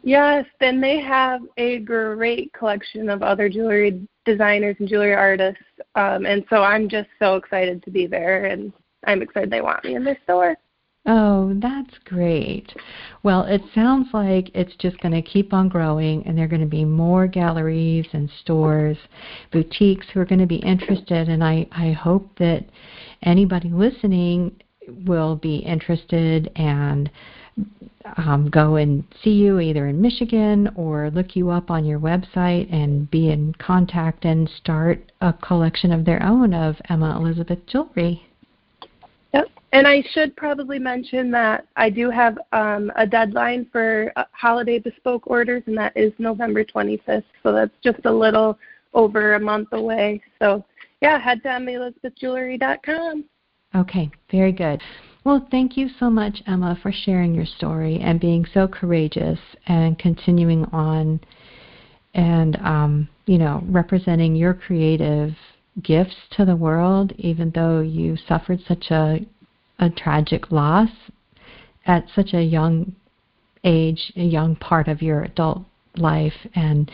Yes, 0.05 0.45
then 0.59 0.81
they 0.81 0.99
have 0.99 1.41
a 1.55 1.79
great 1.79 2.51
collection 2.51 3.09
of 3.09 3.23
other 3.23 3.47
jewelry 3.47 4.05
designers 4.25 4.75
and 4.79 4.89
jewelry 4.89 5.13
artists. 5.13 5.63
Um, 5.95 6.25
and 6.25 6.43
so 6.49 6.61
I'm 6.61 6.89
just 6.89 7.07
so 7.19 7.37
excited 7.37 7.81
to 7.83 7.89
be 7.89 8.05
there, 8.05 8.45
and 8.45 8.73
I'm 9.05 9.21
excited 9.21 9.49
they 9.49 9.61
want 9.61 9.83
me 9.85 9.95
in 9.95 10.03
their 10.03 10.17
store. 10.25 10.57
Oh, 11.05 11.53
that's 11.61 11.97
great. 12.05 12.73
Well, 13.23 13.43
it 13.43 13.61
sounds 13.75 14.07
like 14.13 14.49
it's 14.53 14.75
just 14.77 14.97
going 14.99 15.13
to 15.13 15.21
keep 15.21 15.51
on 15.53 15.67
growing, 15.67 16.25
and 16.25 16.37
there 16.37 16.45
are 16.45 16.49
going 16.49 16.61
to 16.61 16.67
be 16.67 16.85
more 16.85 17.27
galleries 17.27 18.05
and 18.13 18.29
stores, 18.41 18.97
boutiques 19.51 20.07
who 20.13 20.21
are 20.21 20.25
going 20.25 20.39
to 20.39 20.47
be 20.47 20.57
interested. 20.57 21.27
And 21.27 21.43
I, 21.43 21.67
I 21.73 21.91
hope 21.91 22.29
that 22.39 22.65
anybody 23.23 23.69
listening 23.69 24.55
will 25.05 25.35
be 25.35 25.57
interested 25.57 26.49
and 26.55 27.11
um, 28.17 28.49
go 28.49 28.75
and 28.75 29.03
see 29.23 29.31
you 29.31 29.59
either 29.59 29.87
in 29.87 30.01
Michigan 30.01 30.69
or 30.75 31.09
look 31.11 31.35
you 31.35 31.49
up 31.49 31.69
on 31.69 31.85
your 31.85 31.99
website 31.99 32.71
and 32.73 33.09
be 33.11 33.29
in 33.29 33.53
contact 33.59 34.25
and 34.25 34.49
start 34.57 35.11
a 35.21 35.33
collection 35.33 35.91
of 35.91 36.05
their 36.05 36.23
own 36.23 36.53
of 36.53 36.75
Emma 36.89 37.17
Elizabeth 37.17 37.59
jewelry. 37.67 38.25
Yep. 39.33 39.47
And 39.73 39.87
I 39.87 40.03
should 40.11 40.35
probably 40.35 40.77
mention 40.77 41.31
that 41.31 41.65
I 41.75 41.89
do 41.89 42.11
have 42.11 42.37
um, 42.51 42.91
a 42.95 43.07
deadline 43.07 43.67
for 43.71 44.13
uh, 44.15 44.25
holiday 44.31 44.77
bespoke 44.77 45.25
orders, 45.25 45.63
and 45.65 45.75
that 45.79 45.97
is 45.97 46.13
November 46.19 46.63
25th. 46.63 47.23
So 47.41 47.51
that's 47.51 47.73
just 47.83 48.05
a 48.05 48.11
little 48.11 48.59
over 48.93 49.33
a 49.33 49.39
month 49.39 49.69
away. 49.71 50.21
So, 50.37 50.63
yeah, 51.01 51.19
head 51.19 51.41
to 51.41 51.49
emmaelizabethjewelry.com. 51.49 53.25
Okay, 53.75 54.11
very 54.29 54.51
good. 54.51 54.79
Well, 55.23 55.47
thank 55.49 55.75
you 55.75 55.89
so 55.99 56.07
much, 56.07 56.43
Emma, 56.45 56.77
for 56.83 56.91
sharing 56.91 57.33
your 57.33 57.47
story 57.47 57.99
and 57.99 58.19
being 58.19 58.45
so 58.53 58.67
courageous 58.67 59.39
and 59.65 59.97
continuing 59.97 60.65
on 60.65 61.19
and, 62.13 62.57
um, 62.57 63.09
you 63.25 63.39
know, 63.39 63.63
representing 63.65 64.35
your 64.35 64.53
creative 64.53 65.31
gifts 65.81 66.15
to 66.37 66.45
the 66.45 66.55
world, 66.55 67.11
even 67.17 67.51
though 67.55 67.79
you 67.79 68.15
suffered 68.27 68.59
such 68.67 68.91
a, 68.91 69.25
a 69.79 69.89
tragic 69.89 70.51
loss 70.51 70.89
at 71.85 72.05
such 72.15 72.33
a 72.33 72.41
young 72.41 72.95
age, 73.63 74.11
a 74.15 74.23
young 74.23 74.55
part 74.55 74.87
of 74.87 75.01
your 75.01 75.23
adult 75.23 75.63
life. 75.97 76.33
And 76.55 76.91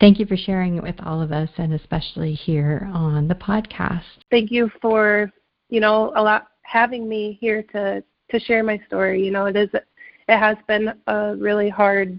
thank 0.00 0.18
you 0.18 0.26
for 0.26 0.36
sharing 0.36 0.76
it 0.76 0.82
with 0.82 0.96
all 1.04 1.20
of 1.20 1.32
us 1.32 1.50
and 1.56 1.72
especially 1.74 2.34
here 2.34 2.88
on 2.92 3.28
the 3.28 3.34
podcast. 3.34 4.04
Thank 4.30 4.50
you 4.50 4.70
for, 4.80 5.30
you 5.68 5.80
know, 5.80 6.12
a 6.16 6.22
lot 6.22 6.48
having 6.62 7.08
me 7.08 7.38
here 7.40 7.62
to 7.72 8.02
to 8.28 8.40
share 8.40 8.64
my 8.64 8.80
story. 8.86 9.24
You 9.24 9.30
know, 9.30 9.46
it 9.46 9.56
is 9.56 9.70
it 9.72 10.38
has 10.38 10.56
been 10.66 10.92
a 11.06 11.36
really 11.36 11.68
hard 11.68 12.18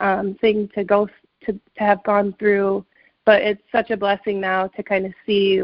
um, 0.00 0.34
thing 0.40 0.68
to 0.74 0.84
go 0.84 1.06
to 1.06 1.52
to 1.52 1.60
have 1.76 2.02
gone 2.04 2.34
through, 2.38 2.84
but 3.24 3.42
it's 3.42 3.62
such 3.70 3.90
a 3.90 3.96
blessing 3.96 4.40
now 4.40 4.66
to 4.68 4.82
kind 4.82 5.06
of 5.06 5.12
see 5.26 5.62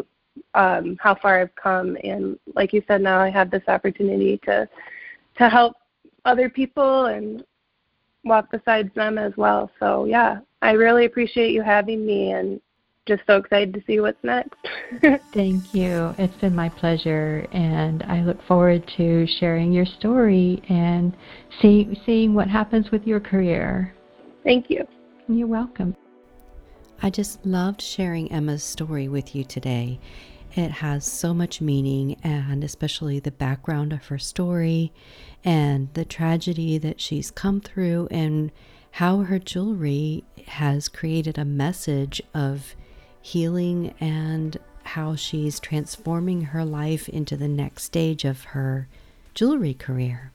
um, 0.55 0.97
how 1.01 1.15
far 1.15 1.41
I've 1.41 1.55
come. 1.55 1.97
And 2.03 2.39
like 2.55 2.73
you 2.73 2.83
said, 2.87 3.01
now 3.01 3.21
I 3.21 3.31
have 3.31 3.51
this 3.51 3.63
opportunity 3.69 4.39
to 4.45 4.69
to 5.39 5.49
help 5.49 5.75
other 6.25 6.51
people 6.51 7.07
and 7.07 7.45
walk 8.25 8.51
beside 8.51 8.93
them 8.95 9.17
as 9.19 9.33
well. 9.37 9.71
So 9.79 10.05
yeah, 10.05 10.41
I 10.63 10.73
really 10.73 11.07
appreciate 11.07 11.53
you 11.53 11.63
having 11.63 12.05
me 12.05 12.33
and 12.33 12.61
just 13.07 13.23
so 13.27 13.39
excited 13.39 13.75
to 13.75 13.83
see 13.87 14.01
what's 14.01 14.23
next. 14.23 14.55
Thank 15.33 15.75
you. 15.75 16.15
It's 16.19 16.37
been 16.37 16.55
my 16.55 16.69
pleasure, 16.69 17.47
and 17.51 18.03
I 18.05 18.23
look 18.23 18.41
forward 18.47 18.87
to 18.99 19.27
sharing 19.39 19.73
your 19.73 19.87
story 19.87 20.63
and 20.69 21.17
see, 21.61 22.01
seeing 22.07 22.35
what 22.35 22.49
happens 22.49 22.91
with 22.91 23.07
your 23.07 23.19
career. 23.19 23.95
Thank 24.45 24.71
you. 24.71 24.87
You're 25.29 25.49
welcome. 25.49 25.97
I 27.03 27.11
just 27.11 27.45
loved 27.47 27.81
sharing 27.81 28.31
Emma's 28.31 28.63
story 28.63 29.09
with 29.09 29.35
you 29.35 29.43
today. 29.45 29.99
It 30.57 30.71
has 30.71 31.05
so 31.07 31.33
much 31.33 31.61
meaning, 31.61 32.17
and 32.23 32.65
especially 32.65 33.21
the 33.21 33.31
background 33.31 33.93
of 33.93 34.07
her 34.07 34.19
story 34.19 34.93
and 35.45 35.89
the 35.95 36.05
tragedy 36.05 36.77
that 36.79 37.01
she's 37.01 37.31
come 37.31 37.61
through, 37.61 38.09
and 38.11 38.51
how 38.93 39.19
her 39.21 39.39
jewelry 39.39 40.25
has 40.49 40.89
created 40.89 41.39
a 41.39 41.45
message 41.45 42.21
of 42.35 42.75
healing 43.23 43.95
and 44.01 44.57
how 44.83 45.15
she's 45.15 45.61
transforming 45.61 46.43
her 46.47 46.65
life 46.65 47.09
into 47.09 47.37
the 47.37 47.49
next 47.49 47.85
stage 47.85 48.25
of 48.25 48.45
her 48.45 48.89
jewelry 49.35 49.75
career. 49.75 50.33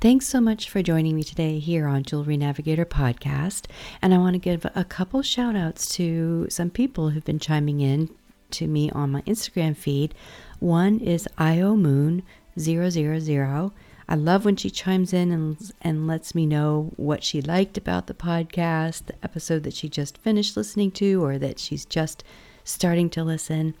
Thanks 0.00 0.26
so 0.26 0.40
much 0.40 0.70
for 0.70 0.82
joining 0.82 1.14
me 1.14 1.22
today 1.22 1.58
here 1.58 1.86
on 1.86 2.04
Jewelry 2.04 2.38
Navigator 2.38 2.86
Podcast. 2.86 3.66
And 4.00 4.14
I 4.14 4.18
want 4.18 4.32
to 4.32 4.38
give 4.38 4.64
a 4.74 4.82
couple 4.82 5.20
shout 5.20 5.54
outs 5.54 5.94
to 5.96 6.46
some 6.48 6.70
people 6.70 7.10
who've 7.10 7.24
been 7.24 7.38
chiming 7.38 7.82
in 7.82 8.08
to 8.52 8.66
me 8.66 8.90
on 8.90 9.10
my 9.10 9.22
Instagram 9.22 9.76
feed. 9.76 10.14
One 10.58 11.00
is 11.00 11.28
IO 11.38 11.76
Moon 11.76 12.22
000. 12.58 13.72
I 14.08 14.14
love 14.16 14.44
when 14.44 14.56
she 14.56 14.70
chimes 14.70 15.12
in 15.12 15.30
and, 15.30 15.72
and 15.80 16.08
lets 16.08 16.34
me 16.34 16.44
know 16.44 16.92
what 16.96 17.22
she 17.22 17.40
liked 17.40 17.78
about 17.78 18.08
the 18.08 18.14
podcast, 18.14 19.06
the 19.06 19.14
episode 19.22 19.62
that 19.62 19.74
she 19.74 19.88
just 19.88 20.18
finished 20.18 20.56
listening 20.56 20.90
to, 20.92 21.24
or 21.24 21.38
that 21.38 21.60
she's 21.60 21.84
just 21.84 22.24
starting 22.64 23.08
to 23.10 23.22
listen. 23.22 23.74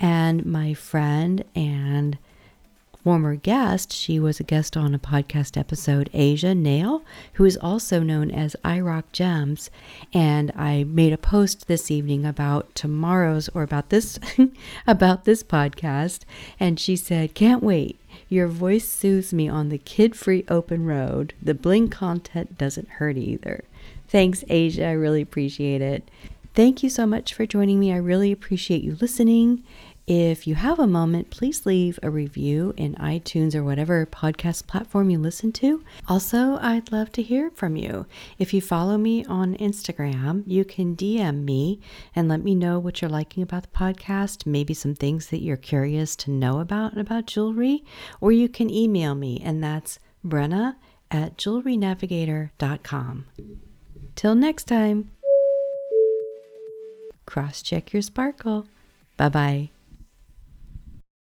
And 0.00 0.46
my 0.46 0.72
friend 0.72 1.44
and 1.54 2.16
former 3.04 3.36
guest, 3.36 3.92
she 3.92 4.18
was 4.18 4.40
a 4.40 4.44
guest 4.44 4.78
on 4.78 4.94
a 4.94 4.98
podcast 4.98 5.58
episode, 5.58 6.08
Asia 6.14 6.54
Nail, 6.54 7.02
who 7.34 7.44
is 7.44 7.58
also 7.58 8.02
known 8.02 8.30
as 8.30 8.56
iRock 8.64 9.04
Gems. 9.12 9.70
And 10.14 10.50
I 10.56 10.84
made 10.84 11.12
a 11.12 11.18
post 11.18 11.68
this 11.68 11.90
evening 11.90 12.24
about 12.24 12.74
tomorrow's 12.74 13.50
or 13.50 13.62
about 13.62 13.90
this 13.90 14.18
about 14.86 15.26
this 15.26 15.42
podcast, 15.42 16.20
and 16.58 16.80
she 16.80 16.96
said, 16.96 17.34
"Can't 17.34 17.62
wait." 17.62 18.00
Your 18.30 18.48
voice 18.48 18.88
soothes 18.88 19.34
me 19.34 19.48
on 19.50 19.68
the 19.68 19.78
kid 19.78 20.16
free 20.16 20.44
open 20.48 20.86
road. 20.86 21.34
The 21.42 21.54
bling 21.54 21.88
content 21.90 22.56
doesn't 22.56 22.88
hurt 22.88 23.18
either. 23.18 23.64
Thanks, 24.08 24.44
Asia. 24.48 24.86
I 24.86 24.92
really 24.92 25.20
appreciate 25.20 25.82
it. 25.82 26.10
Thank 26.54 26.82
you 26.82 26.88
so 26.88 27.04
much 27.04 27.34
for 27.34 27.44
joining 27.44 27.78
me. 27.80 27.92
I 27.92 27.96
really 27.96 28.32
appreciate 28.32 28.82
you 28.82 28.96
listening. 28.98 29.62
If 30.06 30.46
you 30.46 30.54
have 30.56 30.78
a 30.78 30.86
moment, 30.86 31.30
please 31.30 31.64
leave 31.64 31.98
a 32.02 32.10
review 32.10 32.74
in 32.76 32.94
iTunes 32.96 33.54
or 33.54 33.64
whatever 33.64 34.04
podcast 34.04 34.66
platform 34.66 35.08
you 35.08 35.18
listen 35.18 35.50
to. 35.52 35.82
Also, 36.06 36.58
I'd 36.60 36.92
love 36.92 37.10
to 37.12 37.22
hear 37.22 37.50
from 37.50 37.76
you. 37.76 38.04
If 38.38 38.52
you 38.52 38.60
follow 38.60 38.98
me 38.98 39.24
on 39.24 39.56
Instagram, 39.56 40.42
you 40.46 40.62
can 40.66 40.94
DM 40.94 41.44
me 41.44 41.80
and 42.14 42.28
let 42.28 42.44
me 42.44 42.54
know 42.54 42.78
what 42.78 43.00
you're 43.00 43.10
liking 43.10 43.42
about 43.42 43.62
the 43.62 43.70
podcast, 43.70 44.44
maybe 44.44 44.74
some 44.74 44.94
things 44.94 45.28
that 45.28 45.40
you're 45.40 45.56
curious 45.56 46.14
to 46.16 46.30
know 46.30 46.60
about 46.60 46.98
about 46.98 47.24
jewelry, 47.26 47.82
or 48.20 48.30
you 48.30 48.46
can 48.48 48.68
email 48.68 49.14
me, 49.14 49.40
and 49.42 49.64
that's 49.64 49.98
Brenna 50.22 50.76
at 51.10 51.38
jewelrynavigator.com. 51.38 53.24
Till 54.16 54.34
next 54.34 54.64
time, 54.64 55.10
cross 57.24 57.62
check 57.62 57.94
your 57.94 58.02
sparkle. 58.02 58.66
Bye 59.16 59.28
bye. 59.30 59.70